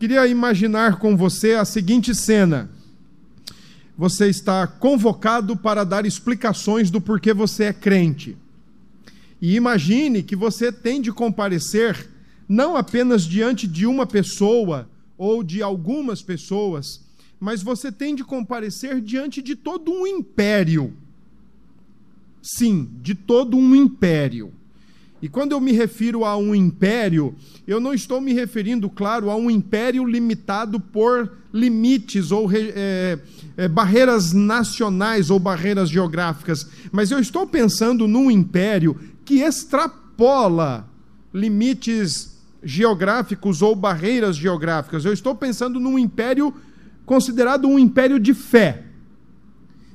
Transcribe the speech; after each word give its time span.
Queria 0.00 0.26
imaginar 0.26 0.98
com 0.98 1.14
você 1.14 1.52
a 1.52 1.64
seguinte 1.66 2.14
cena. 2.14 2.70
Você 3.98 4.30
está 4.30 4.66
convocado 4.66 5.54
para 5.54 5.84
dar 5.84 6.06
explicações 6.06 6.90
do 6.90 7.02
porquê 7.02 7.34
você 7.34 7.64
é 7.64 7.72
crente. 7.74 8.34
E 9.42 9.54
imagine 9.56 10.22
que 10.22 10.34
você 10.34 10.72
tem 10.72 11.02
de 11.02 11.12
comparecer 11.12 12.08
não 12.48 12.78
apenas 12.78 13.24
diante 13.24 13.66
de 13.66 13.84
uma 13.84 14.06
pessoa 14.06 14.88
ou 15.18 15.42
de 15.42 15.62
algumas 15.62 16.22
pessoas, 16.22 17.04
mas 17.38 17.62
você 17.62 17.92
tem 17.92 18.14
de 18.14 18.24
comparecer 18.24 19.02
diante 19.02 19.42
de 19.42 19.54
todo 19.54 19.92
um 19.92 20.06
império. 20.06 20.96
Sim, 22.40 22.88
de 23.02 23.14
todo 23.14 23.54
um 23.54 23.76
império. 23.76 24.50
E 25.22 25.28
quando 25.28 25.52
eu 25.52 25.60
me 25.60 25.72
refiro 25.72 26.24
a 26.24 26.36
um 26.36 26.54
império, 26.54 27.34
eu 27.66 27.78
não 27.78 27.92
estou 27.92 28.20
me 28.20 28.32
referindo, 28.32 28.88
claro, 28.88 29.30
a 29.30 29.36
um 29.36 29.50
império 29.50 30.04
limitado 30.04 30.80
por 30.80 31.30
limites 31.52 32.30
ou 32.30 32.50
é, 32.52 33.18
é, 33.56 33.68
barreiras 33.68 34.32
nacionais 34.32 35.30
ou 35.30 35.38
barreiras 35.38 35.90
geográficas, 35.90 36.68
mas 36.90 37.10
eu 37.10 37.18
estou 37.18 37.46
pensando 37.46 38.08
num 38.08 38.30
império 38.30 38.96
que 39.24 39.40
extrapola 39.42 40.88
limites 41.34 42.38
geográficos 42.62 43.62
ou 43.62 43.74
barreiras 43.74 44.36
geográficas. 44.36 45.04
Eu 45.04 45.12
estou 45.12 45.34
pensando 45.34 45.78
num 45.78 45.98
império 45.98 46.54
considerado 47.04 47.66
um 47.66 47.78
império 47.78 48.18
de 48.18 48.32
fé. 48.32 48.84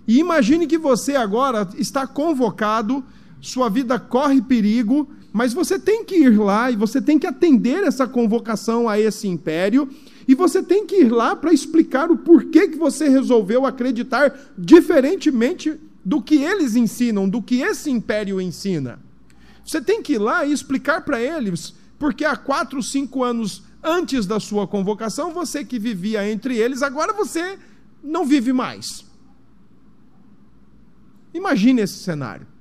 E 0.08 0.20
imagine 0.20 0.68
que 0.68 0.78
você 0.78 1.16
agora 1.16 1.68
está 1.78 2.06
convocado 2.06 3.04
sua 3.46 3.70
vida 3.70 4.00
corre 4.00 4.42
perigo, 4.42 5.08
mas 5.32 5.54
você 5.54 5.78
tem 5.78 6.04
que 6.04 6.16
ir 6.16 6.40
lá 6.40 6.72
e 6.72 6.76
você 6.76 7.00
tem 7.00 7.20
que 7.20 7.28
atender 7.28 7.84
essa 7.84 8.08
convocação 8.08 8.90
a 8.90 9.00
esse 9.00 9.28
império, 9.28 9.88
e 10.28 10.34
você 10.34 10.64
tem 10.64 10.86
que 10.86 11.02
ir 11.02 11.12
lá 11.12 11.36
para 11.36 11.54
explicar 11.54 12.10
o 12.10 12.18
porquê 12.18 12.68
que 12.68 12.78
você 12.78 13.08
resolveu 13.08 13.64
acreditar 13.64 14.36
diferentemente 14.58 15.80
do 16.04 16.22
que 16.22 16.36
eles 16.36 16.76
ensinam, 16.76 17.30
do 17.30 17.40
que 17.40 17.62
esse 17.62 17.92
império 17.92 18.42
ensina. 18.42 19.00
Você 19.64 19.80
tem 19.80 20.02
que 20.02 20.14
ir 20.14 20.18
lá 20.18 20.44
e 20.44 20.52
explicar 20.52 21.02
para 21.02 21.22
eles, 21.22 21.76
porque 22.00 22.26
há 22.26 22.36
quatro, 22.36 22.82
cinco 22.82 23.24
anos 23.24 23.64
antes 23.84 24.26
da 24.26 24.40
sua 24.40 24.68
convocação, 24.68 25.32
você 25.32 25.64
que 25.64 25.78
vivia 25.78 26.28
entre 26.28 26.58
eles, 26.58 26.82
agora 26.82 27.14
você 27.14 27.60
não 28.04 28.26
vive 28.26 28.52
mais. 28.52 29.06
Imagine 31.32 31.82
esse 31.82 32.00
cenário 32.00 32.55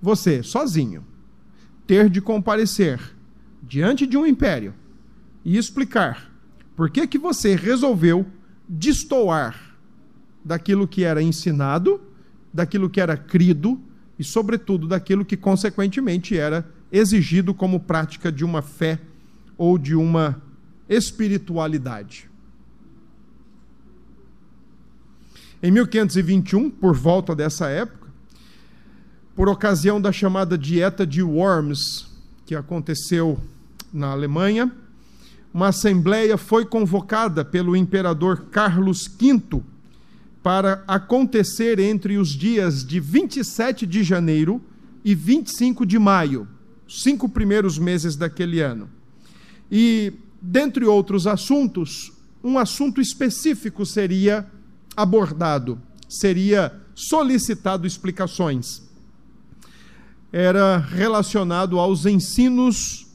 você, 0.00 0.42
sozinho, 0.42 1.04
ter 1.86 2.08
de 2.08 2.20
comparecer 2.20 3.00
diante 3.62 4.06
de 4.06 4.16
um 4.16 4.26
império 4.26 4.74
e 5.44 5.56
explicar 5.56 6.30
por 6.76 6.90
que, 6.90 7.06
que 7.06 7.18
você 7.18 7.56
resolveu 7.56 8.26
destoar 8.68 9.76
daquilo 10.44 10.86
que 10.86 11.04
era 11.04 11.22
ensinado, 11.22 12.00
daquilo 12.52 12.88
que 12.88 13.00
era 13.00 13.16
crido 13.16 13.80
e, 14.18 14.24
sobretudo, 14.24 14.86
daquilo 14.86 15.24
que, 15.24 15.36
consequentemente, 15.36 16.36
era 16.36 16.68
exigido 16.90 17.52
como 17.52 17.80
prática 17.80 18.30
de 18.30 18.44
uma 18.44 18.62
fé 18.62 19.00
ou 19.56 19.76
de 19.76 19.94
uma 19.94 20.40
espiritualidade. 20.88 22.30
Em 25.62 25.70
1521, 25.72 26.70
por 26.70 26.94
volta 26.94 27.34
dessa 27.34 27.68
época, 27.68 27.97
por 29.38 29.48
ocasião 29.48 30.00
da 30.00 30.10
chamada 30.10 30.58
Dieta 30.58 31.06
de 31.06 31.22
Worms, 31.22 32.08
que 32.44 32.56
aconteceu 32.56 33.38
na 33.92 34.08
Alemanha, 34.08 34.72
uma 35.54 35.68
assembleia 35.68 36.36
foi 36.36 36.66
convocada 36.66 37.44
pelo 37.44 37.76
imperador 37.76 38.46
Carlos 38.50 39.06
V 39.06 39.62
para 40.42 40.82
acontecer 40.88 41.78
entre 41.78 42.18
os 42.18 42.30
dias 42.30 42.84
de 42.84 42.98
27 42.98 43.86
de 43.86 44.02
janeiro 44.02 44.60
e 45.04 45.14
25 45.14 45.86
de 45.86 46.00
maio, 46.00 46.48
cinco 46.88 47.28
primeiros 47.28 47.78
meses 47.78 48.16
daquele 48.16 48.60
ano. 48.60 48.90
E, 49.70 50.14
dentre 50.42 50.84
outros 50.84 51.28
assuntos, 51.28 52.12
um 52.42 52.58
assunto 52.58 53.00
específico 53.00 53.86
seria 53.86 54.44
abordado, 54.96 55.80
seria 56.08 56.74
solicitado 56.92 57.86
explicações 57.86 58.87
era 60.32 60.76
relacionado 60.76 61.78
aos 61.78 62.04
ensinos, 62.04 63.06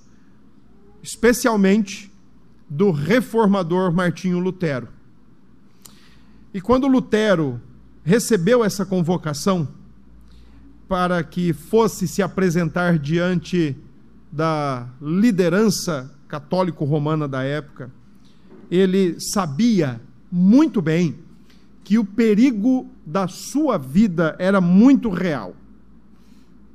especialmente 1.02 2.12
do 2.70 2.92
reformador 2.92 3.94
Martinho 3.94 4.40
Lutero. 4.40 4.88
E 6.54 6.60
quando 6.60 6.88
Lutero 6.88 7.62
recebeu 8.04 8.64
essa 8.64 8.86
convocação 8.86 9.68
para 10.88 11.24
que 11.24 11.54
fosse 11.54 12.08
se 12.08 12.22
apresentar 12.22 12.98
diante 12.98 13.76
da 14.32 14.88
liderança 15.02 16.12
católico-romana 16.28 17.28
da 17.28 17.44
época, 17.44 17.92
ele 18.70 19.20
sabia 19.20 20.02
muito 20.32 20.82
bem 20.82 21.20
que 21.84 22.00
o 22.00 22.06
perigo 22.06 22.90
da 23.06 23.28
sua 23.28 23.78
vida 23.78 24.36
era 24.40 24.60
muito 24.60 25.10
real 25.10 25.56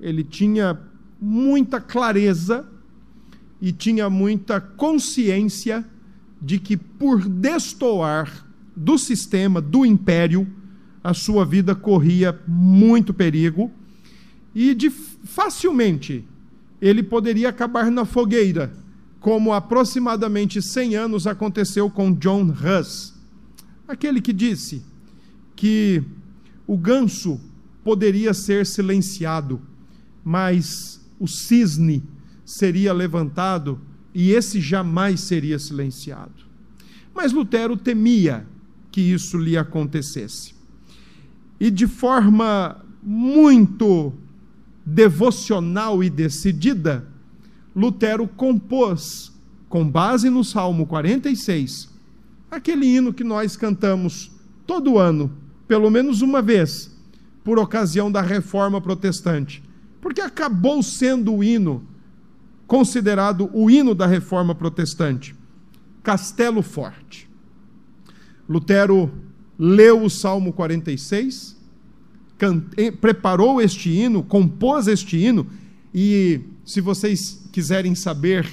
ele 0.01 0.23
tinha 0.23 0.79
muita 1.21 1.81
clareza 1.81 2.67
e 3.61 3.73
tinha 3.73 4.09
muita 4.09 4.61
consciência 4.61 5.85
de 6.41 6.59
que 6.59 6.77
por 6.77 7.29
destoar 7.29 8.47
do 8.77 8.97
sistema, 8.97 9.61
do 9.61 9.85
império, 9.85 10.47
a 11.03 11.13
sua 11.13 11.45
vida 11.45 11.75
corria 11.75 12.39
muito 12.47 13.13
perigo 13.13 13.71
e 14.55 14.75
de, 14.75 14.91
facilmente 14.91 16.25
ele 16.81 17.03
poderia 17.03 17.49
acabar 17.49 17.91
na 17.91 18.05
fogueira, 18.05 18.73
como 19.19 19.53
aproximadamente 19.53 20.63
100 20.63 20.95
anos 20.95 21.27
aconteceu 21.27 21.91
com 21.91 22.13
John 22.13 22.53
Huss, 22.53 23.15
aquele 23.87 24.21
que 24.21 24.33
disse 24.33 24.83
que 25.57 26.03
o 26.67 26.77
ganso 26.77 27.41
poderia 27.83 28.33
ser 28.33 28.65
silenciado 28.65 29.61
mas 30.25 31.01
o 31.19 31.27
cisne 31.27 32.03
seria 32.45 32.93
levantado 32.93 33.81
e 34.15 34.31
esse 34.31 34.61
jamais 34.61 35.21
seria 35.21 35.59
silenciado. 35.59 36.47
Mas 37.15 37.33
Lutero 37.33 37.77
temia 37.77 38.47
que 38.91 39.01
isso 39.01 39.37
lhe 39.37 39.57
acontecesse. 39.57 40.55
E 41.61 41.71
de 41.71 41.87
forma 41.87 42.85
muito 43.03 44.13
devocional 44.85 46.03
e 46.03 46.09
decidida, 46.09 47.07
Lutero 47.75 48.27
compôs, 48.27 49.33
com 49.69 49.89
base 49.89 50.31
no 50.31 50.43
Salmo 50.43 50.87
46, 50.87 51.91
aquele 52.51 52.87
hino 52.87 53.13
que 53.13 53.23
nós 53.23 53.57
cantamos 53.57 54.33
todo 54.67 54.99
ano, 54.99 55.31
pelo 55.67 55.91
menos 55.91 56.23
uma 56.23 56.41
vez, 56.41 56.97
por 57.45 57.59
ocasião 57.59 58.11
da 58.11 58.23
reforma 58.23 58.81
protestante 58.81 59.63
porque 60.01 60.21
acabou 60.21 60.83
sendo 60.83 61.35
o 61.35 61.45
hino 61.45 61.87
considerado 62.67 63.51
o 63.53 63.71
hino 63.71 63.95
da 63.95 64.07
reforma 64.07 64.55
protestante. 64.55 65.35
Castelo 66.03 66.63
Forte. 66.63 67.29
Lutero 68.49 69.11
leu 69.59 70.05
o 70.05 70.11
Salmo 70.11 70.53
46, 70.53 71.57
cante, 72.37 72.93
preparou 72.93 73.61
este 73.61 73.91
hino, 73.91 74.23
compôs 74.23 74.87
este 74.87 75.17
hino, 75.17 75.47
e 75.95 76.41
se 76.65 76.81
vocês 76.81 77.49
quiserem 77.51 77.95
saber, 77.95 78.47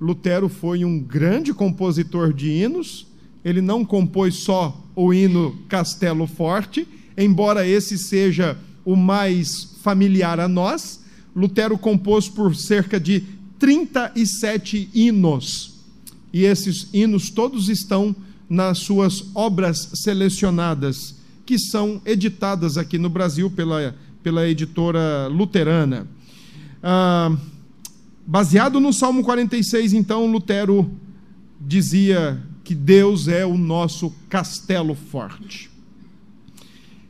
Lutero 0.00 0.48
foi 0.48 0.84
um 0.84 1.00
grande 1.00 1.54
compositor 1.54 2.32
de 2.32 2.50
hinos. 2.50 3.06
Ele 3.42 3.60
não 3.60 3.84
compôs 3.84 4.36
só 4.36 4.84
o 4.94 5.12
hino 5.12 5.58
Castelo 5.68 6.26
Forte, 6.26 6.86
embora 7.16 7.66
esse 7.66 7.96
seja 7.96 8.58
o 8.86 8.94
mais 8.94 9.76
familiar 9.82 10.38
a 10.38 10.46
nós, 10.48 11.00
Lutero 11.34 11.76
compôs 11.76 12.28
por 12.28 12.54
cerca 12.54 12.98
de 12.98 13.20
37 13.58 14.88
hinos. 14.94 15.74
E 16.32 16.44
esses 16.44 16.88
hinos 16.94 17.28
todos 17.28 17.68
estão 17.68 18.14
nas 18.48 18.78
suas 18.78 19.24
obras 19.34 19.90
selecionadas, 19.94 21.16
que 21.44 21.58
são 21.58 22.00
editadas 22.06 22.78
aqui 22.78 22.96
no 22.96 23.10
Brasil 23.10 23.50
pela, 23.50 23.94
pela 24.22 24.48
editora 24.48 25.26
luterana. 25.26 26.06
Ah, 26.82 27.36
baseado 28.24 28.78
no 28.78 28.92
Salmo 28.92 29.24
46, 29.24 29.94
então, 29.94 30.30
Lutero 30.30 30.88
dizia 31.60 32.40
que 32.62 32.74
Deus 32.74 33.26
é 33.26 33.44
o 33.44 33.58
nosso 33.58 34.14
castelo 34.28 34.94
forte. 34.94 35.75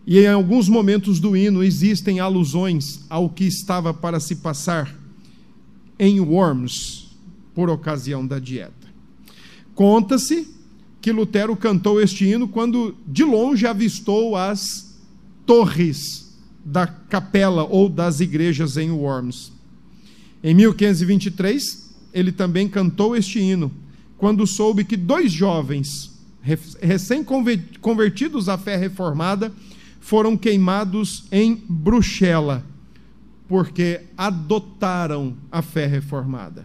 E 0.07 0.21
em 0.21 0.29
alguns 0.29 0.69
momentos 0.69 1.19
do 1.19 1.37
hino 1.37 1.65
existem 1.65 2.21
alusões 2.21 3.05
ao 3.11 3.29
que 3.29 3.45
estava 3.45 3.93
para 3.93 4.21
se 4.21 4.37
passar 4.37 4.95
em 5.99 6.21
Worms, 6.21 7.09
por 7.55 7.69
ocasião 7.69 8.25
da 8.25 8.39
dieta. 8.39 8.87
Conta-se 9.75 10.47
que 11.01 11.11
Lutero 11.11 11.57
cantou 11.57 12.01
este 12.01 12.25
hino 12.25 12.47
quando 12.47 12.95
de 13.07 13.25
longe 13.25 13.67
avistou 13.67 14.37
as 14.37 14.97
torres 15.45 16.37
da 16.65 16.87
capela 16.87 17.65
ou 17.65 17.89
das 17.89 18.21
igrejas 18.21 18.77
em 18.77 18.91
Worms. 18.91 19.53
Em 20.43 20.55
1523, 20.55 21.95
ele 22.13 22.31
também 22.31 22.69
cantou 22.69 23.17
este 23.17 23.39
hino 23.39 23.73
quando 24.19 24.47
soube 24.47 24.85
que 24.85 24.97
dois 24.97 25.33
jovens 25.33 26.13
recém-convertidos 26.81 28.49
à 28.49 28.57
fé 28.57 28.77
reformada 28.77 29.53
foram 30.07 30.37
queimados 30.37 31.25
em 31.33 31.61
Bruxela, 31.69 32.65
porque 33.49 34.03
adotaram 34.17 35.35
a 35.51 35.61
fé 35.61 35.85
reformada. 35.85 36.65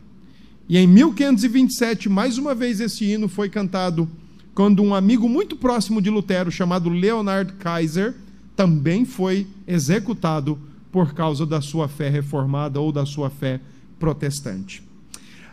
E 0.69 0.77
em 0.77 0.85
1527, 0.85 2.07
mais 2.07 2.37
uma 2.37 2.53
vez, 2.53 2.79
esse 2.79 3.03
hino 3.03 3.27
foi 3.27 3.49
cantado 3.49 4.07
quando 4.53 4.83
um 4.83 4.93
amigo 4.93 5.27
muito 5.27 5.55
próximo 5.55 5.99
de 5.99 6.11
Lutero, 6.11 6.51
chamado 6.51 6.87
Leonard 6.87 7.53
Kaiser, 7.53 8.13
também 8.55 9.05
foi 9.05 9.47
executado 9.67 10.59
por 10.91 11.15
causa 11.15 11.43
da 11.43 11.61
sua 11.61 11.87
fé 11.87 12.09
reformada 12.09 12.79
ou 12.79 12.91
da 12.91 13.07
sua 13.07 13.31
fé 13.31 13.59
protestante. 13.99 14.83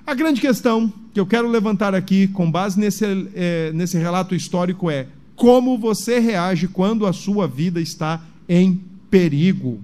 A 0.06 0.12
grande 0.12 0.42
questão 0.42 0.92
que 1.14 1.18
eu 1.18 1.26
quero 1.26 1.48
levantar 1.48 1.94
aqui, 1.94 2.28
com 2.28 2.50
base 2.50 2.78
nesse, 2.78 3.06
é, 3.34 3.72
nesse 3.72 3.96
relato 3.96 4.34
histórico, 4.34 4.90
é 4.90 5.06
como 5.38 5.78
você 5.78 6.18
reage 6.18 6.66
quando 6.66 7.06
a 7.06 7.12
sua 7.12 7.46
vida 7.46 7.80
está 7.80 8.24
em 8.48 8.82
perigo. 9.08 9.80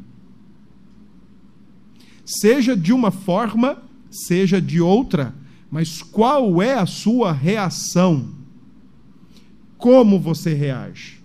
Seja 2.24 2.76
de 2.76 2.92
uma 2.92 3.12
forma, 3.12 3.80
seja 4.10 4.60
de 4.60 4.80
outra, 4.80 5.32
mas 5.70 6.02
qual 6.02 6.60
é 6.60 6.74
a 6.74 6.86
sua 6.86 7.32
reação? 7.32 8.30
Como 9.78 10.18
você 10.18 10.52
reage? 10.54 11.20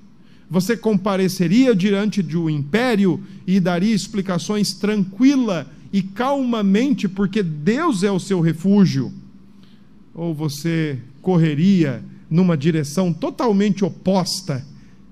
Você 0.47 0.77
compareceria 0.77 1.75
diante 1.75 2.21
de 2.21 2.37
um 2.37 2.49
império 2.49 3.23
e 3.47 3.59
daria 3.59 3.95
explicações 3.95 4.73
tranquila 4.75 5.65
e 5.91 6.03
calmamente, 6.03 7.09
porque 7.09 7.41
Deus 7.41 8.03
é 8.03 8.11
o 8.11 8.19
seu 8.19 8.41
refúgio? 8.41 9.11
Ou 10.13 10.35
você 10.35 10.99
correria 11.19 12.03
numa 12.29 12.55
direção 12.57 13.11
totalmente 13.11 13.83
oposta 13.83 14.65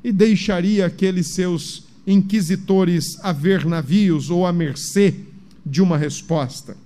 e 0.03 0.11
deixaria 0.11 0.85
aqueles 0.85 1.33
seus 1.33 1.85
inquisitores 2.05 3.17
a 3.23 3.31
ver 3.31 3.65
navios 3.65 4.29
ou 4.29 4.45
à 4.45 4.53
mercê 4.53 5.15
de 5.65 5.81
uma 5.81 5.97
resposta? 5.97 6.77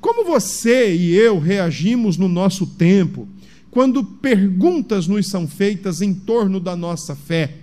Como 0.00 0.24
você 0.24 0.94
e 0.94 1.14
eu 1.14 1.38
reagimos 1.38 2.16
no 2.16 2.28
nosso 2.28 2.66
tempo 2.66 3.26
quando 3.70 4.04
perguntas 4.04 5.06
nos 5.08 5.28
são 5.28 5.48
feitas 5.48 6.00
em 6.00 6.14
torno 6.14 6.60
da 6.60 6.76
nossa 6.76 7.16
fé? 7.16 7.54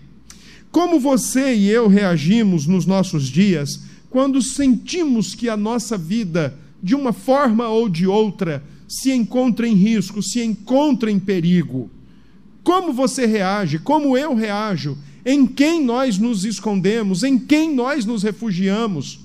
Como 0.72 1.00
você 1.00 1.54
e 1.54 1.70
eu 1.70 1.88
reagimos 1.88 2.66
nos 2.66 2.86
nossos 2.86 3.28
dias 3.28 3.82
quando 4.10 4.42
sentimos 4.42 5.34
que 5.34 5.48
a 5.48 5.56
nossa 5.56 5.98
vida, 5.98 6.58
de 6.84 6.96
uma 6.96 7.14
forma 7.14 7.68
ou 7.70 7.88
de 7.88 8.06
outra, 8.06 8.64
se 8.88 9.12
encontra 9.12 9.66
em 9.68 9.74
risco, 9.74 10.22
se 10.22 10.44
encontra 10.44 11.10
em 11.10 11.18
perigo. 11.18 11.90
Como 12.64 12.94
você 12.94 13.26
reage? 13.26 13.80
Como 13.80 14.18
eu 14.18 14.34
reajo? 14.34 14.98
Em 15.26 15.46
quem 15.46 15.84
nós 15.84 16.18
nos 16.18 16.46
escondemos? 16.46 17.24
Em 17.24 17.38
quem 17.38 17.74
nós 17.74 18.06
nos 18.06 18.24
refugiamos? 18.24 19.20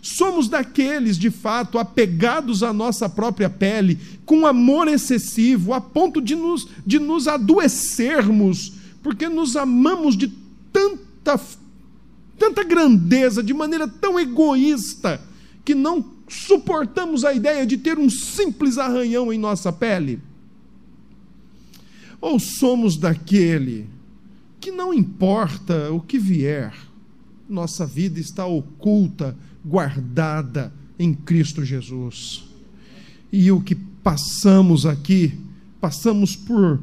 Somos 0.00 0.48
daqueles, 0.48 1.16
de 1.16 1.30
fato, 1.30 1.78
apegados 1.78 2.62
à 2.62 2.72
nossa 2.72 3.08
própria 3.08 3.48
pele, 3.48 3.98
com 4.26 4.46
amor 4.46 4.88
excessivo, 4.88 5.72
a 5.72 5.80
ponto 5.80 6.20
de 6.20 6.34
nos, 6.34 6.66
de 6.84 6.98
nos 6.98 7.28
adoecermos, 7.28 8.72
porque 9.02 9.28
nos 9.28 9.56
amamos 9.56 10.16
de 10.16 10.28
tanta 10.72 11.38
tanta 12.42 12.64
grandeza, 12.64 13.40
de 13.40 13.54
maneira 13.54 13.86
tão 13.86 14.18
egoísta, 14.18 15.20
que 15.64 15.76
não 15.76 16.04
suportamos 16.28 17.24
a 17.24 17.32
ideia 17.32 17.64
de 17.64 17.78
ter 17.78 17.98
um 17.98 18.10
simples 18.10 18.78
arranhão 18.78 19.32
em 19.32 19.38
nossa 19.38 19.72
pele? 19.72 20.18
Ou 22.22 22.38
somos 22.38 22.96
daquele 22.96 23.90
que 24.60 24.70
não 24.70 24.94
importa 24.94 25.92
o 25.92 26.00
que 26.00 26.20
vier, 26.20 26.72
nossa 27.48 27.84
vida 27.84 28.20
está 28.20 28.46
oculta, 28.46 29.36
guardada 29.64 30.72
em 30.96 31.12
Cristo 31.12 31.64
Jesus. 31.64 32.44
E 33.32 33.50
o 33.50 33.60
que 33.60 33.74
passamos 33.74 34.86
aqui, 34.86 35.36
passamos 35.80 36.36
por 36.36 36.80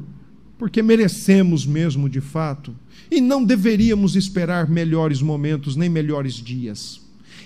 porque 0.58 0.82
merecemos 0.82 1.64
mesmo 1.64 2.06
de 2.06 2.20
fato 2.20 2.76
e 3.10 3.18
não 3.18 3.42
deveríamos 3.42 4.14
esperar 4.14 4.68
melhores 4.68 5.22
momentos 5.22 5.74
nem 5.74 5.88
melhores 5.88 6.34
dias. 6.34 7.00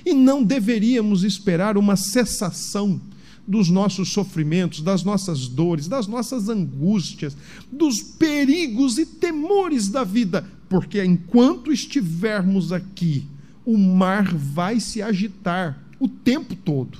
E 0.04 0.12
não 0.12 0.42
deveríamos 0.42 1.22
esperar 1.22 1.78
uma 1.78 1.94
cessação 1.94 3.00
dos 3.46 3.68
nossos 3.68 4.12
sofrimentos, 4.12 4.80
das 4.80 5.04
nossas 5.04 5.48
dores, 5.48 5.88
das 5.88 6.06
nossas 6.06 6.48
angústias, 6.48 7.36
dos 7.70 8.00
perigos 8.02 8.98
e 8.98 9.04
temores 9.06 9.88
da 9.88 10.04
vida, 10.04 10.46
porque 10.68 11.04
enquanto 11.04 11.72
estivermos 11.72 12.72
aqui, 12.72 13.26
o 13.64 13.76
mar 13.76 14.34
vai 14.34 14.80
se 14.80 15.02
agitar 15.02 15.82
o 15.98 16.08
tempo 16.08 16.54
todo. 16.54 16.98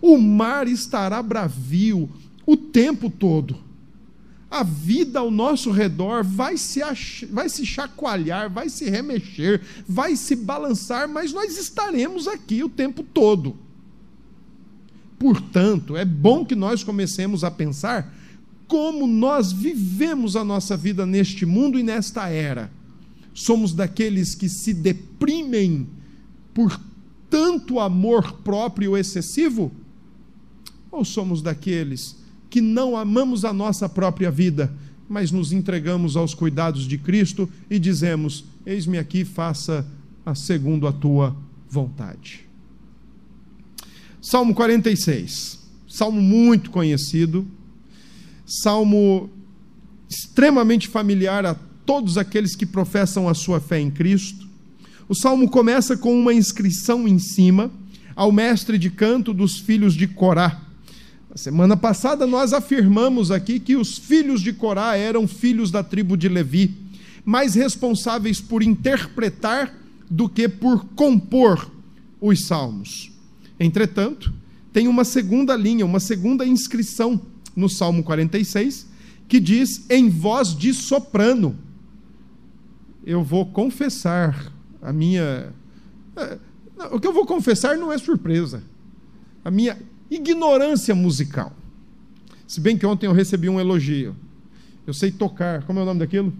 O 0.00 0.18
mar 0.18 0.66
estará 0.66 1.22
bravio 1.22 2.08
o 2.46 2.56
tempo 2.56 3.10
todo 3.10 3.70
a 4.50 4.64
vida 4.64 5.20
ao 5.20 5.30
nosso 5.30 5.70
redor 5.70 6.24
vai 6.24 6.56
se, 6.56 6.82
ach... 6.82 7.24
vai 7.30 7.48
se 7.48 7.64
chacoalhar, 7.64 8.50
vai 8.50 8.68
se 8.68 8.90
remexer, 8.90 9.62
vai 9.86 10.16
se 10.16 10.34
balançar, 10.34 11.08
mas 11.08 11.32
nós 11.32 11.56
estaremos 11.56 12.26
aqui 12.26 12.64
o 12.64 12.68
tempo 12.68 13.02
todo. 13.02 13.56
Portanto, 15.20 15.98
é 15.98 16.04
bom 16.04 16.46
que 16.46 16.54
nós 16.54 16.82
comecemos 16.82 17.44
a 17.44 17.50
pensar 17.50 18.10
como 18.66 19.06
nós 19.06 19.52
vivemos 19.52 20.34
a 20.34 20.42
nossa 20.42 20.78
vida 20.78 21.04
neste 21.04 21.44
mundo 21.44 21.78
e 21.78 21.82
nesta 21.82 22.26
era. 22.28 22.70
Somos 23.34 23.74
daqueles 23.74 24.34
que 24.34 24.48
se 24.48 24.72
deprimem 24.72 25.86
por 26.54 26.80
tanto 27.28 27.78
amor 27.78 28.32
próprio 28.42 28.96
excessivo? 28.96 29.70
Ou 30.90 31.04
somos 31.04 31.42
daqueles 31.42 32.16
que 32.48 32.62
não 32.62 32.96
amamos 32.96 33.44
a 33.44 33.52
nossa 33.52 33.90
própria 33.90 34.30
vida, 34.30 34.72
mas 35.06 35.30
nos 35.30 35.52
entregamos 35.52 36.16
aos 36.16 36.32
cuidados 36.32 36.88
de 36.88 36.96
Cristo 36.96 37.46
e 37.68 37.78
dizemos: 37.78 38.46
Eis-me 38.64 38.96
aqui, 38.96 39.26
faça 39.26 39.86
a 40.24 40.34
segundo 40.34 40.86
a 40.86 40.92
tua 40.92 41.36
vontade. 41.68 42.49
Salmo 44.20 44.54
46, 44.54 45.58
salmo 45.88 46.20
muito 46.20 46.70
conhecido, 46.70 47.46
salmo 48.46 49.30
extremamente 50.08 50.88
familiar 50.88 51.46
a 51.46 51.54
todos 51.86 52.18
aqueles 52.18 52.54
que 52.54 52.66
professam 52.66 53.28
a 53.28 53.34
sua 53.34 53.60
fé 53.60 53.80
em 53.80 53.90
Cristo. 53.90 54.48
O 55.08 55.14
salmo 55.14 55.48
começa 55.48 55.96
com 55.96 56.18
uma 56.18 56.34
inscrição 56.34 57.08
em 57.08 57.18
cima 57.18 57.70
ao 58.14 58.30
mestre 58.30 58.78
de 58.78 58.90
canto 58.90 59.32
dos 59.32 59.58
filhos 59.58 59.94
de 59.94 60.06
Corá 60.06 60.70
na 61.30 61.36
semana 61.36 61.76
passada 61.76 62.26
nós 62.26 62.52
afirmamos 62.52 63.30
aqui 63.30 63.60
que 63.60 63.76
os 63.76 63.96
filhos 63.96 64.40
de 64.40 64.52
Corá 64.52 64.96
eram 64.96 65.28
filhos 65.28 65.70
da 65.70 65.80
tribo 65.80 66.16
de 66.16 66.28
Levi, 66.28 66.74
mais 67.24 67.54
responsáveis 67.54 68.40
por 68.40 68.64
interpretar 68.64 69.72
do 70.10 70.28
que 70.28 70.48
por 70.48 70.84
compor 70.96 71.70
os 72.20 72.46
salmos. 72.46 73.12
Entretanto, 73.60 74.32
tem 74.72 74.88
uma 74.88 75.04
segunda 75.04 75.54
linha, 75.54 75.84
uma 75.84 76.00
segunda 76.00 76.46
inscrição 76.46 77.20
no 77.54 77.68
Salmo 77.68 78.02
46, 78.02 78.88
que 79.28 79.38
diz 79.38 79.84
em 79.90 80.08
voz 80.08 80.56
de 80.56 80.72
soprano. 80.72 81.54
Eu 83.04 83.22
vou 83.22 83.44
confessar 83.44 84.50
a 84.80 84.92
minha. 84.92 85.52
Eh, 86.16 86.38
o 86.90 86.98
que 86.98 87.06
eu 87.06 87.12
vou 87.12 87.26
confessar 87.26 87.76
não 87.76 87.92
é 87.92 87.98
surpresa. 87.98 88.62
A 89.44 89.50
minha 89.50 89.76
ignorância 90.10 90.94
musical. 90.94 91.54
Se 92.46 92.60
bem 92.60 92.78
que 92.78 92.86
ontem 92.86 93.06
eu 93.06 93.12
recebi 93.12 93.48
um 93.48 93.60
elogio. 93.60 94.16
Eu 94.86 94.94
sei 94.94 95.10
tocar. 95.10 95.64
Como 95.64 95.78
é 95.78 95.82
o 95.82 95.86
nome 95.86 96.00
daquilo? 96.00 96.32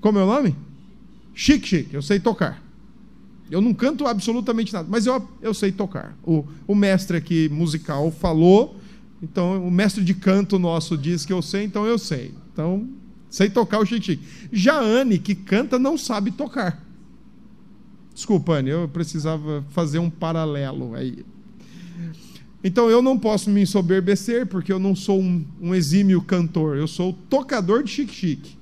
Como 0.00 0.18
é 0.18 0.22
o 0.22 0.26
nome? 0.26 0.54
Chique, 1.34 1.66
chique. 1.66 1.94
Eu 1.94 2.02
sei 2.02 2.20
tocar. 2.20 2.62
Eu 3.50 3.60
não 3.60 3.72
canto 3.72 4.06
absolutamente 4.06 4.72
nada, 4.72 4.88
mas 4.90 5.06
eu, 5.06 5.28
eu 5.40 5.54
sei 5.54 5.70
tocar. 5.70 6.16
O, 6.24 6.44
o 6.66 6.74
mestre 6.74 7.16
aqui 7.16 7.48
musical 7.48 8.10
falou, 8.10 8.76
então 9.22 9.66
o 9.66 9.70
mestre 9.70 10.02
de 10.02 10.14
canto 10.14 10.58
nosso 10.58 10.96
diz 10.96 11.24
que 11.24 11.32
eu 11.32 11.40
sei, 11.40 11.64
então 11.64 11.86
eu 11.86 11.98
sei. 11.98 12.34
Então, 12.52 12.88
sei 13.30 13.48
tocar 13.48 13.78
o 13.78 13.86
chique. 13.86 14.20
Já 14.52 14.80
Anne, 14.80 15.18
que 15.18 15.34
canta, 15.34 15.78
não 15.78 15.96
sabe 15.96 16.32
tocar. 16.32 16.82
Desculpa, 18.12 18.54
Anne, 18.54 18.70
eu 18.70 18.88
precisava 18.88 19.64
fazer 19.70 19.98
um 19.98 20.10
paralelo 20.10 20.94
aí. 20.94 21.24
Então 22.64 22.90
eu 22.90 23.00
não 23.00 23.16
posso 23.16 23.48
me 23.48 23.60
ensoberbecer, 23.62 24.46
porque 24.46 24.72
eu 24.72 24.78
não 24.78 24.96
sou 24.96 25.20
um, 25.20 25.44
um 25.60 25.74
exímio 25.74 26.20
cantor, 26.20 26.76
eu 26.76 26.88
sou 26.88 27.12
tocador 27.28 27.84
de 27.84 27.90
chique-chique. 27.90 28.56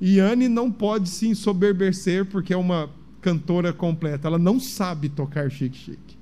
E 0.00 0.20
Anne 0.20 0.48
não 0.48 0.70
pode 0.70 1.08
se 1.08 1.26
ensoberbecer, 1.26 2.26
porque 2.26 2.52
é 2.52 2.56
uma 2.56 2.90
cantora 3.26 3.72
completa, 3.72 4.28
ela 4.28 4.38
não 4.38 4.60
sabe 4.60 5.08
tocar 5.08 5.50
chique-chique. 5.50 6.16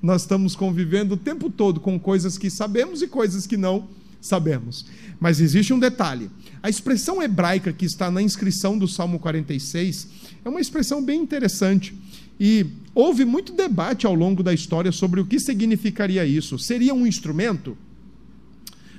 Nós 0.00 0.22
estamos 0.22 0.54
convivendo 0.54 1.14
o 1.14 1.16
tempo 1.16 1.50
todo 1.50 1.80
com 1.80 1.98
coisas 1.98 2.38
que 2.38 2.48
sabemos 2.48 3.02
e 3.02 3.08
coisas 3.08 3.44
que 3.44 3.56
não 3.56 3.88
sabemos. 4.20 4.86
Mas 5.18 5.40
existe 5.40 5.72
um 5.72 5.80
detalhe: 5.80 6.30
a 6.62 6.70
expressão 6.70 7.20
hebraica 7.20 7.72
que 7.72 7.84
está 7.84 8.08
na 8.08 8.22
inscrição 8.22 8.78
do 8.78 8.86
Salmo 8.86 9.18
46 9.18 10.08
é 10.44 10.48
uma 10.48 10.60
expressão 10.60 11.04
bem 11.04 11.20
interessante. 11.20 11.92
E 12.38 12.66
houve 12.94 13.24
muito 13.24 13.52
debate 13.52 14.06
ao 14.06 14.14
longo 14.14 14.40
da 14.40 14.54
história 14.54 14.92
sobre 14.92 15.20
o 15.20 15.26
que 15.26 15.40
significaria 15.40 16.24
isso. 16.24 16.56
Seria 16.56 16.94
um 16.94 17.04
instrumento? 17.04 17.76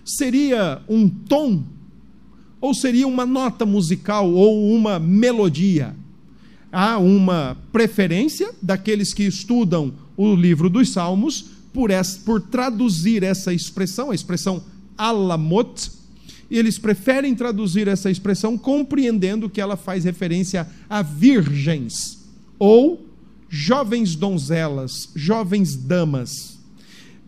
Seria 0.03 0.81
um 0.89 1.07
tom? 1.07 1.63
Ou 2.59 2.73
seria 2.73 3.07
uma 3.07 3.25
nota 3.25 3.65
musical 3.65 4.29
ou 4.29 4.73
uma 4.73 4.99
melodia? 4.99 5.95
Há 6.77 6.97
uma 6.97 7.55
preferência 7.71 8.51
daqueles 8.61 9.13
que 9.13 9.23
estudam 9.23 9.93
o 10.17 10.35
livro 10.35 10.69
dos 10.69 10.91
Salmos 10.91 11.45
por, 11.71 11.89
essa, 11.89 12.19
por 12.25 12.41
traduzir 12.41 13.23
essa 13.23 13.53
expressão, 13.53 14.11
a 14.11 14.15
expressão 14.15 14.61
alamot, 14.97 15.89
e 16.51 16.57
eles 16.57 16.77
preferem 16.77 17.33
traduzir 17.33 17.87
essa 17.87 18.11
expressão 18.11 18.57
compreendendo 18.57 19.49
que 19.49 19.61
ela 19.61 19.77
faz 19.77 20.03
referência 20.03 20.67
a 20.89 21.01
virgens 21.01 22.25
ou 22.59 23.07
jovens 23.47 24.13
donzelas, 24.13 25.09
jovens 25.15 25.77
damas. 25.77 26.59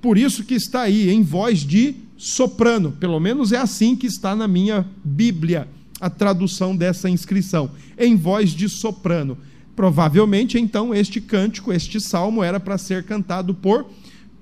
Por 0.02 0.18
isso 0.18 0.44
que 0.44 0.56
está 0.56 0.82
aí 0.82 1.10
em 1.10 1.24
voz 1.24 1.60
de 1.60 1.96
soprano, 2.18 2.92
pelo 2.92 3.18
menos 3.18 3.54
é 3.54 3.58
assim 3.58 3.96
que 3.96 4.08
está 4.08 4.36
na 4.36 4.46
minha 4.46 4.86
Bíblia, 5.06 5.70
a 6.02 6.10
tradução 6.10 6.76
dessa 6.76 7.10
inscrição, 7.10 7.72
em 7.98 8.16
voz 8.16 8.52
de 8.52 8.70
soprano. 8.70 9.38
Provavelmente, 9.76 10.58
então, 10.58 10.94
este 10.94 11.22
cântico, 11.22 11.72
este 11.72 12.00
salmo 12.00 12.44
era 12.44 12.60
para 12.60 12.78
ser 12.78 13.04
cantado 13.04 13.54
por 13.54 13.90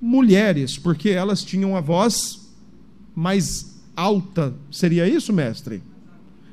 mulheres, 0.00 0.78
porque 0.78 1.10
elas 1.10 1.42
tinham 1.42 1.76
a 1.76 1.80
voz 1.80 2.48
mais 3.14 3.76
alta. 3.94 4.54
Seria 4.70 5.08
isso, 5.08 5.32
mestre? 5.32 5.82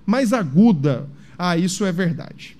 Mais 0.05 0.33
aguda. 0.33 1.09
Ah, 1.37 1.57
isso 1.57 1.85
é 1.85 1.91
verdade 1.91 2.57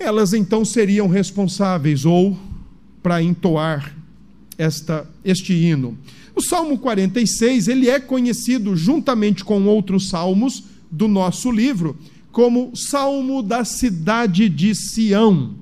elas 0.00 0.32
então 0.32 0.64
seriam 0.64 1.06
responsáveis 1.06 2.06
ou 2.06 2.36
para 3.02 3.22
entoar 3.22 3.94
esta, 4.56 5.06
este 5.22 5.52
hino. 5.52 5.96
O 6.34 6.40
Salmo 6.40 6.78
46, 6.78 7.68
ele 7.68 7.90
é 7.90 8.00
conhecido 8.00 8.74
juntamente 8.74 9.44
com 9.44 9.66
outros 9.66 10.08
salmos 10.08 10.64
do 10.90 11.06
nosso 11.06 11.50
livro 11.50 11.98
como 12.32 12.76
Salmo 12.76 13.42
da 13.42 13.64
cidade 13.64 14.48
de 14.48 14.74
Sião, 14.74 15.54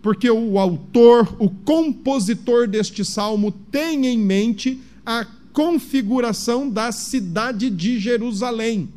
porque 0.00 0.30
o 0.30 0.58
autor, 0.58 1.36
o 1.38 1.50
compositor 1.50 2.68
deste 2.68 3.04
salmo 3.04 3.52
tem 3.70 4.06
em 4.06 4.18
mente 4.18 4.80
a 5.04 5.26
configuração 5.52 6.68
da 6.68 6.92
cidade 6.92 7.70
de 7.70 7.98
Jerusalém 7.98 8.88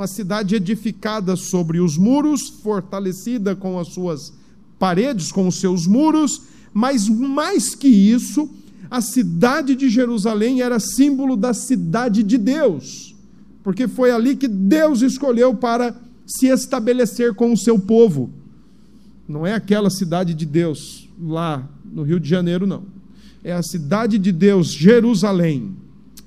uma 0.00 0.06
cidade 0.06 0.54
edificada 0.54 1.36
sobre 1.36 1.78
os 1.78 1.98
muros, 1.98 2.48
fortalecida 2.48 3.54
com 3.54 3.78
as 3.78 3.88
suas 3.88 4.32
paredes, 4.78 5.30
com 5.30 5.46
os 5.46 5.56
seus 5.56 5.86
muros, 5.86 6.40
mas 6.72 7.06
mais 7.06 7.74
que 7.74 7.88
isso, 7.88 8.48
a 8.90 9.02
cidade 9.02 9.74
de 9.74 9.90
Jerusalém 9.90 10.62
era 10.62 10.80
símbolo 10.80 11.36
da 11.36 11.52
cidade 11.52 12.22
de 12.22 12.38
Deus, 12.38 13.14
porque 13.62 13.86
foi 13.86 14.10
ali 14.10 14.36
que 14.36 14.48
Deus 14.48 15.02
escolheu 15.02 15.54
para 15.54 15.94
se 16.30 16.46
estabelecer 16.46 17.34
com 17.34 17.52
o 17.52 17.56
seu 17.56 17.78
povo. 17.78 18.30
Não 19.28 19.46
é 19.46 19.54
aquela 19.54 19.90
cidade 19.90 20.32
de 20.32 20.46
Deus 20.46 21.08
lá 21.20 21.68
no 21.84 22.02
Rio 22.02 22.20
de 22.20 22.28
Janeiro, 22.28 22.66
não. 22.66 22.84
É 23.42 23.52
a 23.52 23.62
cidade 23.62 24.18
de 24.18 24.30
Deus, 24.30 24.72
Jerusalém. 24.72 25.74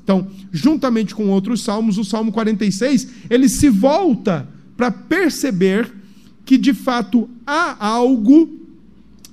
Então, 0.03 0.27
juntamente 0.51 1.15
com 1.15 1.29
outros 1.29 1.63
salmos, 1.63 1.97
o 1.97 2.03
Salmo 2.03 2.31
46, 2.31 3.07
ele 3.29 3.47
se 3.47 3.69
volta 3.69 4.47
para 4.75 4.91
perceber 4.91 5.89
que 6.43 6.57
de 6.57 6.73
fato 6.73 7.29
há 7.47 7.85
algo 7.85 8.49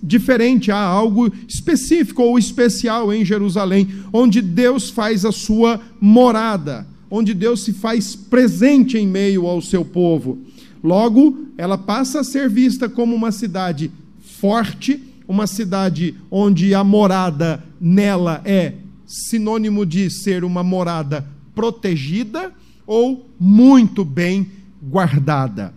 diferente, 0.00 0.70
há 0.70 0.80
algo 0.80 1.32
específico 1.48 2.22
ou 2.22 2.38
especial 2.38 3.12
em 3.12 3.24
Jerusalém, 3.24 3.88
onde 4.12 4.40
Deus 4.40 4.88
faz 4.88 5.24
a 5.24 5.32
sua 5.32 5.80
morada, 6.00 6.86
onde 7.10 7.34
Deus 7.34 7.64
se 7.64 7.72
faz 7.72 8.14
presente 8.14 8.96
em 8.96 9.06
meio 9.06 9.46
ao 9.46 9.60
seu 9.60 9.84
povo. 9.84 10.38
Logo, 10.82 11.46
ela 11.58 11.76
passa 11.76 12.20
a 12.20 12.24
ser 12.24 12.48
vista 12.48 12.88
como 12.88 13.14
uma 13.14 13.30
cidade 13.32 13.90
forte, 14.20 15.02
uma 15.28 15.46
cidade 15.46 16.14
onde 16.30 16.74
a 16.74 16.82
morada 16.82 17.62
nela 17.80 18.40
é 18.44 18.74
sinônimo 19.06 19.84
de 19.84 20.08
ser 20.10 20.44
uma 20.44 20.62
morada 20.62 21.26
protegida 21.54 22.52
ou 22.86 23.28
muito 23.38 24.04
bem 24.04 24.50
guardada. 24.82 25.74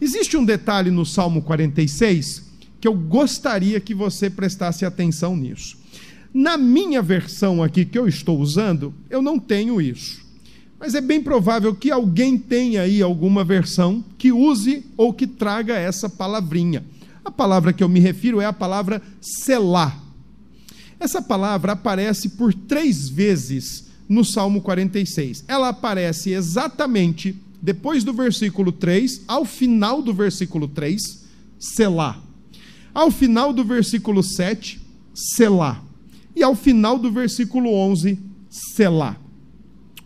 Existe 0.00 0.36
um 0.36 0.44
detalhe 0.44 0.90
no 0.90 1.04
Salmo 1.06 1.42
46 1.42 2.46
que 2.80 2.88
eu 2.88 2.94
gostaria 2.94 3.80
que 3.80 3.94
você 3.94 4.28
prestasse 4.28 4.84
atenção 4.84 5.36
nisso. 5.36 5.78
Na 6.32 6.58
minha 6.58 7.00
versão 7.00 7.62
aqui 7.62 7.84
que 7.84 7.98
eu 7.98 8.06
estou 8.06 8.38
usando, 8.38 8.94
eu 9.08 9.22
não 9.22 9.38
tenho 9.38 9.80
isso. 9.80 10.25
Mas 10.78 10.94
é 10.94 11.00
bem 11.00 11.22
provável 11.22 11.74
que 11.74 11.90
alguém 11.90 12.36
tenha 12.36 12.82
aí 12.82 13.00
alguma 13.00 13.42
versão 13.42 14.04
que 14.18 14.30
use 14.30 14.84
ou 14.96 15.12
que 15.12 15.26
traga 15.26 15.76
essa 15.76 16.08
palavrinha. 16.08 16.84
A 17.24 17.30
palavra 17.30 17.72
que 17.72 17.82
eu 17.82 17.88
me 17.88 17.98
refiro 17.98 18.40
é 18.40 18.44
a 18.44 18.52
palavra 18.52 19.02
selar. 19.20 20.00
Essa 21.00 21.20
palavra 21.20 21.72
aparece 21.72 22.30
por 22.30 22.54
três 22.54 23.08
vezes 23.08 23.86
no 24.08 24.24
Salmo 24.24 24.60
46. 24.60 25.44
Ela 25.48 25.70
aparece 25.70 26.30
exatamente 26.30 27.36
depois 27.60 28.04
do 28.04 28.12
versículo 28.12 28.70
3, 28.70 29.22
ao 29.26 29.44
final 29.44 30.00
do 30.00 30.14
versículo 30.14 30.68
3, 30.68 31.24
Selá. 31.58 32.22
Ao 32.94 33.10
final 33.10 33.52
do 33.52 33.64
versículo 33.64 34.22
7, 34.22 34.80
Selá. 35.14 35.82
E 36.34 36.42
ao 36.42 36.54
final 36.54 36.98
do 36.98 37.10
versículo 37.10 37.70
11, 37.72 38.18
Selá. 38.48 39.16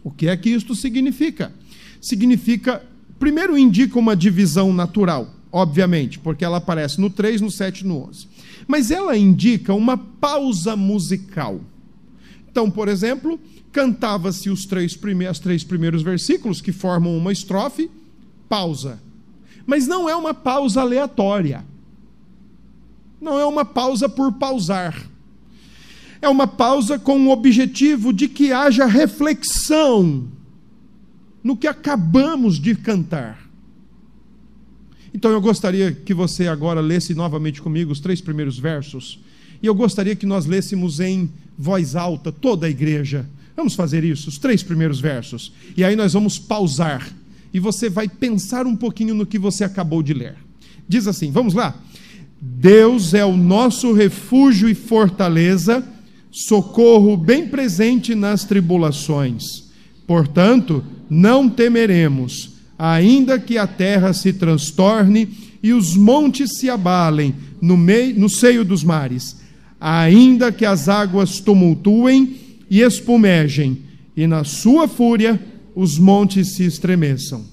O 0.02 0.10
que 0.10 0.28
é 0.28 0.36
que 0.36 0.50
isto 0.50 0.74
significa? 0.74 1.52
Significa, 2.00 2.82
primeiro, 3.18 3.56
indica 3.56 3.98
uma 3.98 4.16
divisão 4.16 4.72
natural, 4.72 5.34
obviamente, 5.52 6.18
porque 6.18 6.44
ela 6.44 6.56
aparece 6.56 7.00
no 7.00 7.10
3, 7.10 7.40
no 7.40 7.50
7 7.50 7.80
e 7.80 7.86
no 7.86 8.08
11 8.08 8.30
mas 8.70 8.92
ela 8.92 9.16
indica 9.16 9.74
uma 9.74 9.98
pausa 9.98 10.76
musical. 10.76 11.60
Então, 12.48 12.70
por 12.70 12.86
exemplo, 12.86 13.36
cantava-se 13.72 14.48
os 14.48 14.64
três 14.64 14.96
primeiros, 14.96 15.40
três 15.40 15.64
primeiros 15.64 16.02
versículos 16.02 16.60
que 16.60 16.70
formam 16.70 17.16
uma 17.16 17.32
estrofe, 17.32 17.90
pausa. 18.48 19.02
Mas 19.66 19.88
não 19.88 20.08
é 20.08 20.14
uma 20.14 20.32
pausa 20.32 20.82
aleatória. 20.82 21.64
Não 23.20 23.40
é 23.40 23.44
uma 23.44 23.64
pausa 23.64 24.08
por 24.08 24.34
pausar. 24.34 25.09
É 26.22 26.28
uma 26.28 26.46
pausa 26.46 26.98
com 26.98 27.26
o 27.26 27.30
objetivo 27.30 28.12
de 28.12 28.28
que 28.28 28.52
haja 28.52 28.86
reflexão 28.86 30.28
no 31.42 31.56
que 31.56 31.66
acabamos 31.66 32.58
de 32.58 32.74
cantar. 32.74 33.48
Então 35.12 35.30
eu 35.30 35.40
gostaria 35.40 35.92
que 35.92 36.14
você 36.14 36.46
agora 36.46 36.80
lesse 36.80 37.14
novamente 37.14 37.60
comigo 37.60 37.90
os 37.90 38.00
três 38.00 38.20
primeiros 38.20 38.58
versos. 38.58 39.18
E 39.62 39.66
eu 39.66 39.74
gostaria 39.74 40.14
que 40.14 40.26
nós 40.26 40.46
lêssemos 40.46 41.00
em 41.00 41.30
voz 41.58 41.96
alta, 41.96 42.30
toda 42.30 42.66
a 42.66 42.70
igreja. 42.70 43.28
Vamos 43.56 43.74
fazer 43.74 44.04
isso, 44.04 44.28
os 44.28 44.38
três 44.38 44.62
primeiros 44.62 45.00
versos. 45.00 45.52
E 45.76 45.84
aí 45.84 45.96
nós 45.96 46.12
vamos 46.12 46.38
pausar. 46.38 47.12
E 47.52 47.58
você 47.58 47.90
vai 47.90 48.08
pensar 48.08 48.66
um 48.66 48.76
pouquinho 48.76 49.14
no 49.14 49.26
que 49.26 49.38
você 49.38 49.64
acabou 49.64 50.02
de 50.02 50.14
ler. 50.14 50.36
Diz 50.88 51.06
assim: 51.06 51.30
vamos 51.30 51.52
lá. 51.52 51.74
Deus 52.40 53.12
é 53.12 53.24
o 53.24 53.36
nosso 53.36 53.92
refúgio 53.92 54.68
e 54.68 54.74
fortaleza, 54.74 55.86
socorro 56.30 57.16
bem 57.16 57.48
presente 57.48 58.14
nas 58.14 58.44
tribulações. 58.44 59.70
Portanto, 60.06 60.84
não 61.08 61.48
temeremos 61.48 62.60
ainda 62.78 63.38
que 63.38 63.58
a 63.58 63.66
terra 63.66 64.12
se 64.14 64.32
transtorne 64.32 65.28
e 65.62 65.72
os 65.72 65.94
montes 65.94 66.58
se 66.58 66.70
abalem 66.70 67.34
no, 67.60 67.76
meio, 67.76 68.18
no 68.18 68.28
seio 68.28 68.64
dos 68.64 68.82
mares, 68.82 69.40
ainda 69.78 70.50
que 70.50 70.64
as 70.64 70.88
águas 70.88 71.40
tumultuem 71.40 72.36
e 72.70 72.80
espumejem, 72.80 73.82
e 74.16 74.26
na 74.26 74.44
sua 74.44 74.88
fúria 74.88 75.38
os 75.74 75.98
montes 75.98 76.54
se 76.54 76.64
estremeçam. 76.64 77.44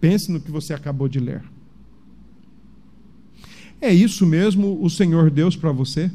Pense 0.00 0.30
no 0.30 0.40
que 0.40 0.50
você 0.50 0.74
acabou 0.74 1.08
de 1.08 1.20
ler. 1.20 1.53
É 3.84 3.92
isso 3.92 4.24
mesmo 4.24 4.82
o 4.82 4.88
Senhor 4.88 5.30
Deus 5.30 5.54
para 5.54 5.70
você? 5.70 6.10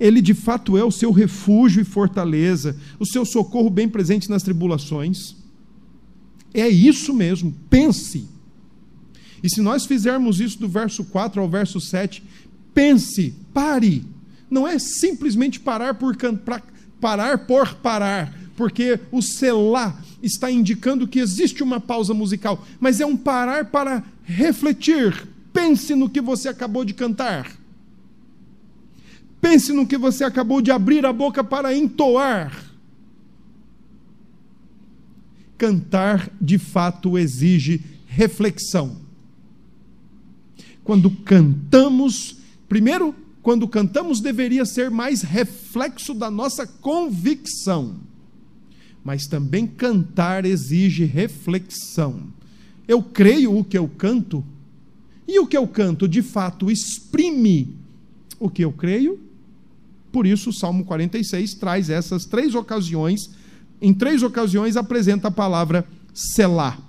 Ele 0.00 0.22
de 0.22 0.32
fato 0.32 0.78
é 0.78 0.82
o 0.82 0.90
seu 0.90 1.12
refúgio 1.12 1.82
e 1.82 1.84
fortaleza, 1.84 2.74
o 2.98 3.04
seu 3.04 3.26
socorro 3.26 3.68
bem 3.68 3.86
presente 3.86 4.30
nas 4.30 4.42
tribulações. 4.42 5.36
É 6.54 6.66
isso 6.66 7.12
mesmo, 7.12 7.54
pense. 7.68 8.26
E 9.42 9.50
se 9.50 9.60
nós 9.60 9.84
fizermos 9.84 10.40
isso 10.40 10.58
do 10.58 10.70
verso 10.70 11.04
4 11.04 11.38
ao 11.38 11.50
verso 11.50 11.82
7, 11.82 12.22
pense, 12.72 13.34
pare. 13.52 14.06
Não 14.48 14.66
é 14.66 14.78
simplesmente 14.78 15.60
parar 15.60 15.92
por 15.96 16.16
parar 16.98 17.46
por 17.46 17.74
parar, 17.74 18.34
porque 18.56 18.98
o 19.12 19.20
selar 19.20 20.02
está 20.22 20.50
indicando 20.50 21.06
que 21.06 21.18
existe 21.18 21.62
uma 21.62 21.78
pausa 21.78 22.14
musical, 22.14 22.64
mas 22.80 23.00
é 23.00 23.04
um 23.04 23.18
parar 23.18 23.66
para 23.66 24.02
refletir. 24.24 25.28
Pense 25.52 25.94
no 25.94 26.08
que 26.08 26.20
você 26.20 26.48
acabou 26.48 26.84
de 26.84 26.94
cantar. 26.94 27.50
Pense 29.40 29.72
no 29.72 29.86
que 29.86 29.98
você 29.98 30.24
acabou 30.24 30.60
de 30.60 30.70
abrir 30.70 31.04
a 31.04 31.12
boca 31.12 31.44
para 31.44 31.76
entoar. 31.76 32.64
Cantar, 35.58 36.30
de 36.40 36.58
fato, 36.58 37.18
exige 37.18 37.82
reflexão. 38.06 38.96
Quando 40.82 41.10
cantamos, 41.10 42.36
primeiro, 42.68 43.14
quando 43.42 43.68
cantamos, 43.68 44.20
deveria 44.20 44.64
ser 44.64 44.90
mais 44.90 45.20
reflexo 45.20 46.14
da 46.14 46.30
nossa 46.30 46.66
convicção. 46.66 48.00
Mas 49.04 49.26
também 49.26 49.66
cantar 49.66 50.46
exige 50.46 51.04
reflexão. 51.04 52.32
Eu 52.86 53.02
creio 53.02 53.56
o 53.56 53.64
que 53.64 53.78
eu 53.78 53.88
canto, 53.88 54.44
e 55.26 55.38
o 55.38 55.46
que 55.46 55.56
eu 55.56 55.66
canto 55.66 56.06
de 56.06 56.22
fato 56.22 56.70
exprime 56.70 57.76
o 58.38 58.48
que 58.48 58.62
eu 58.62 58.72
creio. 58.72 59.18
Por 60.12 60.26
isso, 60.26 60.50
o 60.50 60.52
Salmo 60.52 60.84
46 60.84 61.54
traz 61.54 61.90
essas 61.90 62.24
três 62.24 62.54
ocasiões, 62.54 63.30
em 63.80 63.92
três 63.92 64.22
ocasiões 64.22 64.76
apresenta 64.76 65.28
a 65.28 65.30
palavra 65.30 65.86
selar. 66.12 66.80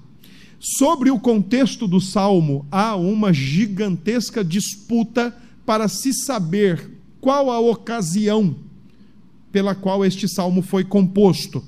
Sobre 0.60 1.12
o 1.12 1.20
contexto 1.20 1.88
do 1.88 2.02
salmo, 2.02 2.66
há 2.72 2.96
uma 2.96 3.34
gigantesca 3.34 4.44
disputa 4.44 5.36
para 5.66 5.88
se 5.88 6.14
saber 6.14 6.90
qual 7.20 7.52
a 7.52 7.60
ocasião 7.60 8.56
pela 9.52 9.74
qual 9.74 10.06
este 10.06 10.28
salmo 10.28 10.62
foi 10.62 10.84
composto. 10.84 11.64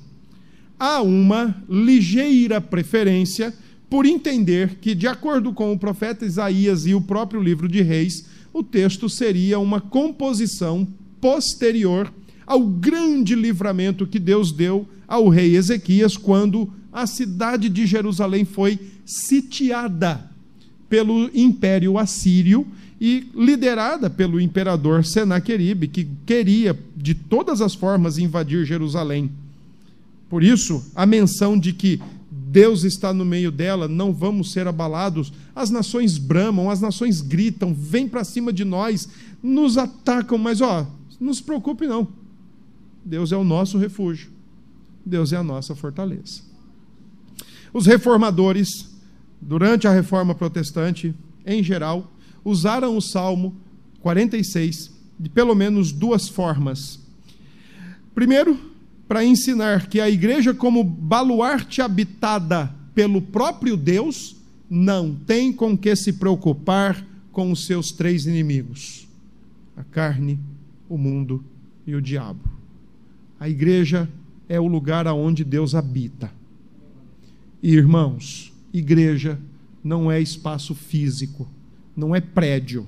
Há 0.78 1.00
uma 1.00 1.60
ligeira 1.68 2.60
preferência 2.60 3.54
por 3.88 4.04
entender 4.04 4.76
que, 4.80 4.94
de 4.94 5.06
acordo 5.06 5.52
com 5.52 5.72
o 5.72 5.78
profeta 5.78 6.26
Isaías 6.26 6.86
e 6.86 6.94
o 6.94 7.00
próprio 7.00 7.42
livro 7.42 7.68
de 7.68 7.80
Reis, 7.80 8.26
o 8.52 8.62
texto 8.62 9.08
seria 9.08 9.58
uma 9.58 9.80
composição 9.80 10.86
posterior 11.20 12.12
ao 12.46 12.62
grande 12.64 13.34
livramento 13.34 14.06
que 14.06 14.18
Deus 14.18 14.52
deu 14.52 14.86
ao 15.06 15.28
rei 15.28 15.56
Ezequias 15.56 16.16
quando 16.16 16.70
a 16.92 17.06
cidade 17.06 17.68
de 17.68 17.86
Jerusalém 17.86 18.44
foi 18.44 18.78
sitiada 19.04 20.28
pelo 20.88 21.30
império 21.34 21.98
assírio 21.98 22.66
e 23.00 23.26
liderada 23.34 24.10
pelo 24.10 24.40
imperador 24.40 25.04
Senaqueribe, 25.04 25.88
que 25.88 26.08
queria 26.26 26.78
de 26.96 27.14
todas 27.14 27.60
as 27.60 27.74
formas 27.74 28.18
invadir 28.18 28.64
Jerusalém. 28.64 29.30
Por 30.28 30.42
isso, 30.42 30.84
a 30.94 31.06
menção 31.06 31.58
de 31.58 31.72
que 31.72 32.00
Deus 32.50 32.82
está 32.82 33.12
no 33.12 33.26
meio 33.26 33.52
dela, 33.52 33.86
não 33.86 34.10
vamos 34.10 34.52
ser 34.52 34.66
abalados. 34.66 35.30
As 35.54 35.68
nações 35.68 36.16
bramam, 36.16 36.70
as 36.70 36.80
nações 36.80 37.20
gritam, 37.20 37.74
vêm 37.74 38.08
para 38.08 38.24
cima 38.24 38.52
de 38.52 38.64
nós, 38.64 39.06
nos 39.42 39.76
atacam, 39.76 40.38
mas 40.38 40.62
ó, 40.62 40.86
não 41.20 41.34
se 41.34 41.42
preocupe 41.42 41.86
não. 41.86 42.08
Deus 43.04 43.32
é 43.32 43.36
o 43.36 43.44
nosso 43.44 43.76
refúgio. 43.76 44.30
Deus 45.04 45.32
é 45.32 45.36
a 45.36 45.42
nossa 45.42 45.74
fortaleza. 45.74 46.42
Os 47.72 47.84
reformadores, 47.84 48.88
durante 49.40 49.86
a 49.86 49.92
reforma 49.92 50.34
protestante, 50.34 51.14
em 51.44 51.62
geral, 51.62 52.10
usaram 52.42 52.96
o 52.96 53.02
Salmo 53.02 53.54
46 54.00 54.96
de 55.20 55.28
pelo 55.28 55.54
menos 55.54 55.92
duas 55.92 56.28
formas. 56.28 56.98
Primeiro, 58.14 58.58
para 59.08 59.24
ensinar 59.24 59.88
que 59.88 60.00
a 60.00 60.08
igreja, 60.08 60.52
como 60.52 60.84
baluarte 60.84 61.80
habitada 61.80 62.72
pelo 62.94 63.22
próprio 63.22 63.76
Deus, 63.76 64.36
não 64.68 65.14
tem 65.14 65.52
com 65.52 65.76
que 65.76 65.96
se 65.96 66.12
preocupar 66.12 67.04
com 67.32 67.50
os 67.50 67.64
seus 67.64 67.90
três 67.90 68.26
inimigos: 68.26 69.08
a 69.76 69.82
carne, 69.82 70.38
o 70.88 70.98
mundo 70.98 71.42
e 71.86 71.94
o 71.94 72.02
diabo. 72.02 72.48
A 73.40 73.48
igreja 73.48 74.08
é 74.48 74.60
o 74.60 74.66
lugar 74.66 75.06
aonde 75.06 75.42
Deus 75.42 75.74
habita. 75.74 76.30
E, 77.62 77.74
irmãos, 77.74 78.52
igreja 78.72 79.38
não 79.82 80.12
é 80.12 80.20
espaço 80.20 80.74
físico 80.74 81.48
não 81.98 82.14
é 82.14 82.20
prédio. 82.20 82.86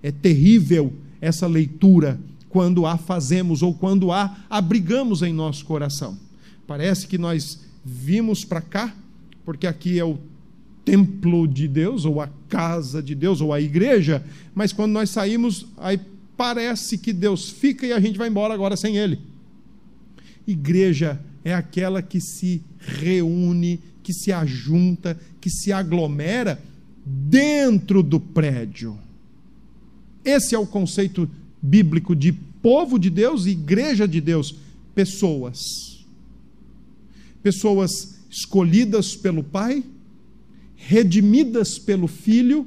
É 0.00 0.12
terrível 0.12 0.92
essa 1.20 1.48
leitura 1.48 2.20
quando 2.48 2.86
a 2.86 2.96
fazemos 2.96 3.62
ou 3.62 3.74
quando 3.74 4.10
a 4.10 4.36
abrigamos 4.48 5.22
em 5.22 5.32
nosso 5.32 5.64
coração. 5.64 6.18
Parece 6.66 7.06
que 7.06 7.18
nós 7.18 7.60
vimos 7.84 8.44
para 8.44 8.60
cá, 8.60 8.94
porque 9.44 9.66
aqui 9.66 9.98
é 9.98 10.04
o 10.04 10.18
templo 10.84 11.46
de 11.46 11.68
Deus, 11.68 12.04
ou 12.04 12.20
a 12.20 12.28
casa 12.48 13.02
de 13.02 13.14
Deus, 13.14 13.40
ou 13.40 13.52
a 13.52 13.60
igreja, 13.60 14.24
mas 14.54 14.72
quando 14.72 14.92
nós 14.92 15.10
saímos, 15.10 15.66
aí 15.76 16.00
parece 16.36 16.96
que 16.96 17.12
Deus 17.12 17.50
fica 17.50 17.86
e 17.86 17.92
a 17.92 18.00
gente 18.00 18.16
vai 18.16 18.28
embora 18.28 18.54
agora 18.54 18.76
sem 18.76 18.96
Ele. 18.96 19.18
Igreja 20.46 21.20
é 21.44 21.52
aquela 21.52 22.00
que 22.00 22.20
se 22.20 22.62
reúne, 22.78 23.80
que 24.02 24.14
se 24.14 24.32
ajunta, 24.32 25.18
que 25.40 25.50
se 25.50 25.72
aglomera 25.72 26.62
dentro 27.04 28.02
do 28.02 28.18
prédio. 28.18 28.98
Esse 30.24 30.54
é 30.54 30.58
o 30.58 30.66
conceito 30.66 31.28
bíblico 31.68 32.16
de 32.16 32.32
povo 32.32 32.98
de 32.98 33.10
Deus 33.10 33.46
e 33.46 33.50
igreja 33.50 34.08
de 34.08 34.20
Deus. 34.20 34.54
Pessoas. 34.94 36.04
Pessoas 37.42 38.18
escolhidas 38.30 39.14
pelo 39.14 39.42
Pai, 39.42 39.82
redimidas 40.74 41.78
pelo 41.78 42.06
Filho, 42.06 42.66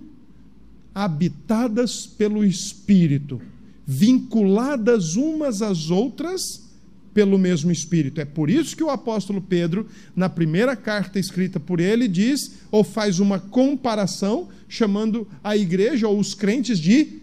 habitadas 0.93 2.05
pelo 2.05 2.43
Espírito, 2.43 3.41
vinculadas 3.85 5.15
umas 5.15 5.61
às 5.61 5.89
outras 5.89 6.69
pelo 7.13 7.37
mesmo 7.37 7.71
Espírito. 7.71 8.21
É 8.21 8.25
por 8.25 8.49
isso 8.49 8.75
que 8.75 8.83
o 8.83 8.89
apóstolo 8.89 9.41
Pedro, 9.41 9.87
na 10.15 10.29
primeira 10.29 10.75
carta 10.75 11.19
escrita 11.19 11.59
por 11.59 11.79
ele, 11.79 12.07
diz 12.07 12.53
ou 12.71 12.83
faz 12.83 13.19
uma 13.19 13.39
comparação, 13.39 14.47
chamando 14.67 15.27
a 15.43 15.55
igreja 15.57 16.07
ou 16.07 16.19
os 16.19 16.33
crentes 16.33 16.79
de 16.79 17.19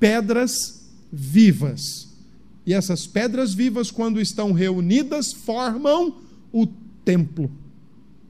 pedras 0.00 0.75
vivas. 1.12 2.14
E 2.66 2.72
essas 2.72 3.06
pedras 3.06 3.54
vivas, 3.54 3.90
quando 3.90 4.20
estão 4.20 4.52
reunidas, 4.52 5.32
formam 5.32 6.16
o 6.52 6.66
templo 7.04 7.50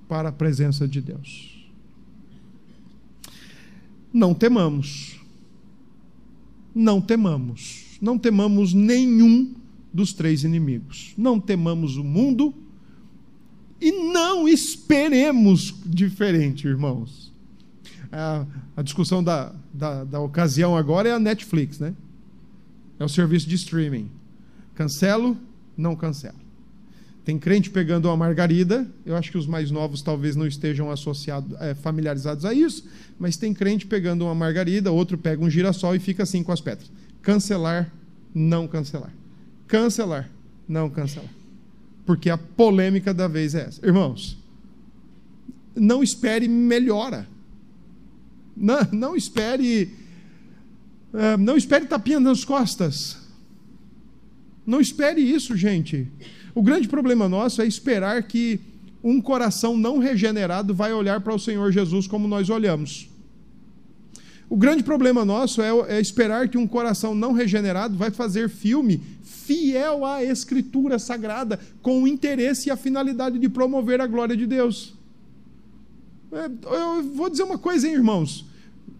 para 0.08 0.28
a 0.28 0.32
presença 0.32 0.86
de 0.86 1.00
Deus. 1.00 1.68
Não 4.12 4.34
temamos. 4.34 5.20
Não 6.74 7.00
temamos. 7.00 7.98
Não 8.00 8.18
temamos 8.18 8.74
nenhum 8.74 9.54
dos 9.92 10.12
três 10.12 10.44
inimigos. 10.44 11.14
Não 11.16 11.40
temamos 11.40 11.96
o 11.96 12.04
mundo 12.04 12.54
e 13.80 13.92
não 13.92 14.46
esperemos 14.48 15.74
diferente, 15.84 16.66
irmãos. 16.66 17.32
A, 18.12 18.46
a 18.76 18.82
discussão 18.82 19.22
da, 19.22 19.54
da, 19.72 20.04
da 20.04 20.20
ocasião 20.20 20.76
agora 20.76 21.08
é 21.08 21.12
a 21.12 21.18
Netflix, 21.18 21.78
né? 21.78 21.94
É 22.98 23.04
o 23.04 23.08
serviço 23.08 23.48
de 23.48 23.54
streaming. 23.54 24.10
Cancelo, 24.74 25.36
não 25.76 25.94
cancelo. 25.94 26.46
Tem 27.24 27.38
crente 27.38 27.70
pegando 27.70 28.06
uma 28.06 28.16
margarida, 28.16 28.86
eu 29.04 29.16
acho 29.16 29.32
que 29.32 29.38
os 29.38 29.48
mais 29.48 29.70
novos 29.70 30.00
talvez 30.00 30.36
não 30.36 30.46
estejam 30.46 30.90
associados, 30.90 31.60
é, 31.60 31.74
familiarizados 31.74 32.44
a 32.44 32.54
isso, 32.54 32.88
mas 33.18 33.36
tem 33.36 33.52
crente 33.52 33.84
pegando 33.84 34.24
uma 34.24 34.34
margarida, 34.34 34.92
outro 34.92 35.18
pega 35.18 35.42
um 35.44 35.50
girassol 35.50 35.96
e 35.96 35.98
fica 35.98 36.22
assim 36.22 36.44
com 36.44 36.52
as 36.52 36.60
pedras. 36.60 36.88
Cancelar, 37.22 37.92
não 38.32 38.68
cancelar. 38.68 39.12
Cancelar. 39.66 40.30
Não 40.68 40.88
cancelar. 40.88 41.28
Porque 42.04 42.30
a 42.30 42.38
polêmica 42.38 43.12
da 43.12 43.26
vez 43.26 43.54
é 43.54 43.62
essa. 43.62 43.84
Irmãos, 43.84 44.38
não 45.74 46.02
espere 46.02 46.46
melhora. 46.48 47.26
Não, 48.56 48.78
não 48.92 49.16
espere. 49.16 49.92
Uh, 51.12 51.38
não 51.38 51.56
espere 51.56 51.86
tapinha 51.86 52.20
nas 52.20 52.44
costas. 52.44 53.16
Não 54.66 54.80
espere 54.80 55.20
isso, 55.20 55.56
gente. 55.56 56.08
O 56.54 56.62
grande 56.62 56.88
problema 56.88 57.28
nosso 57.28 57.62
é 57.62 57.66
esperar 57.66 58.22
que 58.24 58.60
um 59.02 59.20
coração 59.20 59.76
não 59.76 59.98
regenerado 59.98 60.74
vai 60.74 60.92
olhar 60.92 61.20
para 61.20 61.34
o 61.34 61.38
Senhor 61.38 61.70
Jesus 61.70 62.06
como 62.06 62.26
nós 62.26 62.50
olhamos. 62.50 63.08
O 64.48 64.56
grande 64.56 64.82
problema 64.82 65.24
nosso 65.24 65.60
é, 65.60 65.70
é, 65.88 66.00
esperar 66.00 66.48
que 66.48 66.58
um 66.58 66.66
coração 66.66 67.14
não 67.14 67.32
regenerado 67.32 67.96
vai 67.96 68.10
fazer 68.10 68.48
filme 68.48 69.00
fiel 69.22 70.04
à 70.04 70.22
Escritura 70.24 70.98
Sagrada, 70.98 71.58
com 71.82 72.02
o 72.02 72.08
interesse 72.08 72.68
e 72.68 72.72
a 72.72 72.76
finalidade 72.76 73.38
de 73.38 73.48
promover 73.48 74.00
a 74.00 74.06
glória 74.06 74.36
de 74.36 74.46
Deus. 74.46 74.94
É, 76.32 76.46
eu 76.46 77.02
vou 77.02 77.28
dizer 77.28 77.42
uma 77.42 77.58
coisa, 77.58 77.86
hein, 77.86 77.94
irmãos. 77.94 78.44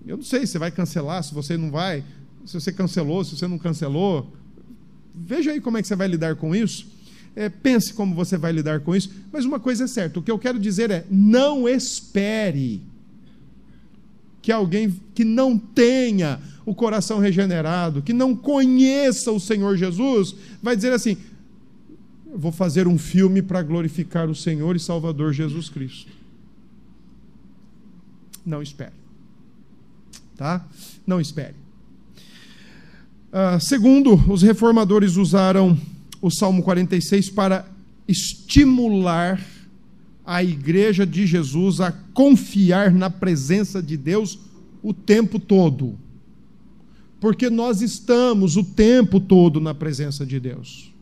Eu 0.07 0.16
não 0.16 0.25
sei 0.25 0.47
se 0.47 0.53
você 0.53 0.59
vai 0.59 0.71
cancelar, 0.71 1.23
se 1.25 1.35
você 1.35 1.57
não 1.57 1.71
vai, 1.71 2.05
se 2.45 2.55
você 2.55 2.73
cancelou, 2.73 3.25
se 3.25 3.37
você 3.37 3.49
não 3.49 3.59
cancelou. 3.59 4.33
Veja 5.14 5.51
aí 5.51 5.61
como 5.61 5.79
é 5.79 5.83
que 5.83 5.88
você 5.88 5.97
vai 5.97 6.07
lidar 6.07 6.37
com 6.37 6.55
isso. 6.55 6.87
É, 7.35 7.49
pense 7.49 7.92
como 7.92 8.14
você 8.14 8.38
vai 8.38 8.53
lidar 8.53 8.81
com 8.81 8.95
isso. 8.95 9.11
Mas 9.33 9.45
uma 9.45 9.59
coisa 9.59 9.85
é 9.85 9.87
certa: 9.87 10.21
o 10.21 10.23
que 10.23 10.31
eu 10.31 10.38
quero 10.38 10.59
dizer 10.59 10.90
é, 10.90 11.05
não 11.11 11.69
espere 11.69 12.81
que 14.40 14.53
alguém 14.53 14.95
que 15.12 15.25
não 15.25 15.59
tenha 15.59 16.40
o 16.64 16.75
coração 16.75 17.19
regenerado, 17.19 18.01
que 18.01 18.12
não 18.12 18.35
conheça 18.35 19.33
o 19.33 19.40
Senhor 19.40 19.77
Jesus, 19.77 20.37
vai 20.62 20.77
dizer 20.77 20.92
assim: 20.92 21.16
vou 22.33 22.53
fazer 22.53 22.87
um 22.87 22.97
filme 22.97 23.42
para 23.42 23.62
glorificar 23.62 24.31
o 24.31 24.35
Senhor 24.35 24.77
e 24.77 24.81
Salvador 24.81 25.33
Jesus 25.33 25.69
Cristo. 25.69 26.12
Não 28.45 28.62
espere. 28.62 29.06
Tá? 30.37 30.66
Não 31.07 31.20
espere. 31.20 31.55
Uh, 33.29 33.61
segundo, 33.61 34.14
os 34.31 34.42
reformadores 34.42 35.16
usaram 35.16 35.79
o 36.20 36.31
Salmo 36.31 36.62
46 36.62 37.31
para 37.31 37.66
estimular 38.09 39.40
a 40.25 40.42
igreja 40.42 41.07
de 41.07 41.27
Jesus 41.27 41.81
a 41.81 41.92
confiar 41.92 42.92
na 42.92 43.09
presença 43.09 43.83
de 43.83 43.96
Deus 43.96 44.38
o 44.83 44.92
tempo 44.92 45.38
todo. 45.38 45.99
Porque 47.20 47.49
nós 47.49 47.81
estamos 47.81 48.57
o 48.57 48.64
tempo 48.64 49.20
todo 49.20 49.61
na 49.61 49.75
presença 49.75 50.27
de 50.27 50.38
Deus. 50.38 50.92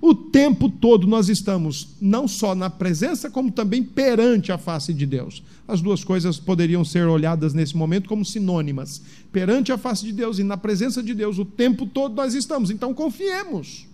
O 0.00 0.14
tempo 0.14 0.70
todo 0.70 1.06
nós 1.06 1.28
estamos 1.28 1.96
não 2.00 2.26
só 2.26 2.54
na 2.54 2.70
presença, 2.70 3.30
como 3.30 3.50
também 3.50 3.82
perante 3.82 4.50
a 4.50 4.56
face 4.56 4.94
de 4.94 5.04
Deus. 5.04 5.42
As 5.68 5.82
duas 5.82 6.02
coisas 6.02 6.38
poderiam 6.38 6.84
ser 6.84 7.06
olhadas 7.06 7.52
nesse 7.52 7.76
momento 7.76 8.08
como 8.08 8.24
sinônimas. 8.24 9.02
Perante 9.30 9.70
a 9.70 9.78
face 9.78 10.06
de 10.06 10.12
Deus 10.12 10.38
e 10.38 10.42
na 10.42 10.56
presença 10.56 11.02
de 11.02 11.12
Deus, 11.12 11.38
o 11.38 11.44
tempo 11.44 11.84
todo 11.84 12.14
nós 12.14 12.34
estamos. 12.34 12.70
Então 12.70 12.94
confiemos. 12.94 13.86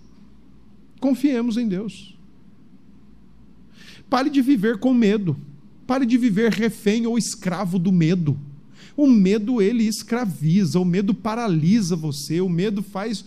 Confiemos 1.01 1.57
em 1.57 1.67
Deus. 1.67 2.17
Pare 4.09 4.31
de 4.31 4.41
viver 4.41 4.79
com 4.79 4.95
medo. 4.95 5.37
Pare 5.87 6.07
de 6.07 6.17
viver 6.17 6.53
refém 6.53 7.07
ou 7.07 7.19
escravo 7.19 7.79
do 7.79 7.91
medo. 7.91 8.39
O 8.97 9.07
medo 9.07 9.61
ele 9.61 9.85
escraviza, 9.85 10.81
o 10.81 10.85
medo 10.85 11.13
paralisa 11.13 11.95
você, 11.95 12.41
o 12.41 12.49
medo 12.49 12.83
faz 12.83 13.25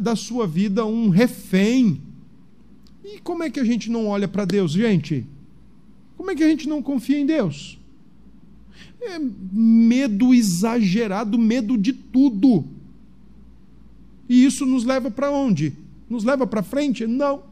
da, 0.00 0.16
sua 0.16 0.46
vida 0.46 0.86
um 0.86 1.10
refém. 1.10 2.00
E 3.04 3.18
como 3.20 3.42
é 3.42 3.50
que 3.50 3.60
a 3.60 3.64
gente 3.64 3.90
não 3.90 4.06
olha 4.06 4.28
para 4.28 4.44
Deus, 4.44 4.72
gente? 4.72 5.26
Como 6.16 6.30
é 6.30 6.34
que 6.34 6.44
a 6.44 6.48
gente 6.48 6.68
não 6.68 6.82
confia 6.82 7.18
em 7.18 7.26
Deus? 7.26 7.78
É 9.00 9.18
medo 9.18 10.34
exagerado, 10.34 11.38
medo 11.38 11.78
de 11.78 11.92
tudo. 11.92 12.64
E 14.28 14.44
isso 14.44 14.66
nos 14.66 14.84
leva 14.84 15.10
para 15.10 15.30
onde? 15.30 15.72
Nos 16.08 16.24
leva 16.24 16.46
para 16.46 16.62
frente? 16.62 17.06
Não. 17.06 17.42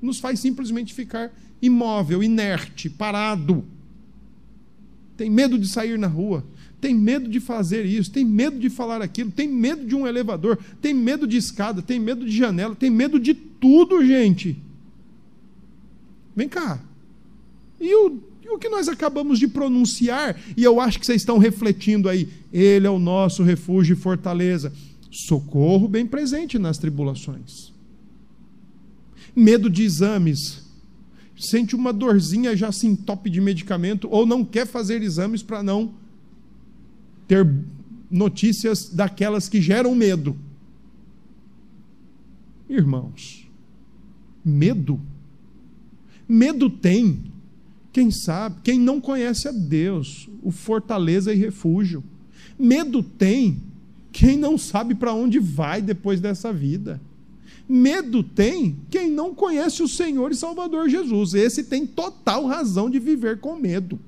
Nos 0.00 0.20
faz 0.20 0.38
simplesmente 0.38 0.94
ficar 0.94 1.32
imóvel, 1.60 2.22
inerte, 2.22 2.88
parado. 2.88 3.64
Tem 5.16 5.28
medo 5.28 5.58
de 5.58 5.66
sair 5.66 5.98
na 5.98 6.06
rua, 6.06 6.44
tem 6.80 6.94
medo 6.94 7.28
de 7.28 7.40
fazer 7.40 7.84
isso, 7.86 8.10
tem 8.10 8.24
medo 8.24 8.58
de 8.58 8.68
falar 8.68 9.00
aquilo, 9.00 9.30
tem 9.30 9.48
medo 9.48 9.86
de 9.86 9.94
um 9.94 10.06
elevador, 10.06 10.58
tem 10.80 10.92
medo 10.94 11.26
de 11.26 11.36
escada, 11.36 11.82
tem 11.82 11.98
medo 11.98 12.24
de 12.24 12.36
janela, 12.36 12.74
tem 12.74 12.90
medo 12.90 13.18
de 13.18 13.34
tudo, 13.34 14.04
gente. 14.06 14.56
Vem 16.36 16.48
cá. 16.48 16.78
E 17.80 17.94
o, 17.94 18.20
e 18.44 18.48
o 18.50 18.58
que 18.58 18.68
nós 18.68 18.88
acabamos 18.88 19.38
de 19.38 19.48
pronunciar, 19.48 20.38
e 20.54 20.62
eu 20.62 20.78
acho 20.78 21.00
que 21.00 21.06
vocês 21.06 21.22
estão 21.22 21.38
refletindo 21.38 22.08
aí, 22.08 22.28
Ele 22.52 22.86
é 22.86 22.90
o 22.90 22.98
nosso 22.98 23.42
refúgio 23.42 23.94
e 23.94 23.96
fortaleza. 23.96 24.72
Socorro 25.10 25.88
bem 25.88 26.06
presente 26.06 26.58
nas 26.58 26.76
tribulações. 26.76 27.72
Medo 29.34 29.70
de 29.70 29.82
exames, 29.82 30.62
sente 31.38 31.74
uma 31.74 31.92
dorzinha, 31.92 32.56
já 32.56 32.70
se 32.70 32.86
entope 32.86 33.30
de 33.30 33.40
medicamento, 33.40 34.08
ou 34.10 34.26
não 34.26 34.44
quer 34.44 34.66
fazer 34.66 35.02
exames 35.02 35.42
para 35.42 35.62
não 35.62 35.94
ter 37.26 37.46
notícias 38.10 38.90
daquelas 38.90 39.48
que 39.48 39.60
geram 39.60 39.94
medo. 39.94 40.36
Irmãos, 42.68 43.48
medo. 44.44 45.00
Medo 46.28 46.68
tem 46.68 47.22
quem 47.92 48.10
sabe, 48.10 48.60
quem 48.62 48.78
não 48.78 49.00
conhece 49.00 49.48
a 49.48 49.52
Deus, 49.52 50.28
o 50.42 50.50
fortaleza 50.50 51.32
e 51.32 51.36
refúgio. 51.36 52.04
Medo 52.58 53.02
tem 53.02 53.62
quem 54.12 54.36
não 54.36 54.58
sabe 54.58 54.94
para 54.94 55.12
onde 55.12 55.38
vai 55.38 55.80
depois 55.80 56.20
dessa 56.20 56.52
vida. 56.52 57.00
Medo 57.68 58.22
tem 58.22 58.76
quem 58.90 59.10
não 59.10 59.34
conhece 59.34 59.82
o 59.82 59.88
Senhor 59.88 60.30
e 60.30 60.36
Salvador 60.36 60.88
Jesus. 60.88 61.34
Esse 61.34 61.64
tem 61.64 61.86
total 61.86 62.46
razão 62.46 62.88
de 62.88 62.98
viver 62.98 63.40
com 63.40 63.56
medo. 63.56 63.98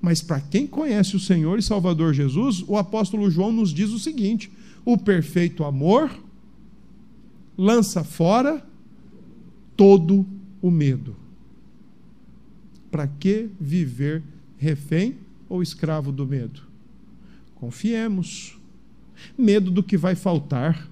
Mas 0.00 0.22
para 0.22 0.40
quem 0.40 0.66
conhece 0.66 1.16
o 1.16 1.20
Senhor 1.20 1.58
e 1.58 1.62
Salvador 1.62 2.14
Jesus, 2.14 2.62
o 2.68 2.76
apóstolo 2.76 3.30
João 3.30 3.50
nos 3.50 3.74
diz 3.74 3.90
o 3.90 3.98
seguinte: 3.98 4.50
o 4.84 4.96
perfeito 4.96 5.64
amor 5.64 6.10
lança 7.56 8.04
fora 8.04 8.64
todo 9.76 10.24
o 10.60 10.70
medo. 10.70 11.16
Para 12.90 13.06
que 13.06 13.48
viver 13.60 14.22
refém 14.56 15.16
ou 15.48 15.62
escravo 15.62 16.10
do 16.10 16.26
medo? 16.26 16.62
Confiemos. 17.54 18.58
Medo 19.36 19.70
do 19.70 19.82
que 19.82 19.96
vai 19.96 20.14
faltar 20.14 20.88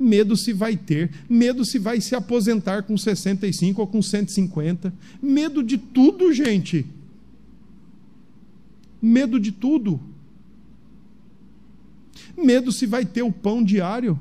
medo 0.00 0.34
se 0.34 0.54
vai 0.54 0.78
ter, 0.78 1.10
medo 1.28 1.62
se 1.62 1.78
vai 1.78 2.00
se 2.00 2.14
aposentar 2.14 2.84
com 2.84 2.96
65 2.96 3.82
ou 3.82 3.86
com 3.86 4.00
150, 4.00 4.92
medo 5.20 5.62
de 5.62 5.76
tudo, 5.76 6.32
gente. 6.32 6.86
Medo 9.00 9.38
de 9.38 9.52
tudo. 9.52 10.00
Medo 12.36 12.72
se 12.72 12.86
vai 12.86 13.04
ter 13.04 13.22
o 13.22 13.30
pão 13.30 13.62
diário. 13.62 14.18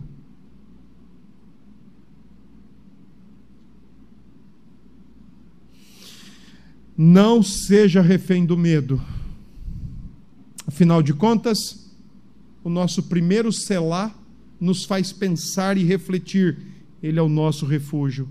Não 7.02 7.42
seja 7.42 8.02
refém 8.02 8.46
do 8.46 8.58
medo. 8.58 9.02
Afinal 10.68 11.02
de 11.02 11.14
contas, 11.14 11.90
o 12.62 12.70
nosso 12.70 13.04
primeiro 13.04 13.54
selar 13.54 14.14
nos 14.60 14.84
faz 14.84 15.14
pensar 15.14 15.78
e 15.78 15.86
refletir. 15.86 16.58
Ele 17.02 17.18
é 17.18 17.22
o 17.22 17.30
nosso 17.30 17.66
refúgio, 17.66 18.28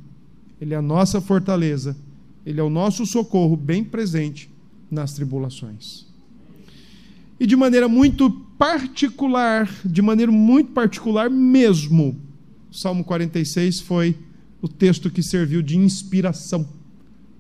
ele 0.60 0.74
é 0.74 0.76
a 0.76 0.82
nossa 0.82 1.18
fortaleza, 1.18 1.96
ele 2.44 2.60
é 2.60 2.62
o 2.62 2.68
nosso 2.68 3.06
socorro 3.06 3.56
bem 3.56 3.82
presente 3.82 4.50
nas 4.90 5.14
tribulações. 5.14 6.04
E 7.40 7.46
de 7.46 7.56
maneira 7.56 7.88
muito 7.88 8.30
particular, 8.58 9.66
de 9.82 10.02
maneira 10.02 10.30
muito 10.30 10.72
particular 10.72 11.30
mesmo, 11.30 12.20
o 12.70 12.74
Salmo 12.74 13.02
46 13.02 13.80
foi 13.80 14.14
o 14.60 14.68
texto 14.68 15.10
que 15.10 15.22
serviu 15.22 15.62
de 15.62 15.78
inspiração 15.78 16.68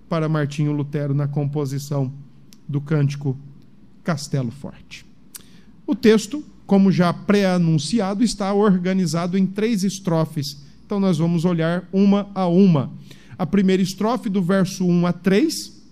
para 0.08 0.28
Martinho 0.28 0.72
Lutero 0.72 1.14
na 1.14 1.28
composição 1.28 2.12
do 2.68 2.80
cântico 2.80 3.36
Castelo 4.02 4.50
Forte. 4.50 5.04
O 5.86 5.94
texto 5.94 6.44
como 6.68 6.92
já 6.92 7.14
pré-anunciado, 7.14 8.22
está 8.22 8.52
organizado 8.52 9.38
em 9.38 9.46
três 9.46 9.82
estrofes. 9.82 10.58
Então 10.84 11.00
nós 11.00 11.16
vamos 11.16 11.46
olhar 11.46 11.88
uma 11.90 12.30
a 12.34 12.46
uma. 12.46 12.92
A 13.38 13.46
primeira 13.46 13.82
estrofe, 13.82 14.28
do 14.28 14.42
verso 14.42 14.84
1 14.84 15.06
a 15.06 15.12
3, 15.14 15.82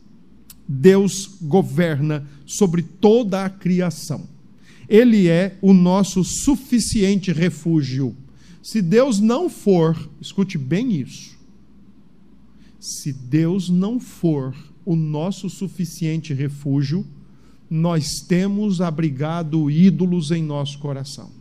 Deus 0.69 1.39
governa 1.41 2.27
sobre 2.45 2.83
toda 2.83 3.43
a 3.43 3.49
criação. 3.49 4.29
Ele 4.87 5.29
é 5.29 5.57
o 5.63 5.73
nosso 5.73 6.23
suficiente 6.23 7.33
refúgio. 7.33 8.15
Se 8.63 8.83
Deus 8.83 9.19
não 9.19 9.49
for, 9.49 9.97
escute 10.21 10.59
bem 10.59 11.01
isso. 11.01 11.36
Se 12.87 13.13
Deus 13.13 13.69
não 13.69 13.99
for 13.99 14.55
o 14.85 14.95
nosso 14.95 15.51
suficiente 15.51 16.33
refúgio, 16.33 17.05
nós 17.69 18.21
temos 18.21 18.81
abrigado 18.81 19.69
ídolos 19.69 20.31
em 20.31 20.41
nosso 20.41 20.79
coração. 20.79 21.33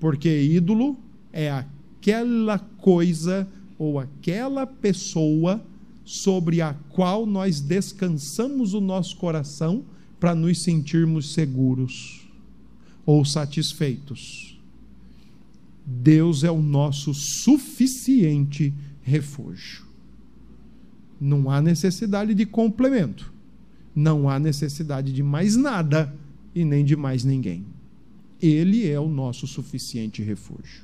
Porque 0.00 0.42
ídolo 0.42 0.96
é 1.30 1.50
aquela 1.50 2.58
coisa 2.58 3.46
ou 3.78 4.00
aquela 4.00 4.66
pessoa 4.66 5.62
sobre 6.02 6.62
a 6.62 6.72
qual 6.88 7.26
nós 7.26 7.60
descansamos 7.60 8.72
o 8.72 8.80
nosso 8.80 9.18
coração 9.18 9.84
para 10.18 10.34
nos 10.34 10.62
sentirmos 10.62 11.34
seguros. 11.34 12.26
ou 13.04 13.22
satisfeitos. 13.22 14.56
Deus 15.84 16.42
é 16.42 16.50
o 16.50 16.62
nosso 16.62 17.12
suficiente 17.12 18.72
refúgio. 19.02 19.91
Não 21.24 21.48
há 21.48 21.62
necessidade 21.62 22.34
de 22.34 22.44
complemento. 22.44 23.32
Não 23.94 24.28
há 24.28 24.40
necessidade 24.40 25.12
de 25.12 25.22
mais 25.22 25.54
nada 25.54 26.12
e 26.52 26.64
nem 26.64 26.84
de 26.84 26.96
mais 26.96 27.22
ninguém. 27.22 27.64
Ele 28.40 28.88
é 28.88 28.98
o 28.98 29.08
nosso 29.08 29.46
suficiente 29.46 30.20
refúgio. 30.20 30.82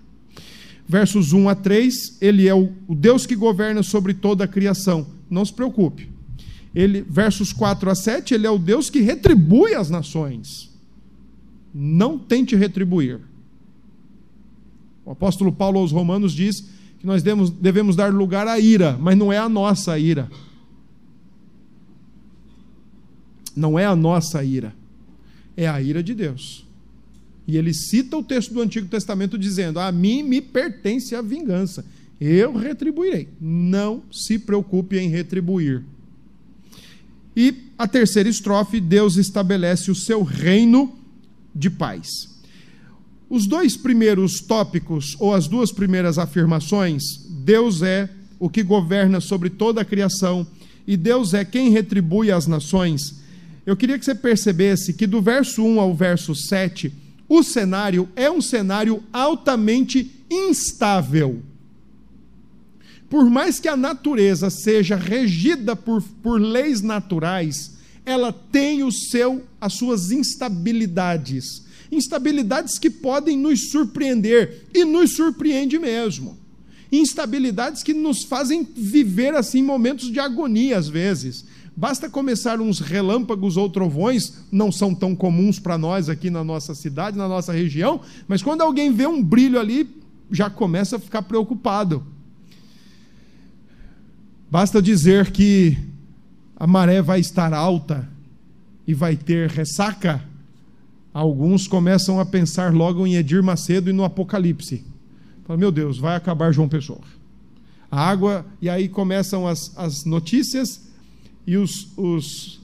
Versos 0.87 1.33
1 1.33 1.49
a 1.49 1.57
3, 1.57 2.19
ele 2.21 2.47
é 2.47 2.55
o, 2.55 2.73
Deus 2.89 3.27
que 3.27 3.35
governa 3.35 3.83
sobre 3.83 4.15
toda 4.15 4.45
a 4.45 4.49
criação. 4.49 5.09
Não 5.29 5.45
se 5.45 5.53
preocupe. 5.53 6.09
Ele, 6.73 7.03
versos 7.03 7.53
4 7.53 7.91
a 7.91 7.95
7, 7.97 8.33
ele 8.33 8.47
é 8.47 8.51
o 8.51 8.59
Deus 8.59 8.89
que 8.89 9.01
retribui 9.01 9.75
as 9.75 9.91
nações. 9.91 10.71
Não 11.75 12.17
tente 12.17 12.55
retribuir. 12.55 13.19
O 15.05 15.11
apóstolo 15.11 15.51
Paulo 15.51 15.81
aos 15.81 15.91
Romanos 15.91 16.33
diz 16.33 16.78
que 16.99 17.07
nós 17.07 17.23
devemos, 17.23 17.51
devemos 17.51 17.97
dar 17.97 18.13
lugar 18.13 18.47
à 18.49 18.59
ira, 18.59 18.97
mas 19.01 19.17
não 19.17 19.33
é 19.33 19.39
a 19.39 19.49
nossa 19.49 19.99
ira. 19.99 20.29
Não 23.55 23.79
é 23.79 23.85
a 23.85 23.97
nossa 23.97 24.43
ira, 24.45 24.75
é 25.57 25.69
a 25.69 25.81
ira 25.83 26.03
de 26.03 26.15
Deus. 26.15 26.65
E 27.47 27.57
ele 27.57 27.73
cita 27.73 28.17
o 28.17 28.23
texto 28.23 28.53
do 28.53 28.61
Antigo 28.61 28.87
Testamento 28.89 29.39
dizendo: 29.39 29.81
A 29.81 29.91
mim 29.91 30.23
me 30.23 30.41
pertence 30.41 31.15
a 31.15 31.23
vingança, 31.23 31.85
eu 32.21 32.55
retribuirei. 32.55 33.29
Não 33.41 34.03
se 34.13 34.39
preocupe 34.39 34.99
em 34.99 35.09
retribuir. 35.09 35.85
E 37.37 37.55
a 37.79 37.87
terceira 37.87 38.29
estrofe, 38.29 38.81
Deus 38.81 39.17
estabelece 39.17 39.91
o 39.91 39.95
seu 39.95 40.23
reino 40.23 40.97
de 41.55 41.71
paz. 41.71 42.38
Os 43.31 43.47
dois 43.47 43.77
primeiros 43.77 44.41
tópicos, 44.41 45.15
ou 45.19 45.35
as 45.35 45.47
duas 45.47 45.71
primeiras 45.71 46.17
afirmações, 46.17 47.03
Deus 47.29 47.83
é 47.83 48.09
o 48.39 48.49
que 48.49 48.63
governa 48.63 49.21
sobre 49.21 49.51
toda 49.51 49.83
a 49.83 49.85
criação 49.85 50.47
e 50.87 50.97
Deus 50.97 51.35
é 51.35 51.45
quem 51.45 51.69
retribui 51.69 52.33
as 52.33 52.47
nações. 52.47 53.21
Eu 53.67 53.77
queria 53.77 53.99
que 53.99 54.05
você 54.05 54.15
percebesse 54.15 54.95
que 54.95 55.07
do 55.07 55.21
verso 55.21 55.63
1 55.63 55.79
ao 55.79 55.95
verso 55.95 56.35
7, 56.35 56.91
o 57.29 57.43
cenário 57.43 58.09
é 58.17 58.31
um 58.31 58.41
cenário 58.41 59.03
altamente 59.13 60.11
instável. 60.31 61.43
Por 63.11 63.29
mais 63.29 63.61
que 63.61 63.69
a 63.69 63.77
natureza 63.77 64.49
seja 64.49 64.97
regida 64.97 65.77
por, 65.77 66.03
por 66.23 66.41
leis 66.41 66.81
naturais, 66.81 67.77
ela 68.07 68.33
tem 68.33 68.83
o 68.83 68.91
seu, 68.91 69.45
as 69.61 69.75
suas 69.75 70.11
instabilidades 70.11 71.68
instabilidades 71.91 72.79
que 72.79 72.91
podem 72.91 73.37
nos 73.37 73.71
surpreender 73.71 74.67
e 74.75 74.85
nos 74.85 75.15
surpreende 75.15 75.79
mesmo. 75.79 76.37
Instabilidades 76.91 77.83
que 77.83 77.93
nos 77.93 78.25
fazem 78.25 78.63
viver 78.65 79.35
assim 79.35 79.63
momentos 79.63 80.11
de 80.11 80.19
agonia 80.19 80.79
às 80.79 80.89
vezes. 80.89 81.45
Basta 81.77 82.09
começar 82.11 82.61
uns 82.61 82.81
relâmpagos 82.81 83.57
ou 83.57 83.71
trovões, 83.71 84.33
não 84.51 84.73
são 84.73 84.95
tão 84.95 85.15
comuns 85.15 85.61
para 85.61 85.79
nós 85.79 86.09
aqui 86.09 86.29
na 86.29 86.43
nossa 86.43 86.75
cidade, 86.75 87.17
na 87.17 87.29
nossa 87.29 87.53
região, 87.53 88.01
mas 88.27 88.43
quando 88.43 88.63
alguém 88.63 88.93
vê 88.93 89.07
um 89.07 89.23
brilho 89.23 89.61
ali, 89.61 89.89
já 90.31 90.51
começa 90.51 90.97
a 90.97 90.99
ficar 90.99 91.23
preocupado. 91.23 92.05
Basta 94.51 94.83
dizer 94.83 95.31
que 95.31 95.79
a 96.57 96.67
maré 96.67 97.01
vai 97.01 97.21
estar 97.21 97.53
alta 97.53 98.09
e 98.87 98.95
vai 98.95 99.15
ter 99.15 99.49
ressaca, 99.49 100.25
Alguns 101.19 101.67
começam 101.67 102.21
a 102.21 102.25
pensar 102.25 102.73
logo 102.73 103.05
em 103.05 103.17
Edir 103.17 103.43
Macedo 103.43 103.91
e 103.91 103.93
no 103.93 104.05
Apocalipse. 104.05 104.85
Fala, 105.45 105.59
meu 105.59 105.73
Deus, 105.73 105.99
vai 105.99 106.15
acabar 106.15 106.53
João 106.53 106.69
Pessoa. 106.69 107.01
A 107.91 108.09
água, 108.09 108.47
e 108.63 108.71
aí 108.71 108.89
começam 108.89 109.45
as, 109.45 109.77
as 109.77 110.05
notícias 110.05 110.81
e 111.45 111.57
os, 111.57 111.89
os, 111.97 112.61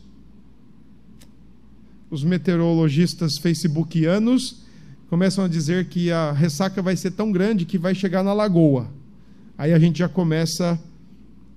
os 2.09 2.23
meteorologistas 2.23 3.39
facebookianos 3.39 4.63
começam 5.11 5.45
a 5.45 5.49
dizer 5.49 5.89
que 5.89 6.13
a 6.13 6.31
ressaca 6.31 6.81
vai 6.81 6.97
ser 6.97 7.11
tão 7.11 7.33
grande 7.33 7.65
que 7.65 7.77
vai 7.77 7.93
chegar 7.93 8.23
na 8.23 8.33
lagoa. 8.33 8.87
Aí 9.59 9.73
a 9.73 9.81
gente 9.81 9.99
já 9.99 10.09
começa 10.09 10.75
a 10.75 10.79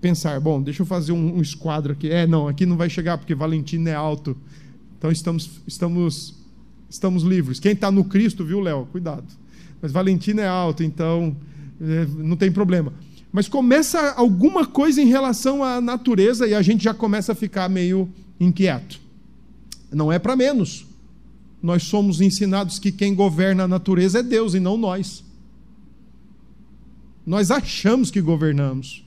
pensar, 0.01 0.39
bom, 0.39 0.59
deixa 0.59 0.81
eu 0.81 0.85
fazer 0.87 1.11
um, 1.11 1.37
um 1.37 1.41
esquadro 1.43 1.93
aqui. 1.93 2.09
É, 2.09 2.25
não, 2.25 2.47
aqui 2.47 2.65
não 2.65 2.75
vai 2.75 2.89
chegar 2.89 3.19
porque 3.19 3.35
Valentina 3.35 3.91
é 3.91 3.93
alto. 3.93 4.35
Então 4.97 5.11
estamos, 5.11 5.61
estamos 5.67 6.46
estamos 6.89 7.23
livres. 7.23 7.59
Quem 7.59 7.73
está 7.73 7.91
no 7.91 8.03
Cristo, 8.03 8.45
viu, 8.45 8.59
Léo? 8.59 8.87
Cuidado. 8.91 9.25
Mas 9.81 9.91
Valentina 9.91 10.41
é 10.41 10.47
alto, 10.47 10.83
então 10.83 11.35
é, 11.81 12.05
não 12.17 12.35
tem 12.35 12.51
problema. 12.51 12.93
Mas 13.31 13.47
começa 13.47 14.13
alguma 14.13 14.65
coisa 14.65 15.01
em 15.01 15.07
relação 15.07 15.63
à 15.63 15.79
natureza 15.79 16.47
e 16.47 16.53
a 16.53 16.61
gente 16.61 16.83
já 16.83 16.93
começa 16.93 17.33
a 17.33 17.35
ficar 17.35 17.69
meio 17.69 18.09
inquieto. 18.39 18.99
Não 19.91 20.11
é 20.11 20.17
para 20.17 20.35
menos. 20.35 20.85
Nós 21.61 21.83
somos 21.83 22.21
ensinados 22.21 22.79
que 22.79 22.91
quem 22.91 23.13
governa 23.13 23.63
a 23.63 23.67
natureza 23.67 24.19
é 24.19 24.23
Deus 24.23 24.53
e 24.53 24.59
não 24.59 24.77
nós. 24.77 25.23
Nós 27.25 27.51
achamos 27.51 28.09
que 28.09 28.21
governamos. 28.21 29.03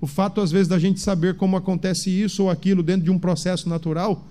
O 0.00 0.06
fato, 0.06 0.40
às 0.40 0.50
vezes, 0.50 0.68
da 0.68 0.78
gente 0.78 1.00
saber 1.00 1.36
como 1.36 1.56
acontece 1.56 2.08
isso 2.08 2.44
ou 2.44 2.50
aquilo 2.50 2.82
dentro 2.82 3.04
de 3.04 3.10
um 3.10 3.18
processo 3.18 3.68
natural, 3.68 4.26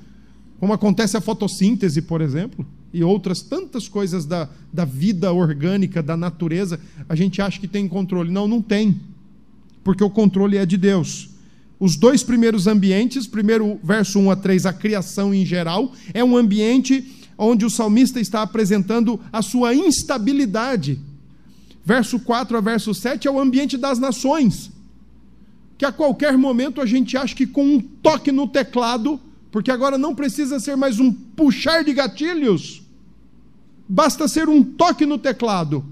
como 0.59 0.73
acontece 0.73 1.15
a 1.15 1.21
fotossíntese, 1.21 2.01
por 2.01 2.21
exemplo, 2.21 2.65
e 2.93 3.03
outras 3.03 3.41
tantas 3.41 3.87
coisas 3.87 4.25
da, 4.25 4.49
da 4.73 4.85
vida 4.85 5.31
orgânica, 5.31 6.01
da 6.01 6.17
natureza, 6.17 6.79
a 7.07 7.15
gente 7.15 7.41
acha 7.41 7.59
que 7.59 7.67
tem 7.67 7.87
controle. 7.87 8.31
Não, 8.31 8.47
não 8.47 8.61
tem, 8.61 8.99
porque 9.83 10.03
o 10.03 10.09
controle 10.09 10.57
é 10.57 10.65
de 10.65 10.77
Deus. 10.77 11.29
Os 11.79 11.95
dois 11.95 12.23
primeiros 12.23 12.65
ambientes, 12.65 13.27
primeiro 13.27 13.79
verso 13.83 14.19
1 14.19 14.31
a 14.31 14.35
3, 14.35 14.65
a 14.65 14.73
criação 14.73 15.33
em 15.33 15.45
geral, 15.45 15.91
é 16.13 16.23
um 16.23 16.35
ambiente 16.35 17.05
onde 17.37 17.65
o 17.65 17.69
salmista 17.69 18.19
está 18.19 18.41
apresentando 18.41 19.19
a 19.31 19.43
sua 19.43 19.75
instabilidade. 19.75 20.99
Verso 21.85 22.19
4 22.19 22.57
a 22.57 22.61
verso 22.61 22.93
7 22.93 23.27
é 23.27 23.31
o 23.31 23.39
ambiente 23.39 23.77
das 23.77 23.99
nações, 23.99 24.71
que 25.77 25.85
a 25.85 25.91
qualquer 25.91 26.35
momento 26.35 26.81
a 26.81 26.85
gente 26.85 27.15
acha 27.15 27.35
que 27.35 27.45
com 27.45 27.63
um 27.63 27.79
toque 27.79 28.31
no 28.31 28.47
teclado 28.47 29.19
porque 29.51 29.71
agora 29.71 29.97
não 29.97 30.13
precisa 30.13 30.59
ser 30.59 30.75
mais 30.75 30.99
um 30.99 31.11
puxar 31.11 31.83
de 31.83 31.93
gatilhos, 31.93 32.81
basta 33.87 34.27
ser 34.27 34.49
um 34.49 34.63
toque 34.63 35.05
no 35.05 35.17
teclado 35.17 35.85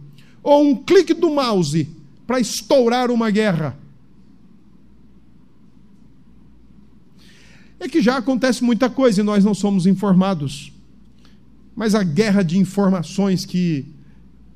ou 0.43 0.63
um 0.63 0.75
clique 0.75 1.13
do 1.13 1.29
mouse 1.29 1.89
para 2.27 2.39
estourar 2.39 3.09
uma 3.09 3.29
guerra. 3.29 3.77
É 7.79 7.87
que 7.87 8.01
já 8.01 8.17
acontece 8.17 8.63
muita 8.63 8.89
coisa 8.89 9.21
e 9.21 9.23
nós 9.23 9.43
não 9.43 9.53
somos 9.53 9.85
informados. 9.85 10.71
Mas 11.75 11.93
a 11.93 12.03
guerra 12.03 12.41
de 12.41 12.57
informações 12.57 13.45
que 13.45 13.85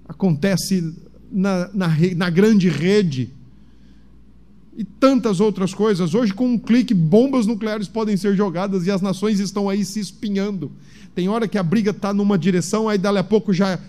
acontece 0.07 0.95
na, 1.31 1.69
na, 1.73 1.87
na 2.15 2.29
grande 2.29 2.69
rede, 2.69 3.33
e 4.77 4.83
tantas 4.83 5.39
outras 5.39 5.73
coisas. 5.73 6.13
Hoje, 6.13 6.33
com 6.33 6.47
um 6.47 6.57
clique, 6.57 6.93
bombas 6.93 7.45
nucleares 7.45 7.87
podem 7.87 8.15
ser 8.15 8.35
jogadas 8.35 8.85
e 8.85 8.91
as 8.91 9.01
nações 9.01 9.39
estão 9.39 9.67
aí 9.67 9.83
se 9.83 9.99
espinhando. 9.99 10.71
Tem 11.13 11.27
hora 11.27 11.47
que 11.47 11.57
a 11.57 11.63
briga 11.63 11.91
está 11.91 12.13
numa 12.13 12.37
direção, 12.37 12.87
aí 12.87 12.97
dali 12.97 13.17
a 13.17 13.23
pouco 13.23 13.51
já 13.51 13.79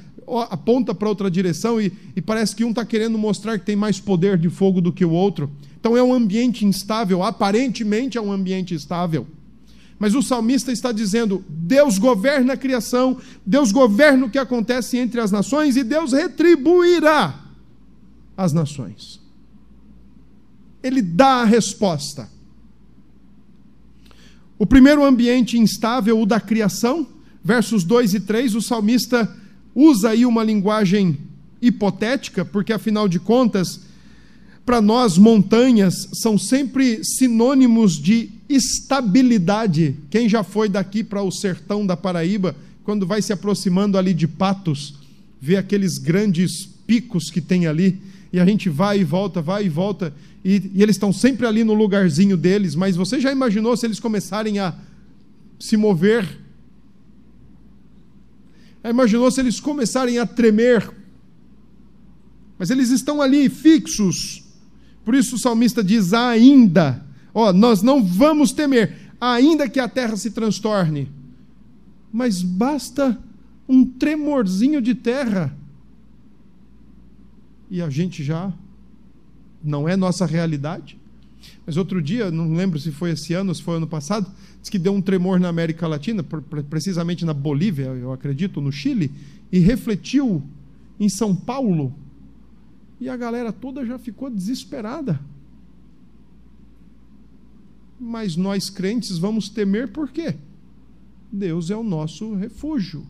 aponta 0.51 0.95
para 0.95 1.09
outra 1.09 1.31
direção 1.31 1.81
e, 1.81 1.93
e 2.15 2.21
parece 2.21 2.55
que 2.55 2.65
um 2.65 2.71
está 2.71 2.85
querendo 2.85 3.19
mostrar 3.19 3.59
que 3.59 3.67
tem 3.67 3.77
mais 3.77 4.01
poder 4.01 4.39
de 4.39 4.49
fogo 4.49 4.81
do 4.81 4.93
que 4.93 5.05
o 5.05 5.11
outro. 5.11 5.51
Então 5.79 5.97
é 5.97 6.03
um 6.03 6.13
ambiente 6.13 6.65
instável, 6.65 7.23
aparentemente 7.23 8.19
é 8.19 8.21
um 8.21 8.33
ambiente 8.33 8.75
estável. 8.75 9.27
Mas 9.99 10.15
o 10.15 10.23
salmista 10.23 10.73
está 10.73 10.93
dizendo: 10.93 11.45
Deus 11.49 11.99
governa 11.99 12.55
a 12.55 12.57
criação, 12.57 13.19
Deus 13.45 13.71
governa 13.71 14.27
o 14.27 14.31
que 14.31 14.39
acontece 14.39 14.97
entre 14.99 15.21
as 15.21 15.31
nações 15.31 15.77
e 15.77 15.85
Deus 15.85 16.13
retribuirá 16.13 17.39
as 18.37 18.53
nações 18.53 19.20
ele 20.83 21.03
dá 21.03 21.43
a 21.43 21.45
resposta. 21.45 22.29
O 24.59 24.67
primeiro 24.67 25.05
ambiente 25.05 25.59
instável, 25.59 26.21
o 26.21 26.27
da 26.27 26.39
criação, 26.39 27.07
versos 27.43 27.85
2 27.85 28.15
e 28.15 28.21
3, 28.21 28.55
o 28.55 28.61
salmista 28.61 29.35
usa 29.75 30.11
aí 30.11 30.27
uma 30.27 30.45
linguagem 30.45 31.17
hipotética, 31.63 32.45
porque 32.45 32.73
afinal 32.73 33.09
de 33.09 33.19
contas, 33.19 33.81
para 34.65 34.81
nós, 34.81 35.17
montanhas 35.19 36.09
são 36.13 36.39
sempre 36.39 37.03
sinônimos 37.03 37.95
de 38.01 38.31
estabilidade. 38.49 39.97
Quem 40.11 40.29
já 40.29 40.45
foi 40.45 40.69
daqui 40.69 41.03
para 41.03 41.23
o 41.23 41.31
sertão 41.31 41.87
da 41.87 41.97
Paraíba, 41.97 42.55
quando 42.85 43.07
vai 43.07 43.23
se 43.23 43.33
aproximando 43.33 43.97
ali 43.97 44.13
de 44.13 44.29
Patos, 44.29 44.95
vê 45.41 45.57
aqueles 45.57 45.99
grandes 45.99 46.67
picos 46.87 47.31
que 47.31 47.41
tem 47.41 47.67
ali, 47.67 48.01
e 48.33 48.39
a 48.39 48.47
gente 48.47 48.69
vai 48.69 49.01
e 49.01 49.05
volta, 49.05 49.43
vai 49.43 49.67
e 49.67 49.69
volta, 49.69 50.15
e, 50.45 50.71
e 50.75 50.83
eles 50.83 50.97
estão 50.97 51.13
sempre 51.13 51.47
ali 51.47 51.65
no 51.65 51.75
lugarzinho 51.75 52.37
deles, 52.37 52.75
mas 52.75 52.97
você 52.97 53.21
já 53.21 53.33
imaginou 53.33 53.77
se 53.77 53.87
eles 53.87 54.01
começarem 54.01 54.59
a 54.59 54.75
se 55.59 55.77
mover? 55.77 56.39
imaginou 58.83 59.31
se 59.31 59.41
eles 59.41 59.61
começarem 59.61 60.19
a 60.19 60.25
tremer? 60.25 60.91
Mas 62.59 62.71
eles 62.71 62.91
estão 62.91 63.21
ali 63.21 63.49
fixos. 63.49 64.43
Por 65.05 65.15
isso 65.15 65.37
o 65.37 65.39
salmista 65.39 65.85
diz: 65.85 66.15
ainda, 66.15 67.05
ó, 67.35 67.53
nós 67.53 67.83
não 67.83 68.03
vamos 68.03 68.53
temer, 68.53 68.97
ainda 69.21 69.69
que 69.69 69.81
a 69.81 69.89
terra 69.89 70.17
se 70.17 70.31
transtorne. 70.31 71.11
Mas 72.11 72.43
basta 72.43 73.19
um 73.69 73.85
tremorzinho 73.85 74.81
de 74.81 74.95
terra 74.95 75.55
e 77.71 77.81
a 77.81 77.89
gente 77.89 78.25
já 78.25 78.53
não 79.63 79.89
é 79.89 79.97
nossa 79.97 80.27
realidade. 80.27 80.99
Mas 81.65 81.77
outro 81.77 82.03
dia, 82.03 82.31
não 82.31 82.53
lembro 82.55 82.79
se 82.79 82.91
foi 82.91 83.11
esse 83.11 83.33
ano 83.33 83.51
ou 83.51 83.55
se 83.55 83.63
foi 83.63 83.77
ano 83.77 83.87
passado, 83.87 84.31
diz 84.61 84.69
que 84.69 84.79
deu 84.79 84.93
um 84.93 85.01
tremor 85.01 85.39
na 85.39 85.49
América 85.49 85.87
Latina, 85.87 86.23
precisamente 86.69 87.25
na 87.25 87.33
Bolívia, 87.33 87.85
eu 87.85 88.13
acredito, 88.13 88.61
no 88.61 88.73
Chile, 88.73 89.11
e 89.53 89.59
refletiu 89.59 90.43
em 90.99 91.09
São 91.09 91.35
Paulo. 91.35 91.95
E 93.01 93.09
a 93.09 93.17
galera 93.17 93.53
toda 93.53 93.87
já 93.87 93.99
ficou 93.99 94.29
desesperada. 94.29 95.19
Mas 97.99 98.37
nós 98.37 98.69
crentes 98.69 99.19
vamos 99.19 99.49
temer 99.49 99.89
por 99.89 100.11
quê? 100.11 100.35
Deus 101.33 101.71
é 101.71 101.77
o 101.77 101.83
nosso 101.83 102.35
refúgio. 102.35 103.07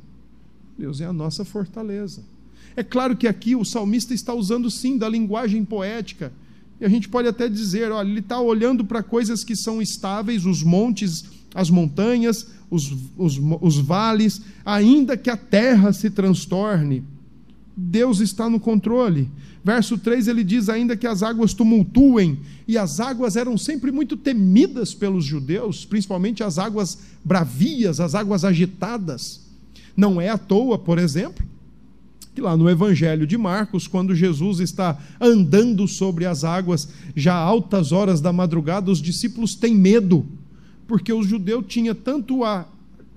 Deus 0.78 1.00
é 1.00 1.06
a 1.06 1.12
nossa 1.12 1.44
fortaleza. 1.44 2.22
É 2.80 2.82
claro 2.82 3.14
que 3.14 3.28
aqui 3.28 3.54
o 3.54 3.62
salmista 3.62 4.14
está 4.14 4.32
usando 4.32 4.70
sim 4.70 4.96
da 4.96 5.06
linguagem 5.06 5.62
poética. 5.66 6.32
E 6.80 6.84
a 6.86 6.88
gente 6.88 7.10
pode 7.10 7.28
até 7.28 7.46
dizer, 7.46 7.92
olha, 7.92 8.08
ele 8.08 8.20
está 8.20 8.40
olhando 8.40 8.86
para 8.86 9.02
coisas 9.02 9.44
que 9.44 9.54
são 9.54 9.82
estáveis, 9.82 10.46
os 10.46 10.62
montes, 10.62 11.24
as 11.54 11.68
montanhas, 11.68 12.46
os, 12.70 12.90
os, 13.18 13.38
os 13.60 13.76
vales, 13.76 14.40
ainda 14.64 15.14
que 15.14 15.28
a 15.28 15.36
terra 15.36 15.92
se 15.92 16.08
transtorne, 16.08 17.04
Deus 17.76 18.18
está 18.18 18.48
no 18.48 18.58
controle. 18.58 19.28
Verso 19.62 19.98
3 19.98 20.28
ele 20.28 20.42
diz: 20.42 20.70
ainda 20.70 20.96
que 20.96 21.06
as 21.06 21.22
águas 21.22 21.52
tumultuem, 21.52 22.38
e 22.66 22.78
as 22.78 22.98
águas 22.98 23.36
eram 23.36 23.58
sempre 23.58 23.92
muito 23.92 24.16
temidas 24.16 24.94
pelos 24.94 25.26
judeus, 25.26 25.84
principalmente 25.84 26.42
as 26.42 26.56
águas 26.56 26.96
bravias, 27.22 28.00
as 28.00 28.14
águas 28.14 28.42
agitadas. 28.42 29.42
Não 29.94 30.18
é 30.18 30.30
à 30.30 30.38
toa, 30.38 30.78
por 30.78 30.98
exemplo, 30.98 31.44
que 32.40 32.42
lá 32.42 32.56
no 32.56 32.70
Evangelho 32.70 33.26
de 33.26 33.36
Marcos, 33.36 33.86
quando 33.86 34.14
Jesus 34.14 34.60
está 34.60 34.98
andando 35.20 35.86
sobre 35.86 36.24
as 36.24 36.42
águas, 36.42 36.88
já 37.14 37.34
altas 37.34 37.92
horas 37.92 38.22
da 38.22 38.32
madrugada, 38.32 38.90
os 38.90 39.02
discípulos 39.02 39.54
têm 39.54 39.74
medo, 39.74 40.26
porque 40.88 41.12
o 41.12 41.22
judeu 41.22 41.62
tinha 41.62 41.94
tanto 41.94 42.42
a, 42.42 42.66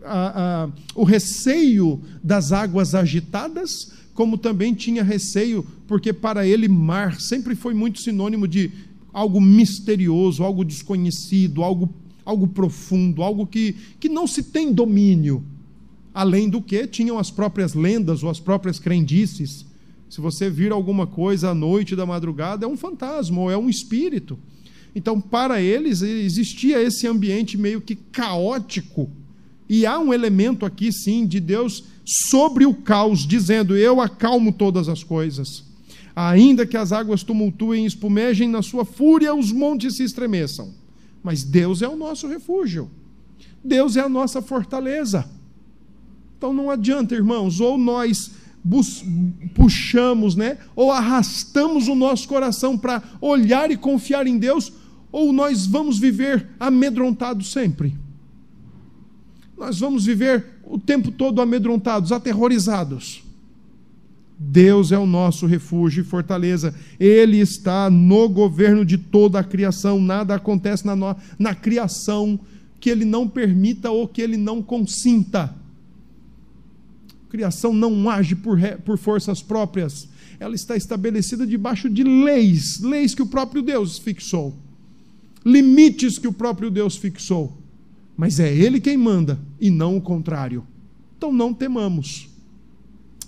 a, 0.03 0.63
a, 0.65 0.69
o 0.93 1.05
receio 1.05 2.01
das 2.21 2.51
águas 2.51 2.93
agitadas, 2.93 3.93
como 4.13 4.37
também 4.37 4.73
tinha 4.73 5.01
receio, 5.01 5.65
porque 5.87 6.11
para 6.11 6.45
ele 6.45 6.67
mar 6.67 7.21
sempre 7.21 7.55
foi 7.55 7.73
muito 7.73 8.01
sinônimo 8.01 8.45
de 8.45 8.71
algo 9.13 9.39
misterioso, 9.39 10.43
algo 10.43 10.65
desconhecido, 10.65 11.63
algo, 11.63 11.89
algo 12.25 12.47
profundo, 12.47 13.23
algo 13.23 13.47
que, 13.47 13.73
que 14.01 14.09
não 14.09 14.27
se 14.27 14.43
tem 14.43 14.73
domínio. 14.73 15.45
Além 16.13 16.49
do 16.49 16.61
que, 16.61 16.85
tinham 16.85 17.17
as 17.17 17.31
próprias 17.31 17.73
lendas 17.73 18.23
ou 18.23 18.29
as 18.29 18.39
próprias 18.39 18.79
crendices. 18.79 19.65
Se 20.09 20.21
você 20.21 20.49
vir 20.49 20.71
alguma 20.71 21.07
coisa 21.07 21.49
à 21.49 21.55
noite 21.55 21.95
da 21.95 22.05
madrugada, 22.05 22.65
é 22.65 22.67
um 22.67 22.77
fantasma 22.77 23.41
ou 23.41 23.49
é 23.49 23.57
um 23.57 23.69
espírito. 23.69 24.37
Então, 24.95 25.19
para 25.19 25.59
eles, 25.59 26.01
existia 26.01 26.81
esse 26.81 27.07
ambiente 27.07 27.57
meio 27.57 27.81
que 27.81 27.95
caótico. 27.95 29.09
E 29.67 29.85
há 29.85 29.97
um 29.97 30.13
elemento 30.13 30.65
aqui, 30.65 30.91
sim, 30.91 31.25
de 31.25 31.39
Deus 31.39 31.85
sobre 32.05 32.65
o 32.65 32.73
caos, 32.75 33.25
dizendo: 33.25 33.75
Eu 33.75 33.99
acalmo 33.99 34.51
todas 34.51 34.87
as 34.87 35.03
coisas. 35.03 35.63
Ainda 36.15 36.67
que 36.67 36.77
as 36.77 36.91
águas 36.91 37.23
tumultuem 37.23 37.85
e 37.85 37.87
espumejem 37.87 38.47
na 38.47 38.61
sua 38.61 38.85
fúria, 38.85 39.33
os 39.33 39.51
montes 39.51 39.97
se 39.97 40.03
estremeçam. 40.03 40.71
Mas 41.23 41.43
Deus 41.43 41.81
é 41.81 41.87
o 41.87 41.95
nosso 41.95 42.27
refúgio. 42.27 42.89
Deus 43.63 43.95
é 43.95 44.01
a 44.01 44.09
nossa 44.09 44.41
fortaleza. 44.41 45.27
Então 46.43 46.51
não 46.51 46.69
adianta, 46.69 47.15
irmãos, 47.15 47.61
ou 47.61 47.77
nós 47.77 48.29
puxamos, 49.55 50.35
né, 50.35 50.57
ou 50.75 50.91
arrastamos 50.91 51.87
o 51.87 51.95
nosso 51.95 52.27
coração 52.27 52.77
para 52.77 53.01
olhar 53.21 53.71
e 53.71 53.77
confiar 53.77 54.27
em 54.27 54.37
Deus, 54.37 54.73
ou 55.09 55.31
nós 55.31 55.65
vamos 55.65 55.97
viver 55.97 56.49
amedrontados 56.59 57.49
sempre. 57.49 57.95
Nós 59.57 59.79
vamos 59.79 60.03
viver 60.03 60.59
o 60.65 60.77
tempo 60.77 61.13
todo 61.13 61.41
amedrontados, 61.41 62.11
aterrorizados. 62.11 63.23
Deus 64.37 64.91
é 64.91 64.97
o 64.97 65.05
nosso 65.05 65.45
refúgio 65.45 66.01
e 66.01 66.05
fortaleza. 66.05 66.75
Ele 66.99 67.37
está 67.37 67.89
no 67.89 68.27
governo 68.27 68.83
de 68.83 68.97
toda 68.97 69.39
a 69.39 69.45
criação. 69.45 70.01
Nada 70.01 70.35
acontece 70.35 70.85
na, 70.85 71.15
na 71.39 71.55
criação 71.55 72.37
que 72.81 72.89
ele 72.89 73.05
não 73.05 73.29
permita 73.29 73.91
ou 73.91 74.05
que 74.09 74.21
ele 74.21 74.35
não 74.35 74.61
consinta 74.61 75.62
criação 77.33 77.73
não 77.73 78.07
age 78.11 78.35
por, 78.35 78.59
por 78.85 78.95
forças 78.95 79.41
próprias, 79.41 80.07
ela 80.39 80.53
está 80.53 80.77
estabelecida 80.77 81.47
debaixo 81.47 81.89
de 81.89 82.03
leis, 82.03 82.79
leis 82.79 83.15
que 83.15 83.23
o 83.23 83.25
próprio 83.25 83.63
Deus 83.63 83.97
fixou, 83.97 84.55
limites 85.43 86.19
que 86.19 86.27
o 86.27 86.31
próprio 86.31 86.69
Deus 86.69 86.95
fixou. 86.95 87.57
Mas 88.15 88.39
é 88.39 88.55
Ele 88.55 88.79
quem 88.79 88.95
manda 88.95 89.39
e 89.59 89.71
não 89.71 89.97
o 89.97 90.01
contrário. 90.01 90.63
Então 91.17 91.33
não 91.33 91.51
temamos, 91.51 92.29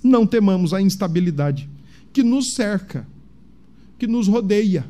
não 0.04 0.28
temamos 0.28 0.72
a 0.72 0.80
instabilidade 0.80 1.68
que 2.14 2.22
nos 2.22 2.54
cerca, 2.54 3.08
que 3.98 4.06
nos 4.06 4.28
rodeia. 4.28 4.86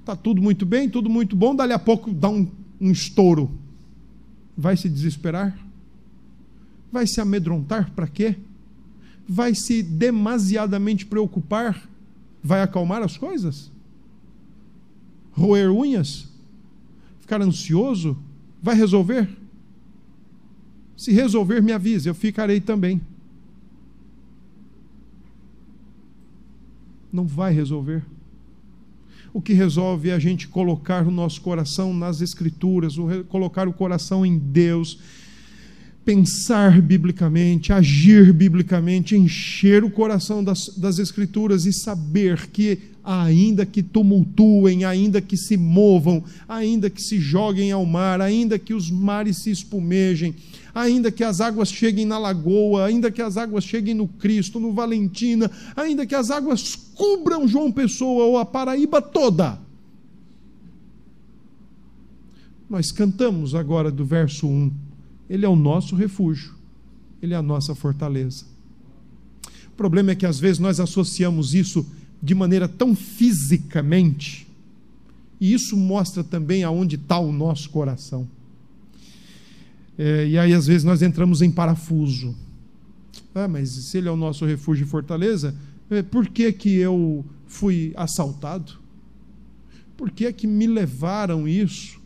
Está 0.00 0.14
tudo 0.14 0.42
muito 0.42 0.66
bem, 0.66 0.86
tudo 0.86 1.08
muito 1.08 1.34
bom, 1.34 1.56
dali 1.56 1.72
a 1.72 1.78
pouco 1.78 2.12
dá 2.12 2.28
um, 2.28 2.46
um 2.78 2.90
estouro. 2.90 3.50
Vai 4.54 4.76
se 4.76 4.86
desesperar? 4.86 5.56
Vai 6.92 7.06
se 7.06 7.22
amedrontar 7.22 7.90
para 7.92 8.06
quê? 8.06 8.36
Vai 9.26 9.54
se 9.54 9.82
demasiadamente 9.82 11.06
preocupar? 11.06 11.88
Vai 12.44 12.60
acalmar 12.60 13.02
as 13.02 13.16
coisas? 13.16 13.72
Roer 15.32 15.72
unhas? 15.72 16.28
Ficar 17.18 17.40
ansioso? 17.40 18.18
Vai 18.62 18.76
resolver? 18.76 19.26
Se 20.94 21.12
resolver, 21.12 21.62
me 21.62 21.72
avise, 21.72 22.08
eu 22.08 22.14
ficarei 22.14 22.60
também. 22.60 23.00
Não 27.10 27.26
vai 27.26 27.54
resolver. 27.54 28.04
O 29.32 29.40
que 29.40 29.54
resolve 29.54 30.10
é 30.10 30.12
a 30.12 30.18
gente 30.18 30.46
colocar 30.46 31.06
o 31.06 31.10
nosso 31.10 31.40
coração 31.40 31.94
nas 31.94 32.20
Escrituras, 32.20 32.96
colocar 33.28 33.66
o 33.66 33.72
coração 33.72 34.26
em 34.26 34.36
Deus 34.36 34.98
pensar 36.04 36.80
biblicamente, 36.82 37.72
agir 37.72 38.32
biblicamente, 38.32 39.16
encher 39.16 39.84
o 39.84 39.90
coração 39.90 40.42
das, 40.42 40.68
das 40.76 40.98
Escrituras 40.98 41.64
e 41.64 41.72
saber 41.72 42.48
que, 42.48 42.78
ainda 43.04 43.64
que 43.64 43.82
tumultuem, 43.82 44.84
ainda 44.84 45.20
que 45.20 45.36
se 45.36 45.56
movam, 45.56 46.24
ainda 46.48 46.90
que 46.90 47.00
se 47.00 47.20
joguem 47.20 47.70
ao 47.70 47.86
mar, 47.86 48.20
ainda 48.20 48.58
que 48.58 48.74
os 48.74 48.90
mares 48.90 49.42
se 49.42 49.50
espumejem, 49.50 50.34
ainda 50.74 51.12
que 51.12 51.22
as 51.22 51.40
águas 51.40 51.70
cheguem 51.70 52.04
na 52.04 52.18
lagoa, 52.18 52.86
ainda 52.86 53.10
que 53.10 53.22
as 53.22 53.36
águas 53.36 53.62
cheguem 53.62 53.94
no 53.94 54.08
Cristo, 54.08 54.58
no 54.58 54.72
Valentina, 54.72 55.50
ainda 55.76 56.04
que 56.04 56.16
as 56.16 56.30
águas 56.30 56.74
cubram 56.94 57.46
João 57.46 57.70
Pessoa 57.70 58.24
ou 58.24 58.38
a 58.38 58.44
Paraíba 58.44 59.00
toda. 59.00 59.58
Nós 62.68 62.90
cantamos 62.90 63.54
agora 63.54 63.90
do 63.90 64.04
verso 64.04 64.48
1 64.48 64.91
ele 65.32 65.46
é 65.46 65.48
o 65.48 65.56
nosso 65.56 65.96
refúgio, 65.96 66.52
Ele 67.22 67.32
é 67.32 67.36
a 67.38 67.42
nossa 67.42 67.74
fortaleza. 67.74 68.44
O 69.68 69.70
problema 69.74 70.10
é 70.10 70.14
que 70.14 70.26
às 70.26 70.38
vezes 70.38 70.58
nós 70.58 70.78
associamos 70.78 71.54
isso 71.54 71.86
de 72.22 72.34
maneira 72.34 72.68
tão 72.68 72.94
fisicamente, 72.94 74.46
e 75.40 75.54
isso 75.54 75.74
mostra 75.74 76.22
também 76.22 76.64
aonde 76.64 76.96
está 76.96 77.18
o 77.18 77.32
nosso 77.32 77.70
coração. 77.70 78.28
É, 79.96 80.28
e 80.28 80.38
aí 80.38 80.52
às 80.52 80.66
vezes 80.66 80.84
nós 80.84 81.00
entramos 81.00 81.40
em 81.40 81.50
parafuso. 81.50 82.36
Ah, 83.34 83.48
mas 83.48 83.70
se 83.70 83.96
ele 83.96 84.08
é 84.08 84.12
o 84.12 84.16
nosso 84.16 84.44
refúgio 84.44 84.84
e 84.84 84.88
fortaleza, 84.88 85.56
é, 85.88 86.02
por 86.02 86.28
que, 86.28 86.52
que 86.52 86.76
eu 86.76 87.24
fui 87.46 87.94
assaltado? 87.96 88.74
Por 89.96 90.10
que, 90.10 90.30
que 90.30 90.46
me 90.46 90.66
levaram 90.66 91.48
isso? 91.48 92.01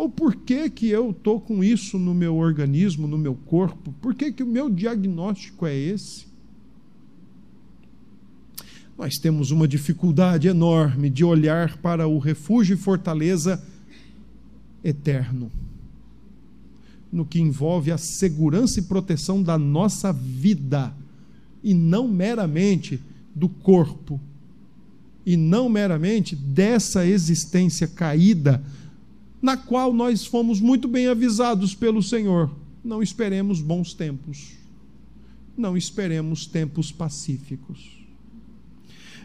Ou 0.00 0.08
por 0.08 0.34
que, 0.34 0.70
que 0.70 0.88
eu 0.88 1.10
estou 1.10 1.38
com 1.38 1.62
isso 1.62 1.98
no 1.98 2.14
meu 2.14 2.36
organismo, 2.36 3.06
no 3.06 3.18
meu 3.18 3.34
corpo? 3.34 3.92
Por 4.00 4.14
que, 4.14 4.32
que 4.32 4.42
o 4.42 4.46
meu 4.46 4.70
diagnóstico 4.70 5.66
é 5.66 5.76
esse? 5.76 6.24
Nós 8.96 9.18
temos 9.18 9.50
uma 9.50 9.68
dificuldade 9.68 10.48
enorme 10.48 11.10
de 11.10 11.22
olhar 11.22 11.76
para 11.76 12.08
o 12.08 12.18
refúgio 12.18 12.72
e 12.72 12.78
fortaleza 12.78 13.62
eterno. 14.82 15.52
no 17.12 17.26
que 17.26 17.38
envolve 17.38 17.92
a 17.92 17.98
segurança 17.98 18.80
e 18.80 18.84
proteção 18.84 19.42
da 19.42 19.58
nossa 19.58 20.14
vida, 20.14 20.94
e 21.62 21.74
não 21.74 22.08
meramente 22.08 22.98
do 23.34 23.50
corpo, 23.50 24.18
e 25.26 25.36
não 25.36 25.68
meramente 25.68 26.34
dessa 26.34 27.04
existência 27.04 27.86
caída, 27.86 28.64
na 29.40 29.56
qual 29.56 29.92
nós 29.92 30.26
fomos 30.26 30.60
muito 30.60 30.86
bem 30.86 31.06
avisados 31.06 31.74
pelo 31.74 32.02
Senhor. 32.02 32.50
Não 32.84 33.02
esperemos 33.02 33.60
bons 33.60 33.94
tempos, 33.94 34.52
não 35.56 35.76
esperemos 35.76 36.46
tempos 36.46 36.92
pacíficos. 36.92 37.98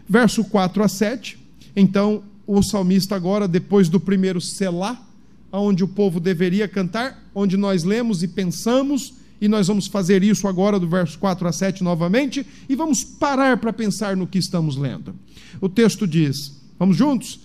Verso 0.08 0.44
4 0.44 0.82
a 0.82 0.88
7, 0.88 1.38
então 1.74 2.22
o 2.46 2.62
salmista, 2.62 3.16
agora, 3.16 3.48
depois 3.48 3.88
do 3.88 3.98
primeiro 3.98 4.40
selar, 4.40 5.04
onde 5.50 5.82
o 5.82 5.88
povo 5.88 6.20
deveria 6.20 6.68
cantar, 6.68 7.24
onde 7.34 7.56
nós 7.56 7.82
lemos 7.82 8.22
e 8.22 8.28
pensamos, 8.28 9.14
e 9.40 9.48
nós 9.48 9.66
vamos 9.66 9.86
fazer 9.86 10.22
isso 10.22 10.46
agora 10.46 10.78
do 10.78 10.88
verso 10.88 11.18
4 11.18 11.48
a 11.48 11.52
7 11.52 11.82
novamente, 11.82 12.46
e 12.68 12.74
vamos 12.74 13.02
parar 13.04 13.56
para 13.58 13.72
pensar 13.72 14.16
no 14.16 14.26
que 14.26 14.38
estamos 14.38 14.76
lendo. 14.76 15.14
O 15.60 15.68
texto 15.68 16.06
diz: 16.06 16.60
Vamos 16.78 16.96
juntos? 16.96 17.40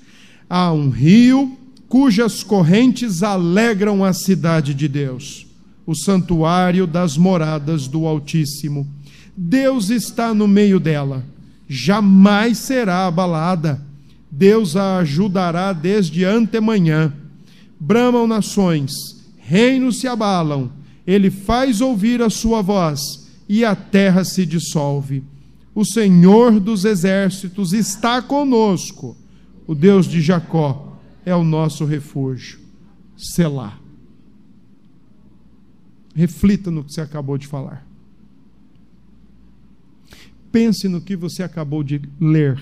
Há 0.49 0.71
um 0.71 0.89
rio 0.89 1.57
cujas 1.91 2.41
correntes 2.41 3.21
alegram 3.21 4.01
a 4.01 4.13
cidade 4.13 4.73
de 4.73 4.87
Deus, 4.87 5.45
o 5.85 5.93
santuário 5.93 6.87
das 6.87 7.17
moradas 7.17 7.85
do 7.85 8.07
Altíssimo. 8.07 8.87
Deus 9.35 9.89
está 9.89 10.33
no 10.33 10.47
meio 10.47 10.79
dela, 10.79 11.25
jamais 11.67 12.59
será 12.59 13.07
abalada. 13.07 13.85
Deus 14.31 14.77
a 14.77 14.99
ajudará 14.99 15.73
desde 15.73 16.23
antemanhã 16.23 17.13
bramam 17.77 18.25
nações, 18.25 18.93
reinos 19.37 19.99
se 19.99 20.07
abalam, 20.07 20.71
ele 21.05 21.29
faz 21.29 21.81
ouvir 21.81 22.21
a 22.21 22.29
sua 22.29 22.61
voz 22.61 23.27
e 23.49 23.65
a 23.65 23.75
terra 23.75 24.23
se 24.23 24.45
dissolve. 24.45 25.25
O 25.75 25.83
Senhor 25.83 26.57
dos 26.57 26.85
exércitos 26.85 27.73
está 27.73 28.21
conosco, 28.21 29.17
o 29.67 29.75
Deus 29.75 30.07
de 30.07 30.21
Jacó 30.21 30.87
é 31.25 31.35
o 31.35 31.43
nosso 31.43 31.85
refúgio. 31.85 32.59
Selá. 33.15 33.79
Reflita 36.15 36.69
no 36.71 36.83
que 36.83 36.93
você 36.93 37.01
acabou 37.01 37.37
de 37.37 37.47
falar. 37.47 37.87
Pense 40.51 40.87
no 40.87 40.99
que 40.99 41.15
você 41.15 41.43
acabou 41.43 41.83
de 41.83 42.01
ler. 42.19 42.59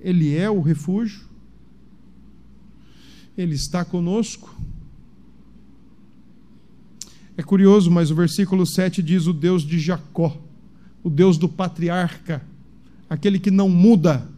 Ele 0.00 0.36
é 0.36 0.50
o 0.50 0.60
refúgio? 0.60 1.26
Ele 3.36 3.54
está 3.54 3.84
conosco. 3.84 4.54
É 7.36 7.42
curioso, 7.42 7.90
mas 7.90 8.10
o 8.10 8.14
versículo 8.14 8.66
7 8.66 9.02
diz: 9.02 9.26
o 9.26 9.32
Deus 9.32 9.62
de 9.62 9.78
Jacó, 9.78 10.36
o 11.02 11.08
Deus 11.08 11.38
do 11.38 11.48
patriarca, 11.48 12.44
aquele 13.08 13.38
que 13.38 13.50
não 13.50 13.68
muda, 13.68 14.28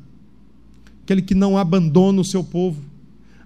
aquele 1.11 1.23
que 1.23 1.35
não 1.35 1.59
abandona 1.59 2.21
o 2.21 2.25
seu 2.25 2.45
povo, 2.45 2.81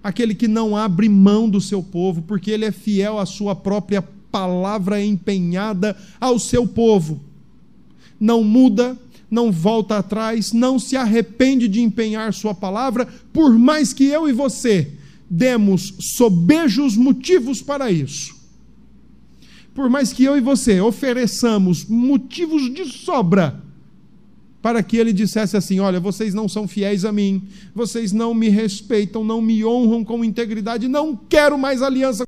aquele 0.03 0.35
que 0.35 0.47
não 0.47 0.77
abre 0.77 1.09
mão 1.09 1.49
do 1.49 1.59
seu 1.59 1.81
povo, 1.81 2.21
porque 2.21 2.51
ele 2.51 2.63
é 2.63 2.71
fiel 2.71 3.17
à 3.17 3.25
sua 3.25 3.55
própria 3.55 4.03
palavra 4.03 5.03
empenhada 5.03 5.97
ao 6.21 6.37
seu 6.37 6.67
povo. 6.67 7.19
Não 8.19 8.43
muda, 8.43 8.95
não 9.31 9.51
volta 9.51 9.97
atrás, 9.97 10.53
não 10.53 10.77
se 10.77 10.95
arrepende 10.95 11.67
de 11.67 11.81
empenhar 11.81 12.31
sua 12.35 12.53
palavra, 12.53 13.07
por 13.33 13.57
mais 13.57 13.93
que 13.93 14.05
eu 14.05 14.29
e 14.29 14.31
você 14.31 14.91
demos 15.27 15.95
sobejos 15.99 16.95
motivos 16.95 17.63
para 17.63 17.89
isso. 17.89 18.35
Por 19.73 19.89
mais 19.89 20.13
que 20.13 20.23
eu 20.23 20.37
e 20.37 20.41
você 20.41 20.79
ofereçamos 20.79 21.83
motivos 21.85 22.71
de 22.71 22.85
sobra 22.85 23.64
para 24.65 24.81
que 24.81 24.97
ele 24.97 25.13
dissesse 25.13 25.55
assim: 25.55 25.79
Olha, 25.79 25.99
vocês 25.99 26.33
não 26.33 26.49
são 26.49 26.67
fiéis 26.67 27.05
a 27.05 27.11
mim, 27.11 27.47
vocês 27.75 28.11
não 28.11 28.33
me 28.33 28.49
respeitam, 28.49 29.23
não 29.23 29.39
me 29.39 29.63
honram 29.63 30.03
com 30.03 30.25
integridade, 30.25 30.87
não 30.87 31.15
quero 31.15 31.55
mais 31.55 31.83
aliança. 31.83 32.23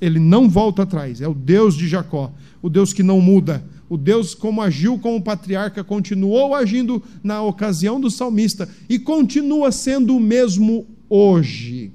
Ele 0.00 0.20
não 0.20 0.48
volta 0.48 0.84
atrás, 0.84 1.20
é 1.20 1.26
o 1.26 1.34
Deus 1.34 1.74
de 1.74 1.88
Jacó, 1.88 2.32
o 2.62 2.70
Deus 2.70 2.92
que 2.92 3.02
não 3.02 3.20
muda, 3.20 3.64
o 3.88 3.96
Deus, 3.96 4.36
como 4.36 4.62
agiu 4.62 4.96
com 5.00 5.16
o 5.16 5.20
patriarca, 5.20 5.82
continuou 5.82 6.54
agindo 6.54 7.02
na 7.20 7.42
ocasião 7.42 8.00
do 8.00 8.12
salmista 8.12 8.68
e 8.88 9.00
continua 9.00 9.72
sendo 9.72 10.16
o 10.16 10.20
mesmo 10.20 10.86
hoje. 11.10 11.90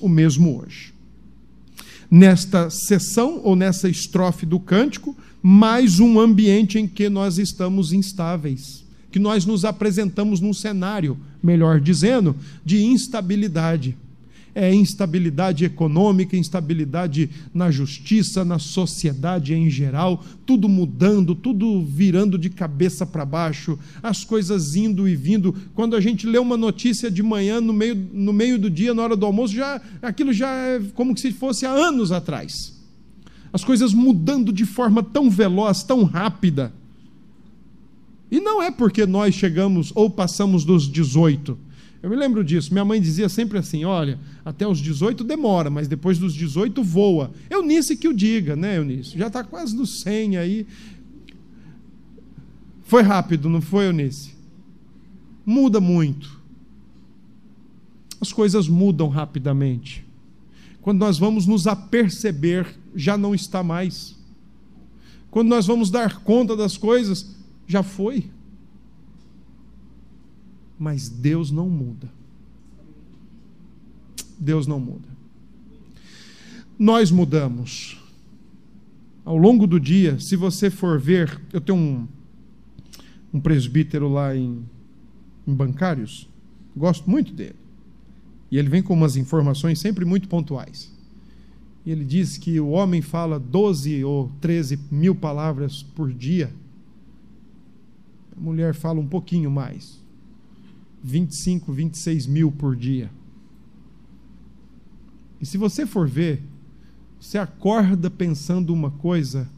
O 0.00 0.08
mesmo 0.08 0.60
hoje. 0.60 0.92
Nesta 2.10 2.68
sessão 2.70 3.40
ou 3.44 3.54
nessa 3.54 3.88
estrofe 3.88 4.44
do 4.44 4.58
cântico, 4.58 5.16
mais 5.42 6.00
um 6.00 6.18
ambiente 6.18 6.78
em 6.78 6.86
que 6.86 7.08
nós 7.08 7.38
estamos 7.38 7.92
instáveis, 7.92 8.84
que 9.12 9.18
nós 9.18 9.46
nos 9.46 9.64
apresentamos 9.64 10.40
num 10.40 10.52
cenário, 10.52 11.16
melhor 11.42 11.80
dizendo, 11.80 12.34
de 12.64 12.82
instabilidade 12.82 13.96
é 14.54 14.74
instabilidade 14.74 15.64
econômica, 15.64 16.36
instabilidade 16.36 17.30
na 17.52 17.70
justiça, 17.70 18.44
na 18.44 18.58
sociedade 18.58 19.54
em 19.54 19.70
geral, 19.70 20.24
tudo 20.44 20.68
mudando, 20.68 21.34
tudo 21.34 21.84
virando 21.84 22.36
de 22.36 22.50
cabeça 22.50 23.06
para 23.06 23.24
baixo, 23.24 23.78
as 24.02 24.24
coisas 24.24 24.74
indo 24.74 25.08
e 25.08 25.14
vindo. 25.14 25.54
Quando 25.74 25.94
a 25.94 26.00
gente 26.00 26.26
lê 26.26 26.38
uma 26.38 26.56
notícia 26.56 27.10
de 27.10 27.22
manhã, 27.22 27.60
no 27.60 27.72
meio, 27.72 27.94
no 28.12 28.32
meio 28.32 28.58
do 28.58 28.70
dia, 28.70 28.94
na 28.94 29.02
hora 29.02 29.16
do 29.16 29.26
almoço, 29.26 29.54
já, 29.54 29.80
aquilo 30.02 30.32
já 30.32 30.50
é 30.54 30.80
como 30.94 31.16
se 31.16 31.32
fosse 31.32 31.64
há 31.64 31.70
anos 31.70 32.12
atrás. 32.12 32.78
As 33.52 33.64
coisas 33.64 33.92
mudando 33.92 34.52
de 34.52 34.64
forma 34.64 35.02
tão 35.02 35.28
veloz, 35.28 35.82
tão 35.82 36.04
rápida. 36.04 36.72
E 38.30 38.40
não 38.40 38.62
é 38.62 38.70
porque 38.70 39.04
nós 39.06 39.34
chegamos 39.34 39.90
ou 39.94 40.08
passamos 40.08 40.64
dos 40.64 40.88
18 40.88 41.69
eu 42.02 42.08
me 42.08 42.16
lembro 42.16 42.42
disso. 42.42 42.72
Minha 42.72 42.84
mãe 42.84 43.00
dizia 43.00 43.28
sempre 43.28 43.58
assim: 43.58 43.84
olha, 43.84 44.18
até 44.44 44.66
os 44.66 44.78
18 44.78 45.22
demora, 45.22 45.68
mas 45.68 45.86
depois 45.86 46.18
dos 46.18 46.34
18 46.34 46.82
voa. 46.82 47.30
Eunice 47.50 47.96
que 47.96 48.08
o 48.08 48.14
diga, 48.14 48.56
né, 48.56 48.78
Eunice? 48.78 49.18
Já 49.18 49.26
está 49.26 49.44
quase 49.44 49.76
no 49.76 49.86
100 49.86 50.38
aí. 50.38 50.66
Foi 52.82 53.02
rápido, 53.02 53.48
não 53.48 53.60
foi, 53.60 53.86
Eunice? 53.86 54.34
Muda 55.44 55.80
muito. 55.80 56.40
As 58.20 58.32
coisas 58.32 58.66
mudam 58.66 59.08
rapidamente. 59.08 60.04
Quando 60.80 61.00
nós 61.00 61.18
vamos 61.18 61.46
nos 61.46 61.66
aperceber, 61.66 62.66
já 62.94 63.16
não 63.18 63.34
está 63.34 63.62
mais. 63.62 64.16
Quando 65.30 65.48
nós 65.48 65.66
vamos 65.66 65.90
dar 65.90 66.20
conta 66.20 66.56
das 66.56 66.76
coisas, 66.76 67.36
já 67.66 67.82
foi 67.82 68.30
mas 70.80 71.10
Deus 71.10 71.50
não 71.50 71.68
muda. 71.68 72.08
Deus 74.38 74.66
não 74.66 74.80
muda. 74.80 75.06
Nós 76.78 77.10
mudamos. 77.10 77.98
Ao 79.22 79.36
longo 79.36 79.66
do 79.66 79.78
dia, 79.78 80.18
se 80.18 80.34
você 80.34 80.70
for 80.70 80.98
ver, 80.98 81.38
eu 81.52 81.60
tenho 81.60 81.76
um, 81.76 82.08
um 83.34 83.38
presbítero 83.38 84.08
lá 84.08 84.34
em, 84.34 84.64
em 85.46 85.54
Bancários, 85.54 86.26
gosto 86.74 87.08
muito 87.10 87.34
dele. 87.34 87.56
E 88.50 88.56
ele 88.56 88.70
vem 88.70 88.82
com 88.82 88.94
umas 88.94 89.18
informações 89.18 89.78
sempre 89.78 90.06
muito 90.06 90.28
pontuais. 90.28 90.90
E 91.84 91.90
ele 91.90 92.06
diz 92.06 92.38
que 92.38 92.58
o 92.58 92.70
homem 92.70 93.02
fala 93.02 93.38
12 93.38 94.02
ou 94.02 94.32
13 94.40 94.80
mil 94.90 95.14
palavras 95.14 95.82
por 95.82 96.10
dia. 96.10 96.50
A 98.34 98.40
mulher 98.40 98.74
fala 98.74 98.98
um 98.98 99.06
pouquinho 99.06 99.50
mais. 99.50 99.99
25, 101.02 101.72
26 101.72 102.26
mil 102.26 102.52
por 102.52 102.76
dia. 102.76 103.10
E 105.40 105.46
se 105.46 105.56
você 105.56 105.86
for 105.86 106.08
ver, 106.08 106.42
você 107.18 107.38
acorda 107.38 108.10
pensando 108.10 108.72
uma 108.72 108.90
coisa, 108.90 109.48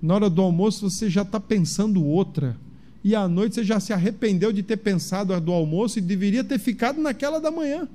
na 0.00 0.14
hora 0.14 0.30
do 0.30 0.40
almoço 0.40 0.88
você 0.88 1.10
já 1.10 1.22
está 1.22 1.40
pensando 1.40 2.04
outra. 2.04 2.56
E 3.02 3.14
à 3.14 3.28
noite 3.28 3.54
você 3.54 3.64
já 3.64 3.78
se 3.78 3.92
arrependeu 3.92 4.52
de 4.52 4.62
ter 4.62 4.76
pensado 4.76 5.32
a 5.32 5.38
do 5.38 5.52
almoço 5.52 5.98
e 5.98 6.02
deveria 6.02 6.44
ter 6.44 6.58
ficado 6.58 7.00
naquela 7.00 7.40
da 7.40 7.50
manhã. 7.50 7.88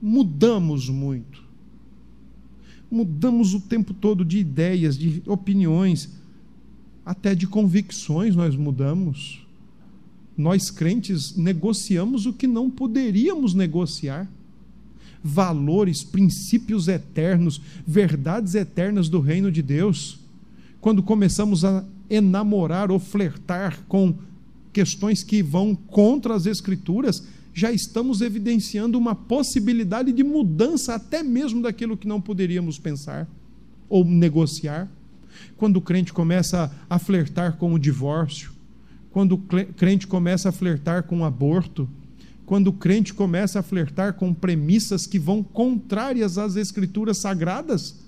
Mudamos 0.00 0.88
muito. 0.88 1.44
Mudamos 2.90 3.54
o 3.54 3.60
tempo 3.60 3.92
todo 3.92 4.24
de 4.24 4.38
ideias, 4.38 4.96
de 4.96 5.22
opiniões, 5.26 6.10
até 7.04 7.34
de 7.34 7.46
convicções 7.46 8.36
nós 8.36 8.54
mudamos 8.56 9.45
nós 10.36 10.70
crentes 10.70 11.34
negociamos 11.36 12.26
o 12.26 12.32
que 12.32 12.46
não 12.46 12.70
poderíamos 12.70 13.54
negociar. 13.54 14.30
Valores, 15.22 16.04
princípios 16.04 16.88
eternos, 16.88 17.60
verdades 17.86 18.54
eternas 18.54 19.08
do 19.08 19.20
reino 19.20 19.50
de 19.50 19.62
Deus. 19.62 20.20
Quando 20.80 21.02
começamos 21.02 21.64
a 21.64 21.84
enamorar 22.08 22.90
ou 22.90 22.98
flertar 22.98 23.82
com 23.88 24.14
questões 24.72 25.24
que 25.24 25.42
vão 25.42 25.74
contra 25.74 26.34
as 26.34 26.46
Escrituras, 26.46 27.26
já 27.54 27.72
estamos 27.72 28.20
evidenciando 28.20 28.98
uma 28.98 29.14
possibilidade 29.14 30.12
de 30.12 30.22
mudança, 30.22 30.94
até 30.94 31.22
mesmo 31.22 31.62
daquilo 31.62 31.96
que 31.96 32.06
não 32.06 32.20
poderíamos 32.20 32.78
pensar 32.78 33.26
ou 33.88 34.04
negociar. 34.04 34.86
Quando 35.56 35.78
o 35.78 35.80
crente 35.80 36.12
começa 36.12 36.70
a 36.88 36.98
flertar 36.98 37.56
com 37.56 37.72
o 37.72 37.78
divórcio, 37.78 38.52
quando 39.16 39.32
o 39.32 39.38
crente 39.38 40.06
começa 40.06 40.50
a 40.50 40.52
flertar 40.52 41.04
com 41.04 41.20
o 41.20 41.24
aborto, 41.24 41.88
quando 42.44 42.66
o 42.66 42.72
crente 42.74 43.14
começa 43.14 43.58
a 43.58 43.62
flertar 43.62 44.12
com 44.12 44.34
premissas 44.34 45.06
que 45.06 45.18
vão 45.18 45.42
contrárias 45.42 46.36
às 46.36 46.54
escrituras 46.54 47.16
sagradas, 47.16 48.04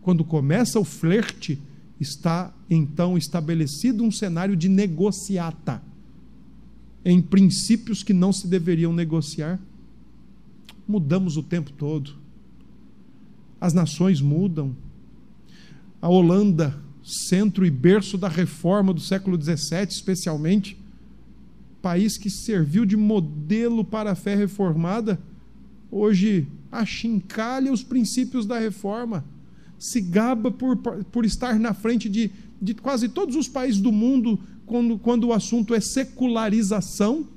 quando 0.00 0.24
começa 0.24 0.80
o 0.80 0.84
flerte, 0.84 1.60
está 2.00 2.54
então 2.70 3.18
estabelecido 3.18 4.02
um 4.02 4.10
cenário 4.10 4.56
de 4.56 4.66
negociata 4.66 5.82
em 7.04 7.20
princípios 7.20 8.02
que 8.02 8.14
não 8.14 8.32
se 8.32 8.48
deveriam 8.48 8.94
negociar. 8.94 9.60
Mudamos 10.88 11.36
o 11.36 11.42
tempo 11.42 11.70
todo. 11.70 12.14
As 13.60 13.74
nações 13.74 14.22
mudam. 14.22 14.74
A 16.00 16.08
Holanda, 16.08 16.82
centro 17.04 17.66
e 17.66 17.70
berço 17.70 18.16
da 18.16 18.28
reforma 18.28 18.94
do 18.94 19.00
século 19.00 19.40
XVII, 19.40 19.88
especialmente, 19.90 20.76
país 21.82 22.16
que 22.16 22.30
serviu 22.30 22.86
de 22.86 22.96
modelo 22.96 23.84
para 23.84 24.12
a 24.12 24.14
fé 24.14 24.34
reformada, 24.34 25.20
hoje 25.90 26.48
achincalha 26.72 27.70
os 27.70 27.82
princípios 27.82 28.46
da 28.46 28.58
reforma, 28.58 29.22
se 29.78 30.00
gaba 30.00 30.50
por, 30.50 30.76
por 30.76 31.26
estar 31.26 31.58
na 31.58 31.74
frente 31.74 32.08
de, 32.08 32.30
de 32.60 32.72
quase 32.72 33.08
todos 33.08 33.36
os 33.36 33.46
países 33.46 33.82
do 33.82 33.92
mundo 33.92 34.40
quando, 34.64 34.98
quando 34.98 35.24
o 35.24 35.32
assunto 35.32 35.74
é 35.74 35.80
secularização, 35.80 37.28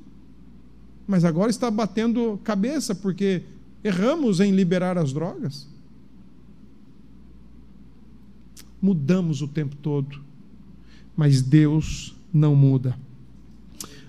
mas 1.06 1.26
agora 1.26 1.52
está 1.52 1.70
batendo 1.70 2.40
cabeça 2.44 2.96
porque 2.96 3.44
erramos 3.84 4.40
em 4.40 4.52
liberar 4.52 4.98
as 4.98 5.12
drogas. 5.12 5.68
Mudamos 8.82 9.42
o 9.42 9.48
tempo 9.48 9.76
todo, 9.76 10.22
mas 11.16 11.42
Deus 11.42 12.16
não 12.34 12.56
muda. 12.56 12.98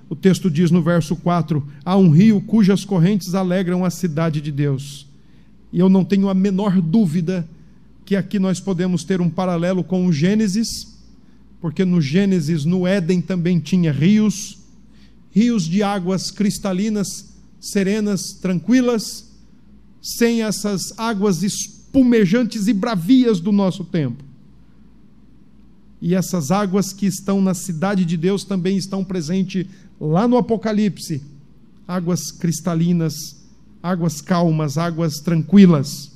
O 0.08 0.16
texto 0.16 0.50
diz 0.50 0.70
no 0.70 0.82
verso 0.82 1.16
4: 1.16 1.66
Há 1.84 1.96
um 1.96 2.10
rio 2.10 2.40
cujas 2.40 2.84
correntes 2.84 3.34
alegram 3.34 3.84
a 3.84 3.90
cidade 3.90 4.40
de 4.40 4.50
Deus. 4.50 5.06
E 5.72 5.78
eu 5.78 5.88
não 5.88 6.04
tenho 6.04 6.28
a 6.28 6.34
menor 6.34 6.80
dúvida 6.80 7.48
que 8.04 8.16
aqui 8.16 8.38
nós 8.38 8.58
podemos 8.58 9.04
ter 9.04 9.20
um 9.20 9.28
paralelo 9.28 9.84
com 9.84 10.06
o 10.06 10.12
Gênesis, 10.12 10.96
porque 11.60 11.84
no 11.84 12.00
Gênesis, 12.00 12.64
no 12.64 12.86
Éden 12.86 13.20
também 13.20 13.60
tinha 13.60 13.92
rios, 13.92 14.58
rios 15.30 15.64
de 15.64 15.82
águas 15.82 16.30
cristalinas, 16.30 17.34
serenas, 17.60 18.32
tranquilas, 18.32 19.30
sem 20.00 20.42
essas 20.42 20.98
águas 20.98 21.42
espumejantes 21.42 22.66
e 22.66 22.72
bravias 22.72 23.40
do 23.40 23.52
nosso 23.52 23.84
tempo. 23.84 24.24
E 26.00 26.14
essas 26.14 26.50
águas 26.50 26.92
que 26.92 27.06
estão 27.06 27.40
na 27.40 27.54
cidade 27.54 28.04
de 28.04 28.16
Deus 28.16 28.44
também 28.44 28.76
estão 28.76 29.04
presentes 29.04 29.66
lá 30.00 30.28
no 30.28 30.36
Apocalipse 30.36 31.22
águas 31.88 32.30
cristalinas, 32.30 33.36
águas 33.82 34.20
calmas, 34.20 34.76
águas 34.76 35.20
tranquilas. 35.20 36.12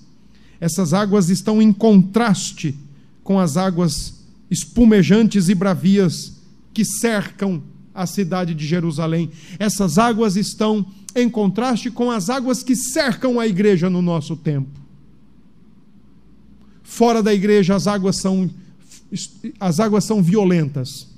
Essas 0.61 0.93
águas 0.93 1.31
estão 1.31 1.63
em 1.63 1.73
contraste 1.73 2.77
com 3.25 3.41
as 3.41 3.57
águas 3.57 4.23
espumejantes 4.51 5.49
e 5.49 5.55
bravias 5.55 6.35
que 6.75 6.85
cercam 6.85 7.63
a 7.95 8.07
cidade 8.07 8.55
de 8.55 8.67
Jerusalém. 8.67 9.31
Essas 9.59 9.97
águas 9.97 10.37
estão 10.37 10.85
em 11.17 11.29
contraste 11.29 11.91
com 11.91 12.11
as 12.11 12.29
águas 12.29 12.63
que 12.63 12.77
cercam 12.77 13.41
a 13.41 13.47
igreja 13.47 13.89
no 13.89 14.03
nosso 14.03 14.37
tempo. 14.37 14.81
Fora 16.83 17.23
da 17.23 17.33
igreja 17.33 17.75
as 17.75 17.87
águas 17.87 18.17
são 18.17 18.51
as 19.61 19.81
águas 19.81 20.05
são 20.05 20.23
violentas. 20.23 21.09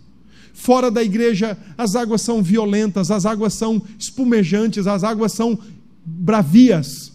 Fora 0.52 0.90
da 0.90 1.02
igreja 1.02 1.58
as 1.76 1.96
águas 1.96 2.22
são 2.22 2.42
violentas, 2.42 3.10
as 3.10 3.26
águas 3.26 3.54
são 3.54 3.82
espumejantes, 3.98 4.86
as 4.86 5.04
águas 5.04 5.32
são 5.32 5.58
bravias. 6.04 7.12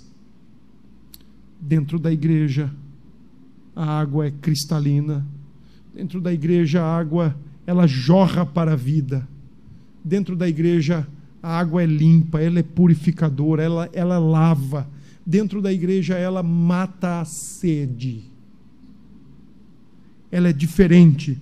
Dentro 1.60 2.00
da 2.00 2.12
igreja 2.12 2.72
a 3.76 4.00
água 4.00 4.28
é 4.28 4.32
cristalina, 4.32 5.26
Dentro 5.94 6.22
da 6.22 6.32
igreja, 6.32 6.82
a 6.82 6.98
água 6.98 7.36
ela 7.66 7.86
jorra 7.86 8.46
para 8.46 8.74
a 8.74 8.76
vida. 8.76 9.28
Dentro 10.04 10.36
da 10.36 10.48
igreja, 10.48 11.06
a 11.42 11.60
água 11.60 11.84
é 11.84 11.86
limpa, 11.86 12.40
ela 12.40 12.60
é 12.60 12.64
purificadora, 12.64 13.64
ela, 13.64 13.90
ela 13.92 14.18
lava. 14.18 14.88
Dentro 15.26 15.62
da 15.62 15.74
igreja, 15.74 16.16
ela 16.16 16.42
mata 16.42 17.20
a 17.20 17.26
sede. 17.26 18.24
Ela 20.32 20.50
é 20.50 20.54
diferente. 20.54 21.38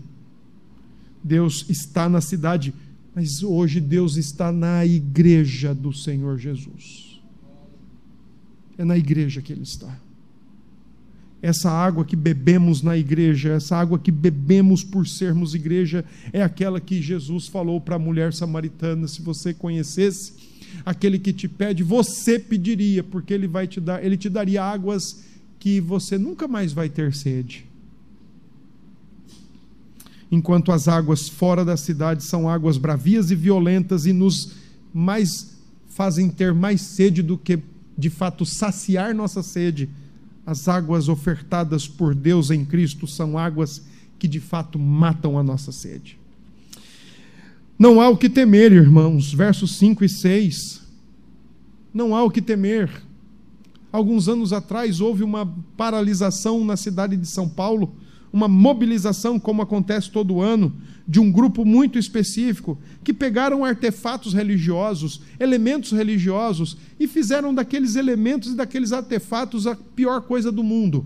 Deus 1.23 1.65
está 1.69 2.07
na 2.07 2.21
cidade, 2.21 2.73
mas 3.13 3.43
hoje 3.43 3.81
Deus 3.81 4.15
está 4.15 4.51
na 4.51 4.85
igreja 4.85 5.73
do 5.73 5.93
Senhor 5.93 6.37
Jesus. 6.37 7.21
É 8.77 8.85
na 8.85 8.97
igreja 8.97 9.41
que 9.41 9.51
Ele 9.51 9.63
está 9.63 9.97
essa 11.41 11.69
água 11.69 12.03
que 12.03 12.15
bebemos 12.15 12.81
na 12.81 12.97
igreja, 12.97 13.53
essa 13.53 13.75
água 13.75 13.99
que 13.99 14.11
bebemos 14.11 14.83
por 14.83 15.07
sermos 15.07 15.53
igreja, 15.53 16.03
é 16.33 16.41
aquela 16.41 16.79
que 16.79 17.01
Jesus 17.01 17.47
falou 17.47 17.79
para 17.79 17.95
a 17.95 17.99
mulher 17.99 18.33
samaritana: 18.33 19.07
se 19.07 19.21
você 19.21 19.53
conhecesse 19.53 20.33
aquele 20.85 21.19
que 21.19 21.31
te 21.31 21.47
pede, 21.47 21.83
você 21.83 22.39
pediria, 22.39 23.03
porque 23.03 23.33
ele 23.33 23.47
vai 23.47 23.67
te 23.67 23.79
dar, 23.79 24.03
ele 24.03 24.17
te 24.17 24.29
daria 24.29 24.63
águas 24.63 25.23
que 25.59 25.79
você 25.79 26.17
nunca 26.17 26.47
mais 26.47 26.73
vai 26.73 26.89
ter 26.89 27.13
sede. 27.13 27.66
Enquanto 30.31 30.71
as 30.71 30.87
águas 30.87 31.29
fora 31.29 31.63
da 31.63 31.77
cidade 31.77 32.23
são 32.23 32.49
águas 32.49 32.77
bravias 32.77 33.31
e 33.31 33.35
violentas 33.35 34.05
e 34.05 34.13
nos 34.13 34.53
mais 34.93 35.57
fazem 35.87 36.29
ter 36.29 36.53
mais 36.53 36.81
sede 36.81 37.23
do 37.23 37.37
que 37.37 37.59
de 37.97 38.09
fato 38.09 38.45
saciar 38.45 39.15
nossa 39.15 39.41
sede 39.41 39.89
as 40.45 40.69
águas 40.69 41.09
ofertadas 41.09 41.87
por 41.87 42.15
Deus 42.15 42.51
em 42.51 42.63
Cristo 42.63 43.05
são 43.05 43.37
águas 43.37 43.81
que 44.17 44.29
de 44.29 44.39
fato 44.39 44.79
matam 44.79 45.37
a 45.37 45.43
nossa 45.43 45.73
sede. 45.73 46.17
Não 47.77 47.99
há 47.99 48.09
o 48.09 48.17
que 48.17 48.29
temer, 48.29 48.71
irmãos, 48.71 49.33
versos 49.33 49.75
5 49.75 50.05
e 50.05 50.09
6. 50.09 50.81
Não 51.93 52.15
há 52.15 52.23
o 52.23 52.31
que 52.31 52.41
temer. 52.41 52.89
Alguns 53.91 54.29
anos 54.29 54.53
atrás 54.53 55.01
houve 55.01 55.21
uma 55.21 55.45
paralisação 55.75 56.63
na 56.63 56.77
cidade 56.77 57.17
de 57.17 57.27
São 57.27 57.49
Paulo, 57.49 57.93
uma 58.31 58.47
mobilização, 58.47 59.39
como 59.39 59.61
acontece 59.61 60.11
todo 60.11 60.41
ano, 60.41 60.73
de 61.07 61.19
um 61.19 61.31
grupo 61.31 61.63
muito 61.63 61.97
específico, 61.97 62.77
que 63.03 63.13
pegaram 63.13 63.63
artefatos 63.63 64.33
religiosos, 64.33 65.21
elementos 65.39 65.91
religiosos, 65.91 66.77
e 66.99 67.07
fizeram 67.07 67.53
daqueles 67.53 67.95
elementos 67.95 68.51
e 68.51 68.55
daqueles 68.55 68.91
artefatos 68.91 69.65
a 69.65 69.75
pior 69.75 70.21
coisa 70.21 70.51
do 70.51 70.63
mundo. 70.63 71.05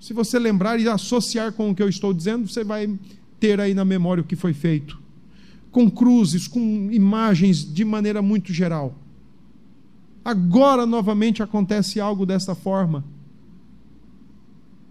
Se 0.00 0.12
você 0.12 0.38
lembrar 0.38 0.80
e 0.80 0.88
associar 0.88 1.52
com 1.52 1.70
o 1.70 1.74
que 1.74 1.82
eu 1.82 1.88
estou 1.88 2.12
dizendo, 2.12 2.48
você 2.48 2.64
vai 2.64 2.98
ter 3.38 3.60
aí 3.60 3.74
na 3.74 3.84
memória 3.84 4.22
o 4.22 4.26
que 4.26 4.36
foi 4.36 4.52
feito. 4.52 4.98
Com 5.70 5.90
cruzes, 5.90 6.48
com 6.48 6.88
imagens 6.90 7.58
de 7.72 7.84
maneira 7.84 8.22
muito 8.22 8.52
geral. 8.52 8.96
Agora 10.24 10.84
novamente 10.84 11.42
acontece 11.42 12.00
algo 12.00 12.26
dessa 12.26 12.54
forma. 12.54 13.04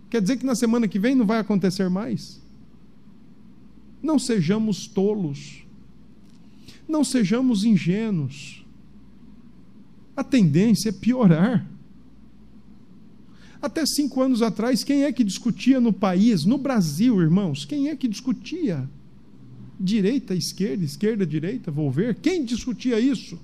Quer 0.09 0.21
dizer 0.21 0.37
que 0.37 0.45
na 0.45 0.55
semana 0.55 0.87
que 0.87 0.99
vem 0.99 1.15
não 1.15 1.25
vai 1.25 1.39
acontecer 1.39 1.89
mais? 1.89 2.41
Não 4.01 4.17
sejamos 4.17 4.87
tolos, 4.87 5.63
não 6.87 7.03
sejamos 7.03 7.63
ingênuos. 7.63 8.65
A 10.15 10.23
tendência 10.23 10.89
é 10.89 10.91
piorar. 10.91 11.67
Até 13.61 13.85
cinco 13.85 14.21
anos 14.21 14.41
atrás, 14.41 14.83
quem 14.83 15.03
é 15.03 15.11
que 15.11 15.23
discutia 15.23 15.79
no 15.79 15.91
país, 15.91 16.45
no 16.45 16.57
Brasil, 16.57 17.21
irmãos? 17.21 17.65
Quem 17.65 17.89
é 17.89 17.95
que 17.95 18.07
discutia? 18.07 18.87
Direita, 19.79 20.33
esquerda, 20.33 20.83
esquerda, 20.83 21.25
direita, 21.25 21.69
vou 21.71 21.91
ver. 21.91 22.15
Quem 22.15 22.45
discutia 22.45 22.99
isso? 22.99 23.39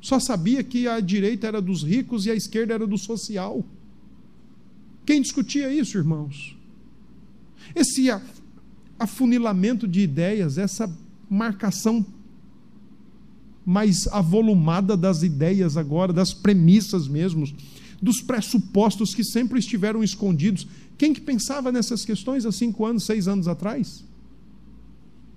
Só 0.00 0.20
sabia 0.20 0.62
que 0.62 0.86
a 0.86 1.00
direita 1.00 1.46
era 1.46 1.62
dos 1.62 1.82
ricos 1.82 2.26
e 2.26 2.30
a 2.30 2.34
esquerda 2.34 2.74
era 2.74 2.86
do 2.86 2.98
social. 2.98 3.64
Quem 5.06 5.22
discutia 5.22 5.72
isso, 5.72 5.96
irmãos? 5.96 6.54
Esse 7.74 8.08
afunilamento 8.98 9.88
de 9.88 10.00
ideias, 10.00 10.58
essa 10.58 10.92
marcação 11.30 12.04
mais 13.64 14.06
avolumada 14.08 14.96
das 14.96 15.22
ideias 15.22 15.76
agora, 15.76 16.12
das 16.12 16.34
premissas 16.34 17.08
mesmo, 17.08 17.46
dos 18.02 18.20
pressupostos 18.20 19.14
que 19.14 19.24
sempre 19.24 19.58
estiveram 19.58 20.04
escondidos. 20.04 20.66
Quem 20.98 21.14
que 21.14 21.20
pensava 21.20 21.72
nessas 21.72 22.04
questões 22.04 22.44
há 22.44 22.52
cinco 22.52 22.84
anos, 22.84 23.04
seis 23.04 23.26
anos 23.26 23.48
atrás? 23.48 24.04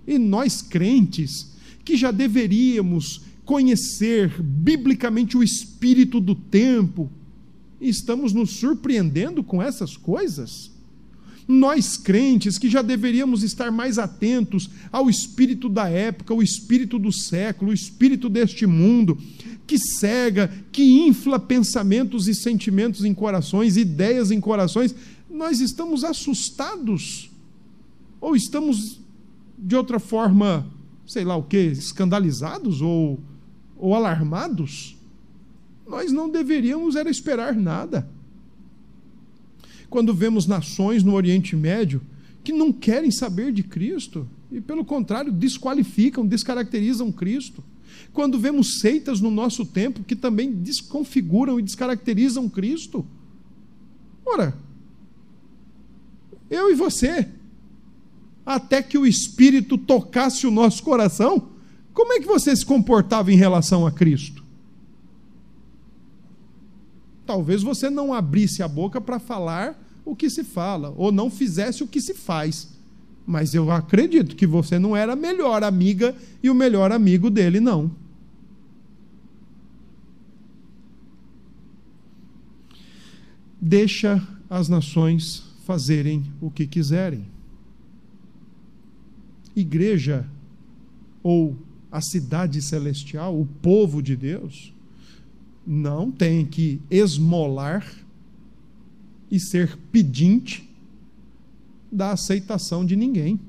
e 0.09 0.17
nós 0.17 0.61
crentes, 0.63 1.51
que 1.86 1.95
já 1.95 2.09
deveríamos 2.09 3.22
conhecer 3.45 4.41
biblicamente 4.41 5.38
o 5.38 5.43
espírito 5.43 6.20
do 6.20 6.34
tempo, 6.34 7.09
estamos 7.80 8.34
nos 8.34 8.51
surpreendendo 8.51 9.43
com 9.43 9.61
essas 9.61 9.95
coisas? 9.95 10.71
Nós 11.47 11.97
crentes 11.97 12.59
que 12.59 12.69
já 12.69 12.82
deveríamos 12.82 13.41
estar 13.41 13.71
mais 13.71 13.97
atentos 13.97 14.69
ao 14.91 15.09
espírito 15.09 15.67
da 15.67 15.89
época, 15.89 16.34
o 16.34 16.43
espírito 16.43 16.99
do 16.99 17.11
século, 17.11 17.71
o 17.71 17.73
espírito 17.73 18.30
deste 18.30 18.67
mundo, 18.67 19.17
que 19.65 19.80
cega, 19.80 20.53
que 20.71 21.07
infla 21.07 21.39
pensamentos 21.39 22.27
e 22.27 22.36
sentimentos 22.36 23.03
em 23.03 23.13
corações, 23.13 23.77
ideias 23.77 24.30
em 24.30 24.39
corações, 24.39 24.93
nós 25.30 25.59
estamos 25.59 26.03
assustados? 26.03 27.32
Ou 28.21 28.36
estamos, 28.36 28.99
de 29.57 29.75
outra 29.75 29.99
forma, 29.99 30.67
sei 31.07 31.23
lá 31.23 31.36
o 31.36 31.43
que, 31.43 31.57
escandalizados 31.57 32.82
ou, 32.82 33.19
ou 33.75 33.95
alarmados? 33.95 34.99
Nós 35.90 36.12
não 36.12 36.30
deveríamos 36.30 36.96
era 36.96 37.10
esperar 37.10 37.56
nada 37.56 38.08
quando 39.90 40.14
vemos 40.14 40.46
nações 40.46 41.04
no 41.04 41.16
Oriente 41.16 41.56
Médio 41.56 42.00
que 42.44 42.54
não 42.54 42.72
querem 42.72 43.10
saber 43.10 43.52
de 43.52 43.64
Cristo 43.64 44.30
e, 44.52 44.62
pelo 44.62 44.86
contrário, 44.86 45.32
desqualificam, 45.32 46.26
descaracterizam 46.26 47.12
Cristo. 47.12 47.64
Quando 48.14 48.40
vemos 48.40 48.80
seitas 48.80 49.20
no 49.20 49.32
nosso 49.32 49.66
tempo 49.66 50.04
que 50.04 50.16
também 50.16 50.52
desconfiguram 50.52 51.60
e 51.60 51.64
descaracterizam 51.64 52.48
Cristo. 52.48 53.04
Ora, 54.24 54.56
eu 56.52 56.72
e 56.72 56.76
você, 56.76 57.28
até 58.46 58.84
que 58.84 58.98
o 58.98 59.08
Espírito 59.08 59.76
tocasse 59.76 60.46
o 60.46 60.52
nosso 60.52 60.84
coração, 60.84 61.50
como 61.94 62.14
é 62.14 62.20
que 62.20 62.28
você 62.28 62.56
se 62.56 62.66
comportava 62.66 63.32
em 63.34 63.36
relação 63.36 63.88
a 63.88 63.92
Cristo? 63.92 64.49
Talvez 67.30 67.61
você 67.61 67.91
não 67.91 68.11
abrisse 68.11 68.63
a 68.63 68.67
boca 68.67 68.99
para 68.99 69.19
falar 69.19 69.80
o 70.03 70.15
que 70.15 70.32
se 70.32 70.43
fala, 70.43 70.95
ou 70.97 71.11
não 71.11 71.30
fizesse 71.30 71.84
o 71.84 71.88
que 71.88 72.01
se 72.01 72.15
faz. 72.15 72.75
Mas 73.23 73.53
eu 73.53 73.69
acredito 73.69 74.36
que 74.36 74.47
você 74.47 74.80
não 74.80 74.97
era 74.97 75.13
a 75.13 75.15
melhor 75.15 75.63
amiga 75.63 76.15
e 76.41 76.49
o 76.49 76.55
melhor 76.55 76.91
amigo 76.91 77.30
dele, 77.30 77.59
não. 77.59 77.91
Deixa 83.61 84.27
as 84.49 84.67
nações 84.67 85.43
fazerem 85.67 86.34
o 86.41 86.49
que 86.49 86.65
quiserem. 86.65 87.27
Igreja 89.55 90.25
ou 91.21 91.55
a 91.91 92.01
cidade 92.01 92.59
celestial, 92.59 93.39
o 93.39 93.45
povo 93.45 94.01
de 94.01 94.15
Deus, 94.15 94.73
não 95.72 96.09
tem 96.09 96.47
que 96.47 96.82
esmolar 96.89 97.88
e 99.30 99.39
ser 99.39 99.78
pedinte 99.91 100.67
da 101.91 102.11
aceitação 102.13 102.84
de 102.84 102.95
ninguém. 102.95 103.39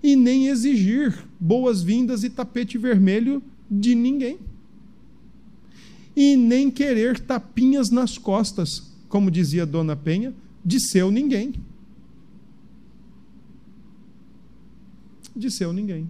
E 0.00 0.14
nem 0.14 0.46
exigir 0.46 1.26
boas-vindas 1.40 2.22
e 2.22 2.30
tapete 2.30 2.78
vermelho 2.78 3.42
de 3.68 3.96
ninguém. 3.96 4.38
E 6.14 6.36
nem 6.36 6.70
querer 6.70 7.18
tapinhas 7.18 7.90
nas 7.90 8.16
costas, 8.16 8.92
como 9.08 9.32
dizia 9.32 9.66
Dona 9.66 9.96
Penha, 9.96 10.32
de 10.64 10.78
seu 10.78 11.10
ninguém. 11.10 11.54
De 15.34 15.50
seu 15.50 15.72
ninguém. 15.72 16.08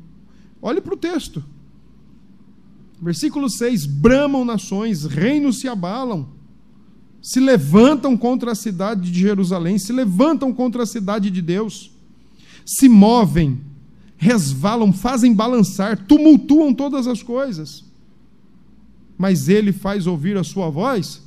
Olhe 0.61 0.83
para 0.83 0.93
o 0.93 0.99
texto. 0.99 1.43
Versículo 3.01 3.49
6: 3.49 3.87
Bramam 3.87 4.45
nações, 4.45 5.05
reinos 5.05 5.61
se 5.61 5.69
abalam, 5.69 6.29
se 7.23 7.39
levantam 7.39 8.17
contra 8.17 8.53
a 8.53 8.55
cidade 8.55 9.11
de 9.11 9.21
Jerusalém, 9.21 9.79
se 9.79 9.93
levantam 9.93 10.53
contra 10.53 10.83
a 10.83 10.87
cidade 10.87 11.31
de 11.31 11.41
Deus, 11.41 11.93
se 12.67 12.89
movem, 12.89 13.61
resvalam, 14.17 14.93
fazem 14.93 15.33
balançar, 15.33 16.07
tumultuam 16.07 16.75
todas 16.75 17.07
as 17.07 17.23
coisas. 17.23 17.85
Mas 19.17 19.49
ele 19.49 19.73
faz 19.73 20.07
ouvir 20.07 20.37
a 20.37 20.45
sua 20.45 20.71
voz 20.71 21.23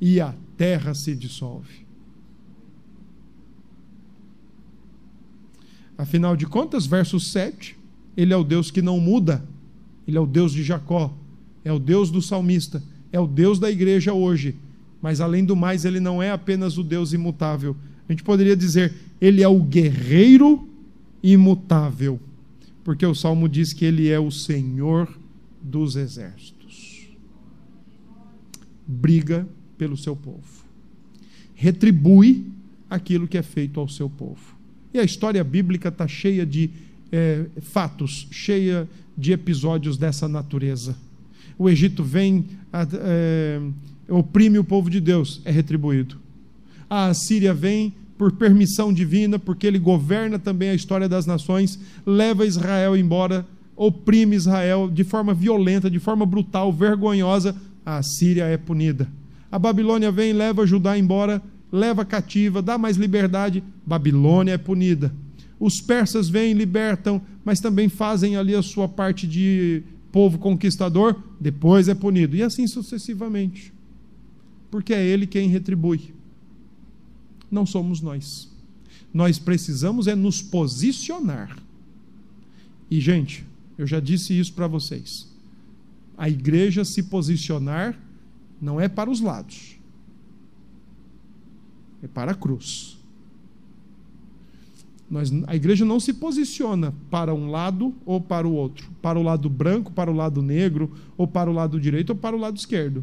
e 0.00 0.20
a 0.20 0.34
terra 0.56 0.94
se 0.94 1.14
dissolve. 1.14 1.86
Afinal 5.96 6.34
de 6.34 6.46
contas, 6.46 6.86
verso 6.86 7.20
7, 7.20 7.78
ele 8.16 8.32
é 8.32 8.36
o 8.36 8.44
Deus 8.44 8.70
que 8.70 8.80
não 8.80 8.98
muda 8.98 9.46
ele 10.10 10.18
é 10.18 10.20
o 10.20 10.26
Deus 10.26 10.52
de 10.52 10.64
Jacó, 10.64 11.16
é 11.64 11.72
o 11.72 11.78
Deus 11.78 12.10
do 12.10 12.20
salmista, 12.20 12.82
é 13.12 13.20
o 13.20 13.28
Deus 13.28 13.60
da 13.60 13.70
igreja 13.70 14.12
hoje. 14.12 14.56
Mas 15.00 15.20
além 15.20 15.44
do 15.44 15.54
mais, 15.54 15.84
ele 15.84 16.00
não 16.00 16.22
é 16.22 16.32
apenas 16.32 16.76
o 16.76 16.82
Deus 16.82 17.12
imutável. 17.12 17.76
A 18.08 18.12
gente 18.12 18.24
poderia 18.24 18.56
dizer, 18.56 18.92
ele 19.20 19.40
é 19.40 19.48
o 19.48 19.62
guerreiro 19.62 20.68
imutável, 21.22 22.18
porque 22.82 23.06
o 23.06 23.14
salmo 23.14 23.48
diz 23.48 23.72
que 23.72 23.84
ele 23.84 24.08
é 24.08 24.18
o 24.18 24.32
Senhor 24.32 25.08
dos 25.62 25.94
exércitos. 25.94 27.08
Briga 28.86 29.46
pelo 29.78 29.96
seu 29.96 30.16
povo, 30.16 30.64
retribui 31.54 32.46
aquilo 32.88 33.28
que 33.28 33.38
é 33.38 33.42
feito 33.42 33.78
ao 33.78 33.88
seu 33.88 34.10
povo. 34.10 34.58
E 34.92 34.98
a 34.98 35.04
história 35.04 35.44
bíblica 35.44 35.88
está 35.88 36.08
cheia 36.08 36.44
de 36.44 36.70
é, 37.12 37.46
fatos, 37.60 38.26
cheia 38.30 38.88
de 39.16 39.32
episódios 39.32 39.96
dessa 39.96 40.28
natureza. 40.28 40.96
O 41.58 41.68
Egito 41.68 42.02
vem, 42.02 42.46
é, 43.02 43.60
oprime 44.08 44.58
o 44.58 44.64
povo 44.64 44.88
de 44.88 45.00
Deus, 45.00 45.42
é 45.44 45.50
retribuído. 45.50 46.16
A 46.88 47.06
Assíria 47.06 47.52
vem 47.52 47.94
por 48.16 48.32
permissão 48.32 48.92
divina, 48.92 49.38
porque 49.38 49.66
ele 49.66 49.78
governa 49.78 50.38
também 50.38 50.70
a 50.70 50.74
história 50.74 51.08
das 51.08 51.26
nações, 51.26 51.78
leva 52.04 52.44
Israel 52.44 52.96
embora, 52.96 53.46
oprime 53.76 54.36
Israel 54.36 54.90
de 54.90 55.04
forma 55.04 55.32
violenta, 55.32 55.90
de 55.90 55.98
forma 55.98 56.26
brutal, 56.26 56.72
vergonhosa. 56.72 57.56
A 57.84 57.96
Assíria 57.96 58.44
é 58.44 58.56
punida. 58.58 59.08
A 59.50 59.58
Babilônia 59.58 60.12
vem, 60.12 60.32
leva 60.32 60.66
Judá 60.66 60.98
embora, 60.98 61.42
leva 61.72 62.04
cativa, 62.04 62.60
dá 62.60 62.76
mais 62.76 62.96
liberdade. 62.96 63.62
Babilônia 63.86 64.52
é 64.52 64.58
punida. 64.58 65.12
Os 65.60 65.80
persas 65.80 66.30
vêm, 66.30 66.54
libertam, 66.54 67.20
mas 67.44 67.60
também 67.60 67.88
fazem 67.90 68.34
ali 68.34 68.54
a 68.54 68.62
sua 68.62 68.88
parte 68.88 69.26
de 69.26 69.82
povo 70.10 70.38
conquistador, 70.38 71.22
depois 71.38 71.86
é 71.86 71.94
punido. 71.94 72.34
E 72.34 72.42
assim 72.42 72.66
sucessivamente. 72.66 73.72
Porque 74.70 74.94
é 74.94 75.04
ele 75.04 75.26
quem 75.26 75.48
retribui. 75.48 76.14
Não 77.50 77.66
somos 77.66 78.00
nós. 78.00 78.50
Nós 79.12 79.38
precisamos 79.38 80.06
é 80.06 80.14
nos 80.14 80.40
posicionar. 80.40 81.58
E, 82.90 82.98
gente, 83.00 83.44
eu 83.76 83.86
já 83.86 84.00
disse 84.00 84.38
isso 84.38 84.54
para 84.54 84.66
vocês. 84.66 85.28
A 86.16 86.28
igreja 86.28 86.84
se 86.84 87.02
posicionar 87.04 87.98
não 88.60 88.80
é 88.80 88.88
para 88.88 89.10
os 89.10 89.20
lados, 89.20 89.78
é 92.02 92.06
para 92.06 92.32
a 92.32 92.34
cruz. 92.34 92.99
Nós, 95.10 95.32
a 95.48 95.56
igreja 95.56 95.84
não 95.84 95.98
se 95.98 96.12
posiciona 96.12 96.94
para 97.10 97.34
um 97.34 97.50
lado 97.50 97.92
ou 98.06 98.20
para 98.20 98.46
o 98.46 98.52
outro, 98.52 98.88
para 99.02 99.18
o 99.18 99.22
lado 99.22 99.50
branco, 99.50 99.90
para 99.90 100.08
o 100.08 100.14
lado 100.14 100.40
negro, 100.40 100.92
ou 101.16 101.26
para 101.26 101.50
o 101.50 101.52
lado 101.52 101.80
direito 101.80 102.10
ou 102.10 102.16
para 102.16 102.36
o 102.36 102.38
lado 102.38 102.56
esquerdo. 102.56 103.02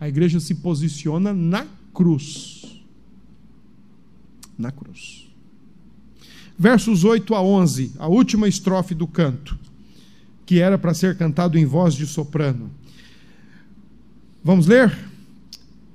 A 0.00 0.08
igreja 0.08 0.40
se 0.40 0.54
posiciona 0.54 1.34
na 1.34 1.66
cruz. 1.92 2.80
Na 4.56 4.72
cruz. 4.72 5.28
Versos 6.58 7.04
8 7.04 7.34
a 7.34 7.42
11, 7.42 7.92
a 7.98 8.08
última 8.08 8.48
estrofe 8.48 8.94
do 8.94 9.06
canto, 9.06 9.58
que 10.46 10.60
era 10.60 10.78
para 10.78 10.94
ser 10.94 11.16
cantado 11.18 11.58
em 11.58 11.66
voz 11.66 11.94
de 11.94 12.06
soprano. 12.06 12.70
Vamos 14.42 14.66
ler? 14.66 14.96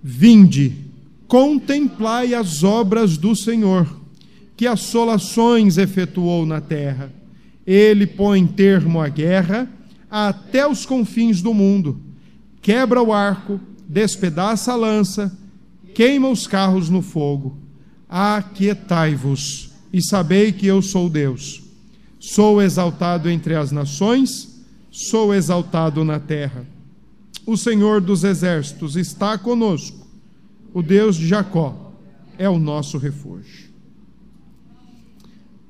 Vinde, 0.02 0.76
contemplai 1.28 2.36
as 2.36 2.64
obras 2.64 3.18
do 3.18 3.36
Senhor 3.36 4.03
que 4.56 4.68
assolações 4.68 5.78
efetuou 5.78 6.46
na 6.46 6.62
terra. 6.62 7.12
Ele 7.66 8.06
põe 8.06 8.46
termo 8.46 9.02
à 9.02 9.08
guerra 9.08 9.70
até 10.10 10.68
os 10.68 10.86
confins 10.86 11.42
do 11.42 11.54
mundo, 11.54 12.00
quebra 12.62 13.02
o 13.02 13.12
arco, 13.12 13.60
despedaça 13.88 14.74
a 14.74 14.76
lança, 14.76 15.36
queima 15.96 16.30
os 16.30 16.46
carros 16.46 16.90
no 16.90 17.02
fogo. 17.02 17.58
Aquietai-vos 18.08 19.72
e 19.92 20.02
sabei 20.04 20.52
que 20.52 20.68
eu 20.68 20.82
sou 20.82 21.10
Deus. 21.10 21.64
Sou 22.20 22.62
exaltado 22.62 23.30
entre 23.30 23.56
as 23.56 23.72
nações, 23.72 24.64
sou 24.92 25.34
exaltado 25.34 26.04
na 26.04 26.20
terra. 26.20 26.66
O 27.46 27.58
Senhor 27.58 28.00
dos 28.00 28.24
exércitos 28.24 28.96
está 28.96 29.38
conosco. 29.38 30.08
O 30.74 30.82
Deus 30.82 31.16
de 31.16 31.28
Jacó 31.28 31.92
é 32.38 32.48
o 32.48 32.60
nosso 32.60 32.98
refúgio 32.98 33.63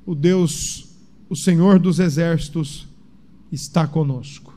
o 0.06 0.14
Deus 0.14 0.94
o 1.28 1.36
Senhor 1.36 1.78
dos 1.78 1.98
exércitos 1.98 2.86
está 3.50 3.86
conosco. 3.86 4.54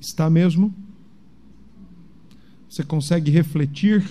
Está 0.00 0.28
mesmo? 0.28 0.74
Você 2.68 2.82
consegue 2.82 3.30
refletir 3.30 4.04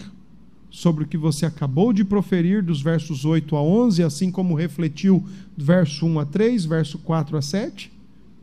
sobre 0.70 1.04
o 1.04 1.08
que 1.08 1.18
você 1.18 1.46
acabou 1.46 1.92
de 1.92 2.04
proferir 2.04 2.64
dos 2.64 2.82
versos 2.82 3.26
8 3.26 3.56
a 3.56 3.62
11, 3.62 4.04
assim 4.04 4.32
como 4.32 4.56
refletiu 4.56 5.26
do 5.58 5.66
verso 5.66 6.06
1 6.06 6.20
a 6.20 6.26
3, 6.26 6.66
verso 6.66 7.00
4 7.00 7.38
a 7.38 7.42
7? 7.42 7.92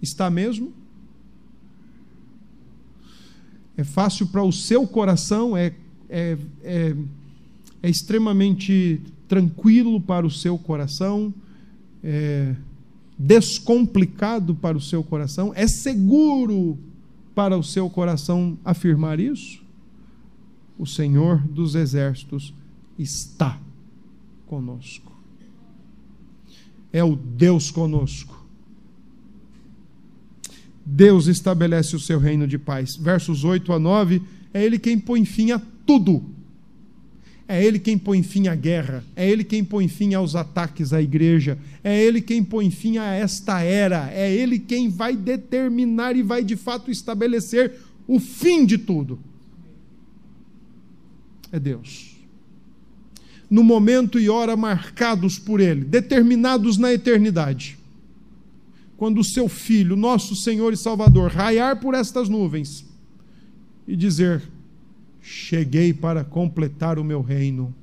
Está 0.03 0.29
mesmo? 0.29 0.73
É 3.77 3.85
fácil 3.85 4.27
para 4.29 4.43
o 4.43 4.53
seu 4.53 4.87
coração, 4.87 5.57
é, 5.57 5.73
é, 6.09 6.39
é, 6.63 6.97
é 7.83 7.91
extremamente 7.91 9.01
tranquilo 9.29 10.01
para 10.01 10.27
o 10.27 10.31
seu 10.31 10.59
coração, 10.59 11.33
é 12.03 12.55
descomplicado 13.19 14.55
para 14.55 14.77
o 14.77 14.81
seu 14.81 15.03
coração, 15.03 15.53
é 15.55 15.67
seguro 15.67 16.79
para 17.35 17.57
o 17.57 17.63
seu 17.63 17.89
coração 17.89 18.59
afirmar 18.65 19.19
isso? 19.19 19.63
O 20.79 20.87
Senhor 20.87 21.41
dos 21.49 21.75
Exércitos 21.75 22.53
está 22.99 23.59
conosco. 24.47 25.13
É 26.93 27.03
o 27.03 27.17
Deus 27.17 27.71
conosco. 27.71 28.45
Deus 30.85 31.27
estabelece 31.27 31.97
o 31.97 32.01
seu 32.01 32.19
reino 32.19 32.47
de 32.47 32.59
paz. 32.59 32.97
Versos 32.97 33.43
8 33.43 33.73
a 33.73 33.79
9, 33.79 34.23
é 34.53 34.65
Ele 34.65 34.79
quem 34.79 34.99
põe 34.99 35.25
fim 35.25 35.51
a 35.51 35.61
tudo 35.85 36.36
é 37.49 37.65
Ele 37.65 37.79
quem 37.79 37.97
põe 37.97 38.23
fim 38.23 38.49
à 38.49 38.55
guerra, 38.55 39.05
é 39.15 39.29
Ele 39.29 39.45
quem 39.45 39.65
põe 39.65 39.87
fim 39.87 40.15
aos 40.15 40.35
ataques 40.35 40.93
à 40.93 41.01
igreja, 41.01 41.57
é 41.83 42.03
Ele 42.03 42.21
quem 42.21 42.43
põe 42.43 42.71
fim 42.71 42.99
a 42.99 43.05
esta 43.13 43.61
era, 43.61 44.11
é 44.13 44.33
Ele 44.33 44.59
quem 44.59 44.89
vai 44.89 45.15
determinar 45.15 46.17
e 46.17 46.23
vai 46.23 46.43
de 46.43 46.57
fato 46.57 46.91
estabelecer 46.91 47.75
o 48.07 48.19
fim 48.19 48.67
de 48.67 48.79
tudo. 48.79 49.19
É 51.53 51.61
Deus. 51.61 52.17
No 53.49 53.63
momento 53.63 54.19
e 54.19 54.29
hora 54.29 54.57
marcados 54.57 55.39
por 55.39 55.61
Ele, 55.61 55.85
determinados 55.85 56.77
na 56.79 56.93
eternidade. 56.93 57.79
Quando 58.97 59.21
o 59.21 59.25
seu 59.25 59.49
Filho, 59.49 59.95
nosso 59.95 60.35
Senhor 60.35 60.73
e 60.73 60.77
Salvador, 60.77 61.31
raiar 61.31 61.79
por 61.79 61.95
estas 61.95 62.29
nuvens 62.29 62.85
e 63.87 63.95
dizer: 63.95 64.43
cheguei 65.27 65.93
para 65.93 66.23
completar 66.23 67.01
o 67.01 67.05
meu 67.05 67.21
reino. 67.21 67.75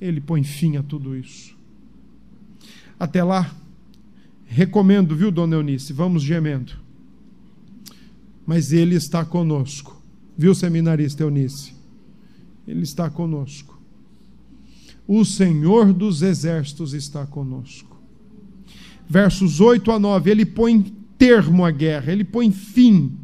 Ele 0.00 0.20
põe 0.20 0.42
fim 0.42 0.76
a 0.76 0.82
tudo 0.82 1.16
isso. 1.16 1.56
Até 2.98 3.22
lá, 3.22 3.54
recomendo, 4.44 5.14
viu, 5.14 5.30
dona 5.30 5.54
Eunice? 5.54 5.92
Vamos 5.92 6.20
gemendo. 6.20 6.72
Mas 8.44 8.72
Ele 8.72 8.96
está 8.96 9.24
conosco, 9.24 10.02
viu, 10.36 10.52
seminarista 10.52 11.22
Eunice? 11.22 11.72
Ele 12.66 12.82
está 12.82 13.08
conosco. 13.08 13.80
O 15.06 15.24
Senhor 15.24 15.92
dos 15.92 16.22
exércitos 16.22 16.92
está 16.92 17.24
conosco. 17.24 17.96
Versos 19.08 19.60
8 19.60 19.92
a 19.92 19.98
9, 19.98 20.30
ele 20.30 20.46
põe 20.46 20.92
termo 21.16 21.64
à 21.64 21.70
guerra, 21.70 22.10
ele 22.10 22.24
põe 22.24 22.50
fim 22.50 23.23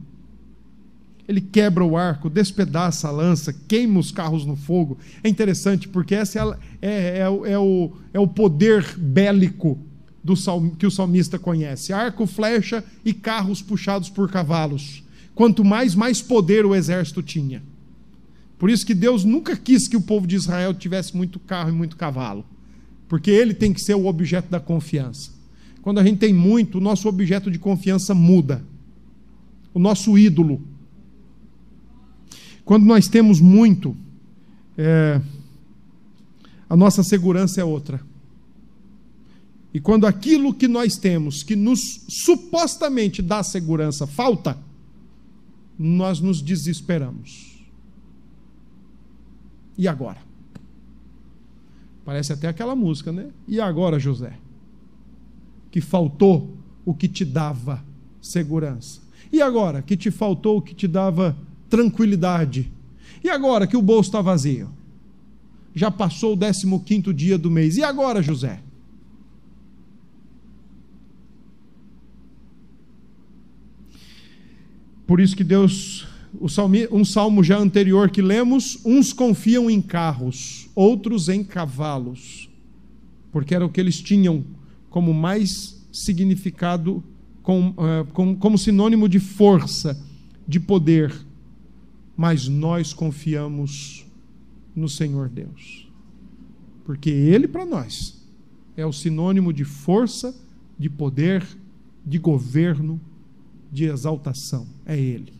ele 1.30 1.40
quebra 1.40 1.84
o 1.84 1.96
arco, 1.96 2.28
despedaça 2.28 3.06
a 3.06 3.10
lança, 3.12 3.52
queima 3.52 4.00
os 4.00 4.10
carros 4.10 4.44
no 4.44 4.56
fogo. 4.56 4.98
É 5.22 5.28
interessante 5.28 5.86
porque 5.86 6.12
esse 6.12 6.36
é, 6.36 6.42
é, 6.82 6.90
é, 6.90 7.52
é, 7.52 7.58
o, 7.58 7.92
é 8.12 8.18
o 8.18 8.26
poder 8.26 8.98
bélico 8.98 9.78
do 10.24 10.34
que 10.76 10.84
o 10.84 10.90
salmista 10.90 11.38
conhece: 11.38 11.92
arco, 11.92 12.26
flecha 12.26 12.84
e 13.04 13.14
carros 13.14 13.62
puxados 13.62 14.10
por 14.10 14.28
cavalos. 14.28 15.04
Quanto 15.32 15.64
mais, 15.64 15.94
mais 15.94 16.20
poder 16.20 16.66
o 16.66 16.74
exército 16.74 17.22
tinha. 17.22 17.62
Por 18.58 18.68
isso 18.68 18.84
que 18.84 18.92
Deus 18.92 19.22
nunca 19.22 19.56
quis 19.56 19.86
que 19.86 19.96
o 19.96 20.02
povo 20.02 20.26
de 20.26 20.34
Israel 20.34 20.74
tivesse 20.74 21.16
muito 21.16 21.38
carro 21.38 21.68
e 21.68 21.72
muito 21.72 21.96
cavalo, 21.96 22.44
porque 23.08 23.30
ele 23.30 23.54
tem 23.54 23.72
que 23.72 23.80
ser 23.80 23.94
o 23.94 24.06
objeto 24.06 24.50
da 24.50 24.58
confiança. 24.58 25.30
Quando 25.80 26.00
a 26.00 26.04
gente 26.04 26.18
tem 26.18 26.34
muito, 26.34 26.78
o 26.78 26.80
nosso 26.80 27.08
objeto 27.08 27.52
de 27.52 27.58
confiança 27.60 28.16
muda. 28.16 28.64
O 29.72 29.78
nosso 29.78 30.18
ídolo 30.18 30.60
quando 32.70 32.84
nós 32.84 33.08
temos 33.08 33.40
muito, 33.40 33.96
é, 34.78 35.20
a 36.68 36.76
nossa 36.76 37.02
segurança 37.02 37.60
é 37.60 37.64
outra. 37.64 38.00
E 39.74 39.80
quando 39.80 40.06
aquilo 40.06 40.54
que 40.54 40.68
nós 40.68 40.96
temos, 40.96 41.42
que 41.42 41.56
nos 41.56 41.80
supostamente 42.08 43.22
dá 43.22 43.42
segurança, 43.42 44.06
falta, 44.06 44.56
nós 45.76 46.20
nos 46.20 46.40
desesperamos. 46.40 47.60
E 49.76 49.88
agora? 49.88 50.18
Parece 52.04 52.32
até 52.32 52.46
aquela 52.46 52.76
música, 52.76 53.10
né? 53.10 53.30
E 53.48 53.60
agora, 53.60 53.98
José? 53.98 54.38
Que 55.72 55.80
faltou 55.80 56.56
o 56.84 56.94
que 56.94 57.08
te 57.08 57.24
dava 57.24 57.84
segurança. 58.22 59.00
E 59.32 59.42
agora? 59.42 59.82
Que 59.82 59.96
te 59.96 60.12
faltou 60.12 60.58
o 60.58 60.62
que 60.62 60.72
te 60.72 60.86
dava 60.86 61.36
tranquilidade. 61.70 62.70
E 63.22 63.30
agora 63.30 63.66
que 63.66 63.76
o 63.76 63.82
bolso 63.82 64.08
está 64.08 64.20
vazio? 64.20 64.70
Já 65.74 65.90
passou 65.90 66.34
o 66.34 66.80
15 66.80 67.14
dia 67.14 67.38
do 67.38 67.50
mês. 67.50 67.76
E 67.76 67.84
agora, 67.84 68.20
José? 68.20 68.60
Por 75.06 75.20
isso 75.20 75.36
que 75.36 75.42
Deus, 75.42 76.06
um 76.92 77.04
salmo 77.04 77.42
já 77.42 77.58
anterior 77.58 78.10
que 78.10 78.22
lemos, 78.22 78.78
uns 78.84 79.12
confiam 79.12 79.68
em 79.68 79.82
carros, 79.82 80.68
outros 80.74 81.28
em 81.28 81.42
cavalos, 81.42 82.48
porque 83.32 83.54
era 83.54 83.66
o 83.66 83.68
que 83.68 83.80
eles 83.80 84.00
tinham 84.00 84.44
como 84.88 85.12
mais 85.12 85.84
significado, 85.92 87.02
eh, 87.42 88.06
como 88.38 88.56
sinônimo 88.56 89.08
de 89.08 89.18
força, 89.18 90.00
de 90.46 90.60
poder 90.60 91.12
mas 92.16 92.48
nós 92.48 92.92
confiamos 92.92 94.06
no 94.74 94.88
Senhor 94.88 95.28
Deus. 95.28 95.88
Porque 96.84 97.10
Ele, 97.10 97.46
para 97.46 97.64
nós, 97.64 98.20
é 98.76 98.84
o 98.84 98.92
sinônimo 98.92 99.52
de 99.52 99.64
força, 99.64 100.34
de 100.78 100.88
poder, 100.88 101.46
de 102.04 102.18
governo, 102.18 103.00
de 103.70 103.84
exaltação. 103.84 104.66
É 104.84 104.98
Ele. 104.98 105.32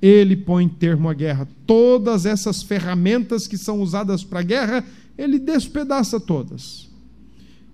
Ele 0.00 0.36
põe 0.36 0.68
termo 0.68 1.08
à 1.08 1.14
guerra. 1.14 1.46
Todas 1.64 2.26
essas 2.26 2.62
ferramentas 2.62 3.46
que 3.46 3.56
são 3.56 3.80
usadas 3.80 4.24
para 4.24 4.40
a 4.40 4.42
guerra, 4.42 4.84
ele 5.16 5.38
despedaça 5.38 6.18
todas. 6.18 6.90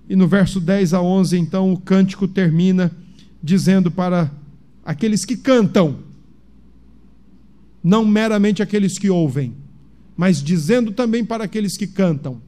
E 0.08 0.14
no 0.14 0.28
verso 0.28 0.60
10 0.60 0.92
a 0.92 1.00
11, 1.00 1.38
então, 1.38 1.72
o 1.72 1.78
cântico 1.78 2.28
termina 2.28 2.90
dizendo 3.42 3.90
para 3.90 4.30
aqueles 4.84 5.24
que 5.24 5.36
cantam: 5.36 6.00
não 7.82 8.04
meramente 8.04 8.62
aqueles 8.62 8.98
que 8.98 9.08
ouvem, 9.08 9.54
mas 10.16 10.42
dizendo 10.42 10.92
também 10.92 11.24
para 11.24 11.44
aqueles 11.44 11.76
que 11.76 11.86
cantam: 11.86 12.42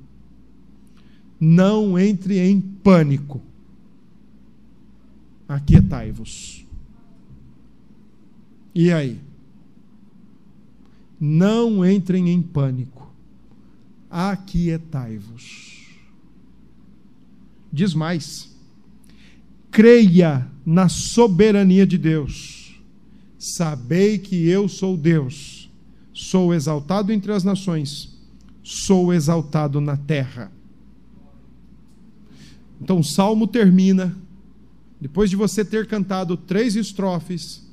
não 1.38 1.98
entre 1.98 2.38
em 2.38 2.60
pânico, 2.60 3.40
aquietai-vos. 5.48 6.66
E 8.74 8.92
aí? 8.92 9.18
Não 11.18 11.84
entrem 11.84 12.30
em 12.30 12.40
pânico, 12.40 13.12
aquietai-vos. 14.10 15.86
Diz 17.72 17.94
mais: 17.94 18.56
creia 19.70 20.46
na 20.64 20.88
soberania 20.88 21.86
de 21.86 21.98
Deus 21.98 22.59
Sabei 23.40 24.18
que 24.18 24.46
eu 24.46 24.68
sou 24.68 24.98
Deus, 24.98 25.70
sou 26.12 26.52
exaltado 26.52 27.10
entre 27.10 27.32
as 27.32 27.42
nações, 27.42 28.14
sou 28.62 29.14
exaltado 29.14 29.80
na 29.80 29.96
terra. 29.96 30.52
Então 32.78 32.98
o 32.98 33.04
salmo 33.04 33.46
termina, 33.46 34.14
depois 35.00 35.30
de 35.30 35.36
você 35.36 35.64
ter 35.64 35.86
cantado 35.86 36.36
três 36.36 36.76
estrofes, 36.76 37.66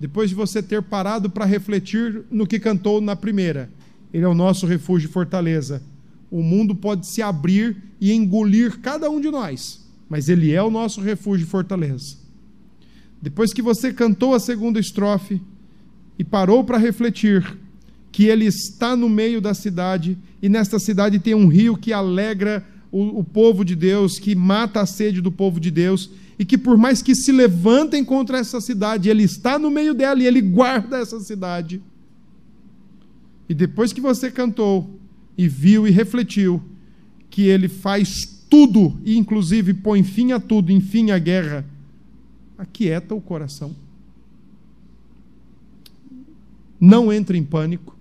depois 0.00 0.30
de 0.30 0.34
você 0.34 0.62
ter 0.62 0.82
parado 0.82 1.28
para 1.28 1.44
refletir 1.44 2.24
no 2.30 2.46
que 2.46 2.58
cantou 2.58 2.98
na 2.98 3.14
primeira. 3.14 3.68
Ele 4.14 4.24
é 4.24 4.28
o 4.28 4.34
nosso 4.34 4.66
refúgio 4.66 5.10
e 5.10 5.12
fortaleza. 5.12 5.82
O 6.30 6.42
mundo 6.42 6.74
pode 6.74 7.06
se 7.06 7.20
abrir 7.20 7.76
e 8.00 8.10
engolir 8.10 8.78
cada 8.78 9.10
um 9.10 9.20
de 9.20 9.30
nós, 9.30 9.86
mas 10.08 10.30
ele 10.30 10.50
é 10.50 10.62
o 10.62 10.70
nosso 10.70 11.02
refúgio 11.02 11.44
e 11.44 11.50
fortaleza. 11.50 12.19
Depois 13.20 13.52
que 13.52 13.60
você 13.60 13.92
cantou 13.92 14.34
a 14.34 14.40
segunda 14.40 14.80
estrofe 14.80 15.40
e 16.18 16.24
parou 16.24 16.64
para 16.64 16.78
refletir 16.78 17.58
que 18.10 18.24
ele 18.24 18.46
está 18.46 18.96
no 18.96 19.08
meio 19.08 19.40
da 19.40 19.54
cidade 19.54 20.18
e 20.42 20.48
nesta 20.48 20.78
cidade 20.78 21.18
tem 21.18 21.34
um 21.34 21.46
rio 21.46 21.76
que 21.76 21.92
alegra 21.92 22.66
o, 22.90 23.20
o 23.20 23.24
povo 23.24 23.64
de 23.64 23.76
Deus, 23.76 24.18
que 24.18 24.34
mata 24.34 24.80
a 24.80 24.86
sede 24.86 25.20
do 25.20 25.30
povo 25.30 25.60
de 25.60 25.70
Deus, 25.70 26.10
e 26.38 26.44
que 26.44 26.56
por 26.56 26.76
mais 26.76 27.02
que 27.02 27.14
se 27.14 27.30
levantem 27.30 28.04
contra 28.04 28.38
essa 28.38 28.60
cidade, 28.60 29.08
ele 29.08 29.22
está 29.22 29.58
no 29.58 29.70
meio 29.70 29.94
dela 29.94 30.22
e 30.22 30.26
ele 30.26 30.40
guarda 30.40 30.98
essa 30.98 31.20
cidade. 31.20 31.82
E 33.48 33.54
depois 33.54 33.92
que 33.92 34.00
você 34.00 34.30
cantou 34.30 34.98
e 35.36 35.46
viu 35.46 35.86
e 35.86 35.90
refletiu 35.90 36.62
que 37.28 37.42
ele 37.42 37.68
faz 37.68 38.40
tudo, 38.48 38.98
e 39.04 39.16
inclusive 39.16 39.74
põe 39.74 40.02
fim 40.02 40.32
a 40.32 40.40
tudo, 40.40 40.72
enfim 40.72 41.10
a 41.10 41.18
guerra, 41.18 41.64
aquieta 42.60 43.14
o 43.14 43.22
coração. 43.22 43.74
Não 46.78 47.10
entre 47.10 47.38
em 47.38 47.44
pânico. 47.44 47.96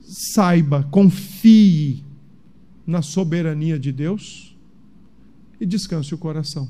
Saiba, 0.00 0.82
confie 0.90 2.02
na 2.84 3.02
soberania 3.02 3.78
de 3.78 3.92
Deus 3.92 4.56
e 5.60 5.64
descanse 5.64 6.12
o 6.12 6.18
coração. 6.18 6.68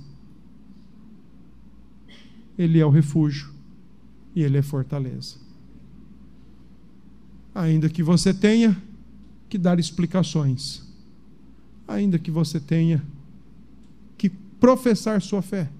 Ele 2.58 2.78
é 2.78 2.84
o 2.84 2.90
refúgio 2.90 3.52
e 4.36 4.42
ele 4.42 4.58
é 4.58 4.62
fortaleza. 4.62 5.36
Ainda 7.54 7.88
que 7.88 8.02
você 8.02 8.34
tenha 8.34 8.80
que 9.48 9.56
dar 9.56 9.78
explicações, 9.78 10.82
ainda 11.88 12.18
que 12.18 12.30
você 12.30 12.60
tenha 12.60 13.02
que 14.18 14.28
professar 14.28 15.22
sua 15.22 15.40
fé, 15.40 15.70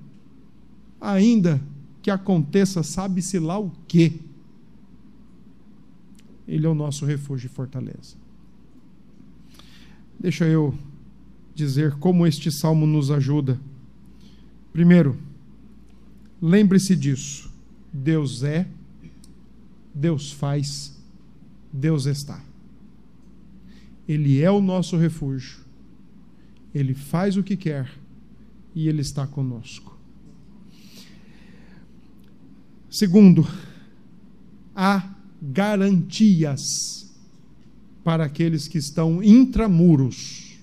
ainda 1.04 1.60
que 2.02 2.10
aconteça, 2.10 2.82
sabe-se 2.82 3.38
lá 3.38 3.58
o 3.58 3.70
quê. 3.86 4.12
Ele 6.46 6.66
é 6.66 6.68
o 6.68 6.74
nosso 6.74 7.04
refúgio 7.04 7.46
e 7.46 7.50
fortaleza. 7.50 8.16
Deixa 10.18 10.46
eu 10.46 10.76
dizer 11.54 11.94
como 11.96 12.26
este 12.26 12.50
salmo 12.50 12.86
nos 12.86 13.10
ajuda. 13.10 13.60
Primeiro, 14.72 15.16
lembre-se 16.40 16.96
disso. 16.96 17.52
Deus 17.92 18.42
é, 18.42 18.66
Deus 19.94 20.32
faz, 20.32 20.98
Deus 21.72 22.06
está. 22.06 22.42
Ele 24.08 24.42
é 24.42 24.50
o 24.50 24.60
nosso 24.60 24.96
refúgio. 24.96 25.60
Ele 26.74 26.92
faz 26.92 27.36
o 27.36 27.42
que 27.42 27.56
quer 27.56 27.90
e 28.74 28.88
ele 28.88 29.00
está 29.00 29.26
conosco. 29.26 29.93
Segundo, 32.94 33.44
há 34.72 35.16
garantias 35.42 37.12
para 38.04 38.24
aqueles 38.24 38.68
que 38.68 38.78
estão 38.78 39.20
intramuros. 39.20 40.56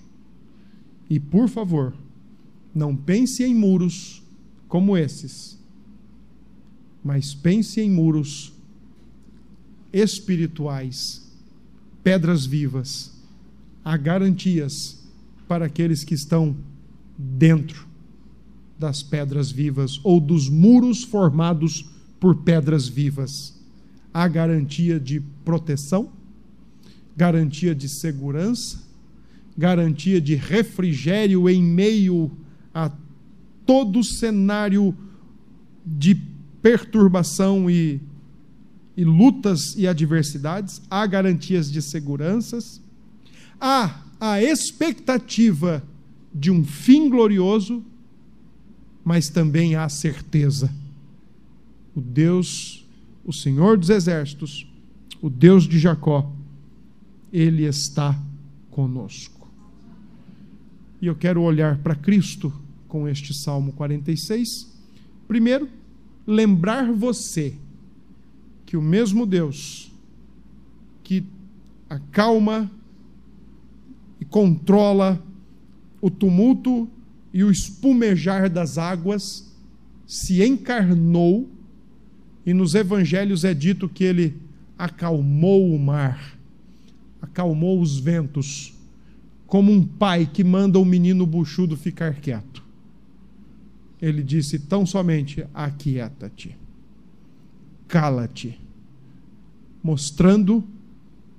E 1.10 1.20
por 1.20 1.46
favor, 1.46 1.92
não 2.74 2.96
pense 2.96 3.44
em 3.44 3.54
muros 3.54 4.22
como 4.66 4.96
esses, 4.96 5.58
mas 7.04 7.34
pense 7.34 7.82
em 7.82 7.90
muros 7.90 8.54
espirituais, 9.92 11.30
pedras 12.02 12.46
vivas. 12.46 13.12
Há 13.84 13.94
garantias 13.98 15.04
para 15.46 15.66
aqueles 15.66 16.02
que 16.02 16.14
estão 16.14 16.56
dentro 17.18 17.86
das 18.78 19.02
pedras 19.02 19.50
vivas 19.50 20.00
ou 20.02 20.18
dos 20.18 20.48
muros 20.48 21.04
formados 21.04 21.91
por 22.22 22.36
pedras 22.36 22.86
vivas. 22.86 23.52
Há 24.14 24.28
garantia 24.28 25.00
de 25.00 25.18
proteção, 25.44 26.12
garantia 27.16 27.74
de 27.74 27.88
segurança, 27.88 28.80
garantia 29.58 30.20
de 30.20 30.36
refrigério 30.36 31.50
em 31.50 31.60
meio 31.60 32.30
a 32.72 32.92
todo 33.66 34.04
cenário 34.04 34.96
de 35.84 36.14
perturbação 36.62 37.68
e, 37.68 38.00
e 38.96 39.04
lutas 39.04 39.74
e 39.76 39.88
adversidades, 39.88 40.80
há 40.88 41.04
garantias 41.08 41.72
de 41.72 41.82
seguranças, 41.82 42.80
há 43.60 44.00
a 44.20 44.40
expectativa 44.40 45.82
de 46.32 46.52
um 46.52 46.62
fim 46.62 47.10
glorioso, 47.10 47.84
mas 49.04 49.28
também 49.28 49.74
há 49.74 49.88
certeza. 49.88 50.81
O 51.94 52.00
Deus 52.00 52.82
o 53.24 53.32
Senhor 53.32 53.78
dos 53.78 53.90
Exércitos, 53.90 54.66
o 55.20 55.30
Deus 55.30 55.64
de 55.64 55.78
Jacó, 55.78 56.30
Ele 57.32 57.64
está 57.64 58.18
conosco. 58.70 59.48
E 61.00 61.06
eu 61.06 61.14
quero 61.14 61.42
olhar 61.42 61.78
para 61.78 61.94
Cristo 61.94 62.52
com 62.88 63.08
este 63.08 63.32
Salmo 63.32 63.72
46. 63.72 64.70
Primeiro, 65.26 65.68
lembrar 66.26 66.92
você 66.92 67.54
que 68.66 68.76
o 68.76 68.82
mesmo 68.82 69.26
Deus 69.26 69.90
que 71.02 71.24
acalma 71.88 72.70
e 74.20 74.24
controla 74.24 75.22
o 76.00 76.10
tumulto 76.10 76.88
e 77.32 77.42
o 77.42 77.50
espumejar 77.50 78.48
das 78.50 78.78
águas 78.78 79.52
se 80.06 80.42
encarnou 80.44 81.48
e 82.44 82.52
nos 82.52 82.74
evangelhos 82.74 83.44
é 83.44 83.54
dito 83.54 83.88
que 83.88 84.04
ele 84.04 84.36
acalmou 84.76 85.72
o 85.72 85.78
mar, 85.78 86.36
acalmou 87.20 87.80
os 87.80 87.98
ventos, 87.98 88.74
como 89.46 89.70
um 89.70 89.84
pai 89.84 90.26
que 90.26 90.42
manda 90.42 90.78
o 90.78 90.84
menino 90.84 91.26
buchudo 91.26 91.76
ficar 91.76 92.14
quieto. 92.14 92.62
Ele 94.00 94.22
disse 94.22 94.58
tão 94.58 94.84
somente: 94.84 95.46
aquieta-te, 95.54 96.56
cala-te, 97.86 98.60
mostrando, 99.82 100.64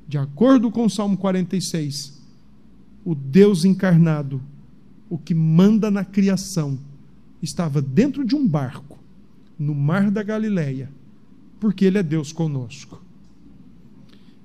de 0.08 0.18
acordo 0.18 0.72
com 0.72 0.86
o 0.86 0.90
Salmo 0.90 1.18
46, 1.18 2.22
o 3.04 3.14
Deus 3.14 3.66
encarnado, 3.66 4.42
o 5.10 5.18
que 5.18 5.34
manda 5.34 5.92
na 5.92 6.06
criação, 6.06 6.80
estava 7.42 7.82
dentro 7.82 8.24
de 8.24 8.36
um 8.36 8.48
barco 8.48 9.03
no 9.58 9.76
mar 9.76 10.10
da 10.10 10.24
Galileia, 10.24 10.90
porque 11.60 11.86
Ele 11.86 11.98
é 11.98 12.04
Deus 12.04 12.32
conosco. 12.32 13.02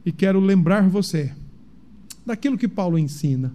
E 0.05 0.13
quero 0.13 0.41
lembrar 0.41 0.89
você 0.89 1.35
daquilo 2.25 2.59
que 2.59 2.69
Paulo 2.69 2.99
ensina 2.99 3.53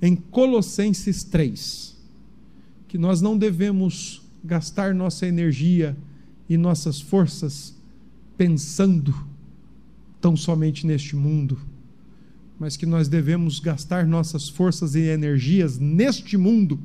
em 0.00 0.16
Colossenses 0.16 1.22
3, 1.24 1.96
que 2.88 2.98
nós 2.98 3.20
não 3.20 3.38
devemos 3.38 4.22
gastar 4.44 4.94
nossa 4.94 5.26
energia 5.26 5.96
e 6.48 6.56
nossas 6.56 7.00
forças 7.00 7.76
pensando 8.36 9.14
tão 10.20 10.36
somente 10.36 10.86
neste 10.86 11.14
mundo, 11.14 11.58
mas 12.58 12.76
que 12.76 12.86
nós 12.86 13.08
devemos 13.08 13.60
gastar 13.60 14.06
nossas 14.06 14.48
forças 14.48 14.94
e 14.94 15.00
energias 15.00 15.78
neste 15.78 16.36
mundo, 16.36 16.78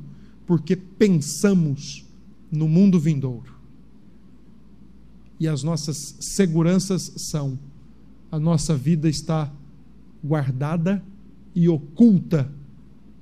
porque 0.46 0.74
pensamos 0.76 2.04
no 2.50 2.68
mundo 2.68 2.98
vindouro 2.98 3.57
e 5.40 5.46
as 5.46 5.62
nossas 5.62 6.16
seguranças 6.20 7.12
são: 7.16 7.58
a 8.30 8.38
nossa 8.38 8.76
vida 8.76 9.08
está 9.08 9.52
guardada 10.22 11.02
e 11.54 11.68
oculta, 11.68 12.50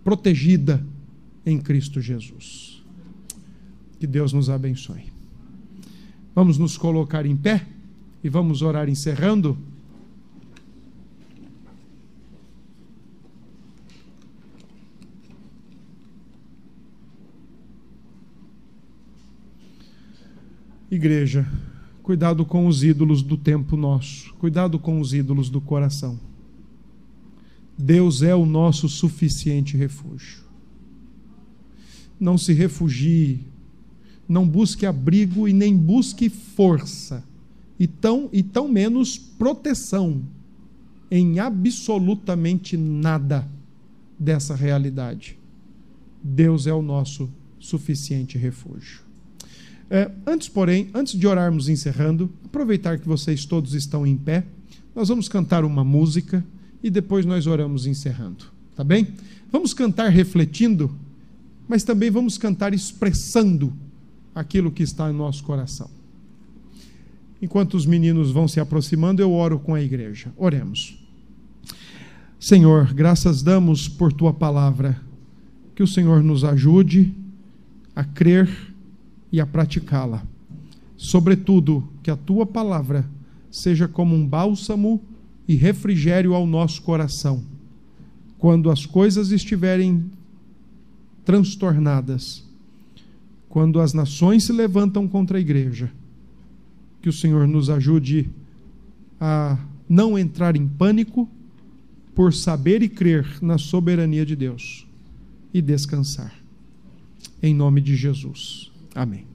protegida 0.02 0.84
em 1.44 1.58
Cristo 1.58 2.00
Jesus. 2.00 2.82
Que 3.98 4.06
Deus 4.06 4.32
nos 4.32 4.50
abençoe. 4.50 5.12
Vamos 6.34 6.58
nos 6.58 6.76
colocar 6.76 7.24
em 7.24 7.36
pé 7.36 7.66
e 8.22 8.28
vamos 8.28 8.60
orar 8.60 8.88
encerrando. 8.88 9.56
Igreja, 20.90 21.46
Cuidado 22.06 22.46
com 22.46 22.68
os 22.68 22.84
ídolos 22.84 23.20
do 23.20 23.36
tempo 23.36 23.76
nosso. 23.76 24.32
Cuidado 24.34 24.78
com 24.78 25.00
os 25.00 25.12
ídolos 25.12 25.50
do 25.50 25.60
coração. 25.60 26.20
Deus 27.76 28.22
é 28.22 28.32
o 28.32 28.46
nosso 28.46 28.88
suficiente 28.88 29.76
refúgio. 29.76 30.44
Não 32.20 32.38
se 32.38 32.52
refugie, 32.52 33.40
não 34.28 34.46
busque 34.46 34.86
abrigo 34.86 35.48
e 35.48 35.52
nem 35.52 35.76
busque 35.76 36.28
força, 36.28 37.24
e 37.76 37.88
tão, 37.88 38.28
e 38.32 38.40
tão 38.40 38.68
menos 38.68 39.18
proteção 39.18 40.22
em 41.10 41.40
absolutamente 41.40 42.76
nada 42.76 43.50
dessa 44.16 44.54
realidade. 44.54 45.36
Deus 46.22 46.68
é 46.68 46.72
o 46.72 46.82
nosso 46.82 47.28
suficiente 47.58 48.38
refúgio. 48.38 49.05
É, 49.88 50.10
antes, 50.26 50.48
porém, 50.48 50.90
antes 50.92 51.18
de 51.18 51.26
orarmos 51.26 51.68
encerrando, 51.68 52.30
aproveitar 52.44 52.98
que 52.98 53.06
vocês 53.06 53.44
todos 53.44 53.74
estão 53.74 54.06
em 54.06 54.16
pé, 54.16 54.44
nós 54.94 55.08
vamos 55.08 55.28
cantar 55.28 55.64
uma 55.64 55.84
música 55.84 56.44
e 56.82 56.90
depois 56.90 57.24
nós 57.24 57.46
oramos 57.46 57.86
encerrando, 57.86 58.46
tá 58.74 58.82
bem? 58.82 59.08
Vamos 59.50 59.72
cantar 59.72 60.08
refletindo, 60.10 60.94
mas 61.68 61.84
também 61.84 62.10
vamos 62.10 62.36
cantar 62.36 62.74
expressando 62.74 63.72
aquilo 64.34 64.70
que 64.70 64.82
está 64.82 65.10
em 65.10 65.14
nosso 65.14 65.44
coração. 65.44 65.88
Enquanto 67.40 67.74
os 67.74 67.86
meninos 67.86 68.30
vão 68.30 68.48
se 68.48 68.58
aproximando, 68.58 69.22
eu 69.22 69.32
oro 69.32 69.58
com 69.58 69.74
a 69.74 69.82
igreja. 69.82 70.32
Oremos. 70.36 70.98
Senhor, 72.40 72.92
graças 72.92 73.42
damos 73.42 73.88
por 73.88 74.12
tua 74.12 74.32
palavra. 74.32 75.00
Que 75.74 75.82
o 75.82 75.86
Senhor 75.86 76.22
nos 76.22 76.44
ajude 76.44 77.12
a 77.94 78.02
crer 78.04 78.48
e 79.36 79.40
a 79.40 79.44
praticá-la. 79.44 80.26
Sobretudo, 80.96 81.86
que 82.02 82.10
a 82.10 82.16
tua 82.16 82.46
palavra 82.46 83.06
seja 83.50 83.86
como 83.86 84.14
um 84.14 84.26
bálsamo 84.26 85.02
e 85.46 85.54
refrigério 85.54 86.32
ao 86.32 86.46
nosso 86.46 86.80
coração. 86.80 87.44
Quando 88.38 88.70
as 88.70 88.86
coisas 88.86 89.32
estiverem 89.32 90.10
transtornadas, 91.22 92.44
quando 93.46 93.78
as 93.78 93.92
nações 93.92 94.44
se 94.44 94.52
levantam 94.52 95.06
contra 95.06 95.36
a 95.36 95.40
igreja, 95.40 95.92
que 97.02 97.08
o 97.10 97.12
Senhor 97.12 97.46
nos 97.46 97.68
ajude 97.68 98.30
a 99.20 99.58
não 99.86 100.18
entrar 100.18 100.56
em 100.56 100.66
pânico 100.66 101.28
por 102.14 102.32
saber 102.32 102.82
e 102.82 102.88
crer 102.88 103.26
na 103.42 103.58
soberania 103.58 104.24
de 104.24 104.34
Deus 104.34 104.86
e 105.52 105.60
descansar. 105.60 106.32
Em 107.42 107.54
nome 107.54 107.82
de 107.82 107.94
Jesus. 107.94 108.74
Amém. 108.96 109.28